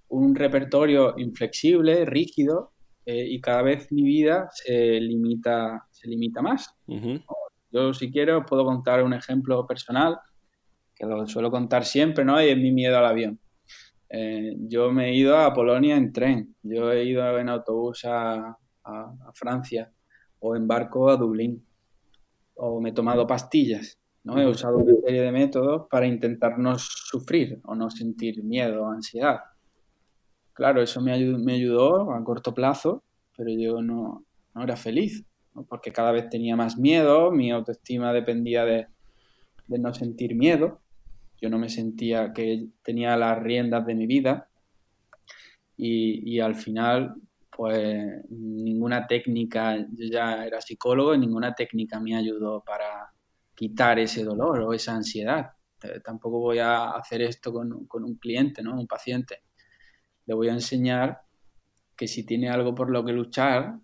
un 0.08 0.34
repertorio 0.34 1.14
inflexible, 1.18 2.06
rígido 2.06 2.72
eh, 3.10 3.26
y 3.28 3.40
cada 3.40 3.62
vez 3.62 3.90
mi 3.90 4.02
vida 4.02 4.48
se 4.52 5.00
limita, 5.00 5.84
se 5.90 6.06
limita 6.06 6.40
más. 6.42 6.72
Yo 7.72 7.92
si 7.92 8.12
quiero 8.12 8.46
puedo 8.46 8.64
contar 8.64 9.02
un 9.02 9.12
ejemplo 9.14 9.66
personal 9.66 10.18
que 10.94 11.06
lo 11.06 11.26
suelo 11.26 11.50
contar 11.50 11.84
siempre, 11.84 12.24
¿no? 12.24 12.40
Y 12.40 12.50
es 12.50 12.56
mi 12.56 12.70
miedo 12.70 12.98
al 12.98 13.06
avión. 13.06 13.40
Eh, 14.08 14.54
yo 14.60 14.92
me 14.92 15.08
he 15.08 15.14
ido 15.14 15.36
a 15.36 15.52
Polonia 15.52 15.96
en 15.96 16.12
tren, 16.12 16.54
yo 16.62 16.92
he 16.92 17.04
ido 17.04 17.38
en 17.38 17.48
autobús 17.48 18.04
a, 18.04 18.56
Francia 19.34 19.92
o 20.40 20.56
en 20.56 20.66
barco 20.66 21.10
a 21.10 21.16
Dublín, 21.16 21.64
o 22.54 22.80
me 22.80 22.90
he 22.90 22.92
tomado 22.92 23.26
pastillas, 23.26 23.98
¿no? 24.24 24.38
He 24.38 24.46
usado 24.46 24.78
una 24.78 24.94
serie 25.04 25.22
de 25.22 25.32
métodos 25.32 25.86
para 25.88 26.06
intentar 26.06 26.58
no 26.58 26.76
sufrir 26.78 27.60
o 27.64 27.74
no 27.74 27.88
sentir 27.90 28.42
miedo 28.42 28.82
o 28.82 28.90
ansiedad. 28.90 29.40
Claro, 30.52 30.82
eso 30.82 31.00
me 31.00 31.12
ayudó, 31.12 32.12
a 32.12 32.24
corto 32.24 32.54
plazo, 32.54 33.02
pero 33.36 33.50
yo 33.50 33.82
no, 33.82 34.24
era 34.54 34.76
feliz, 34.76 35.24
porque 35.68 35.92
cada 35.92 36.12
vez 36.12 36.28
tenía 36.28 36.56
más 36.56 36.76
miedo, 36.76 37.30
mi 37.30 37.50
autoestima 37.50 38.12
dependía 38.12 38.64
de, 38.64 38.88
no 39.68 39.94
sentir 39.94 40.34
miedo 40.34 40.80
yo 41.40 41.48
no 41.48 41.58
me 41.58 41.68
sentía 41.68 42.32
que 42.32 42.68
tenía 42.82 43.16
las 43.16 43.38
riendas 43.42 43.86
de 43.86 43.94
mi 43.94 44.06
vida 44.06 44.48
y, 45.76 46.38
al 46.40 46.54
final 46.54 47.14
pues 47.50 48.24
ninguna 48.28 49.06
técnica, 49.06 49.76
yo 49.76 50.06
ya 50.10 50.44
era 50.46 50.60
psicólogo 50.60 51.14
y 51.14 51.18
ninguna 51.18 51.54
técnica 51.54 51.98
me 52.00 52.16
ayudó 52.16 52.62
para 52.62 53.12
quitar 53.54 53.98
ese 53.98 54.24
dolor 54.24 54.60
o 54.60 54.72
esa 54.72 54.94
ansiedad. 54.94 55.50
Tampoco 56.04 56.38
voy 56.38 56.58
a 56.58 56.90
hacer 56.90 57.22
esto 57.22 57.52
con, 57.52 57.86
un 57.90 58.14
cliente, 58.16 58.62
¿no? 58.62 58.78
un 58.78 58.86
paciente. 58.86 59.42
Le 60.26 60.34
voy 60.34 60.48
a 60.48 60.52
enseñar 60.52 61.22
que 61.96 62.08
si 62.08 62.24
tiene 62.24 62.48
algo 62.48 62.74
por 62.74 62.90
lo 62.90 63.04
que 63.04 63.12
luchar, 63.12 63.76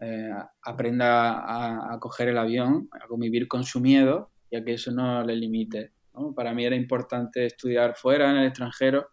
eh, 0.00 0.30
aprenda 0.62 1.40
a, 1.40 1.94
a, 1.94 1.98
coger 1.98 2.28
el 2.28 2.38
avión, 2.38 2.88
a 2.92 3.06
convivir 3.08 3.48
con 3.48 3.64
su 3.64 3.80
miedo 3.80 4.30
y 4.50 4.56
a 4.56 4.64
que 4.64 4.74
eso 4.74 4.92
no 4.92 5.24
le 5.24 5.34
limite 5.34 5.92
para 6.34 6.52
mí 6.52 6.64
era 6.64 6.76
importante 6.76 7.46
estudiar 7.46 7.94
fuera, 7.96 8.30
en 8.30 8.38
el 8.38 8.46
extranjero, 8.46 9.08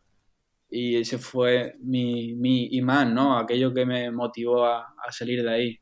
y 0.70 0.98
ese 0.98 1.18
fue 1.18 1.76
mi, 1.80 2.34
mi 2.36 2.68
imán, 2.72 3.14
¿no? 3.14 3.38
Aquello 3.38 3.74
que 3.74 3.86
me 3.86 4.12
motivó 4.12 4.66
a, 4.66 4.94
salir 5.12 5.44
de 5.44 5.54
ahí. 5.54 5.80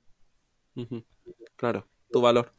Claro, 1.55 1.87
tu 2.11 2.21
valor. 2.21 2.53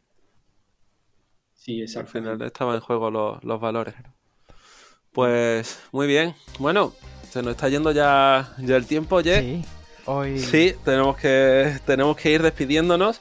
Sí, 1.53 1.81
exacto. 1.81 2.19
Al 2.19 2.25
final 2.25 2.43
estaban 2.43 2.75
en 2.77 2.81
juego 2.81 3.11
los, 3.11 3.61
valores. 3.61 3.95
Pues 5.13 5.87
muy 5.93 6.07
bien. 6.07 6.35
Bueno, 6.59 6.93
se 7.35 7.43
nos 7.43 7.51
está 7.51 7.69
yendo 7.69 7.91
ya, 7.91 8.55
ya 8.59 8.77
el 8.77 8.87
tiempo, 8.87 9.21
Ye. 9.21 9.41
Sí, 9.41 9.65
hoy... 10.05 10.39
sí 10.39 10.73
tenemos, 10.85 11.17
que, 11.17 11.81
tenemos 11.85 12.17
que 12.17 12.31
ir 12.31 12.41
despidiéndonos 12.41 13.21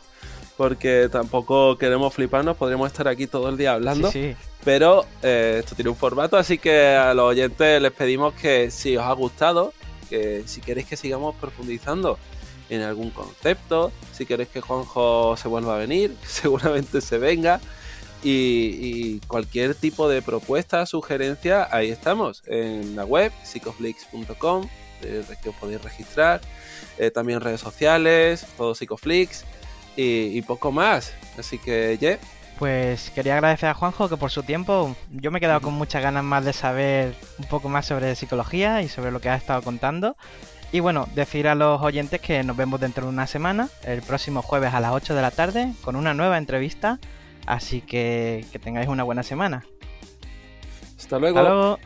porque 0.56 1.10
tampoco 1.12 1.80
queremos 1.80 2.14
fliparnos, 2.14 2.56
podríamos 2.56 2.86
estar 2.86 3.08
aquí 3.08 3.26
todo 3.26 3.50
el 3.50 3.58
día 3.58 3.74
hablando. 3.74 4.12
Sí, 4.12 4.36
pero 4.64 5.04
eh, 5.24 5.56
esto 5.64 5.74
tiene 5.74 5.90
un 5.90 5.96
formato, 5.96 6.38
así 6.38 6.60
que 6.60 6.90
a 6.90 7.16
los 7.16 7.32
oyentes 7.32 7.82
les 7.82 7.92
pedimos 7.92 8.36
que 8.36 8.70
si 8.70 8.96
os 8.96 9.04
ha 9.04 9.14
gustado, 9.14 9.74
que 10.12 10.44
si 10.46 10.62
queréis 10.62 10.86
que 10.86 10.96
sigamos 10.96 11.36
profundizando 11.38 12.20
en 12.70 12.84
algún 12.84 13.10
concepto, 13.10 13.92
si 14.12 14.28
queréis 14.28 14.50
que 14.50 14.62
Juanjo 14.62 15.36
se 15.38 15.48
vuelva 15.48 15.74
a 15.74 15.80
venir, 15.80 16.16
seguramente 16.28 17.02
se 17.02 17.18
venga. 17.18 17.60
Y, 18.24 19.20
cualquier 19.28 19.76
tipo 19.76 20.08
de 20.08 20.22
propuesta, 20.22 20.86
sugerencia, 20.86 21.68
ahí 21.72 21.90
estamos, 21.90 22.44
en 22.48 22.96
la 22.96 23.04
web, 23.04 23.32
psicoflix.com, 23.44 24.68
eh, 25.02 25.24
que 25.42 25.50
os 25.50 25.56
podéis 25.56 25.82
registrar, 25.82 26.42
eh, 26.98 27.12
también 27.12 27.42
redes 27.42 27.60
sociales, 27.60 28.46
todo 28.58 28.76
Psicoflix 28.76 29.44
y, 29.98 30.42
poco 30.44 30.72
más. 30.72 31.14
Así 31.38 31.58
que, 31.58 31.98
yeah, 32.00 32.18
pues 32.60 33.10
quería 33.10 33.34
agradecer 33.34 33.70
a 33.70 33.74
Juanjo 33.74 34.08
que 34.10 34.18
por 34.18 34.32
su 34.32 34.44
tiempo 34.44 34.96
yo 35.10 35.32
me 35.32 35.40
he 35.40 35.42
quedado 35.42 35.62
con 35.62 35.74
muchas 35.74 36.02
ganas 36.02 36.24
más 36.24 36.46
de 36.46 36.54
saber 36.54 37.16
un 37.40 37.46
poco 37.46 37.68
más 37.68 37.86
sobre 37.86 38.16
psicología 38.16 38.82
y 38.82 38.90
sobre 38.90 39.12
lo 39.12 39.20
que 39.20 39.30
ha 39.30 39.36
estado 39.36 39.62
contando. 39.64 40.16
Y 40.72 40.80
bueno, 40.80 41.08
decir 41.14 41.48
a 41.48 41.56
los 41.56 41.82
oyentes 41.82 42.20
que 42.22 42.42
nos 42.44 42.58
vemos 42.58 42.80
dentro 42.80 43.06
de 43.06 43.10
una 43.10 43.28
semana, 43.28 43.70
el 43.84 44.02
próximo 44.02 44.42
jueves 44.42 44.74
a 44.74 44.80
las 44.80 44.94
8 44.94 45.14
de 45.14 45.22
la 45.22 45.32
tarde, 45.32 45.74
con 45.84 45.96
una 45.96 46.14
nueva 46.14 46.38
entrevista. 46.38 47.00
Así 47.46 47.82
que 47.82 48.46
que 48.52 48.60
tengáis 48.60 48.88
una 48.88 49.04
buena 49.04 49.24
semana. 49.24 49.66
Hasta 50.98 51.20
luego. 51.20 51.80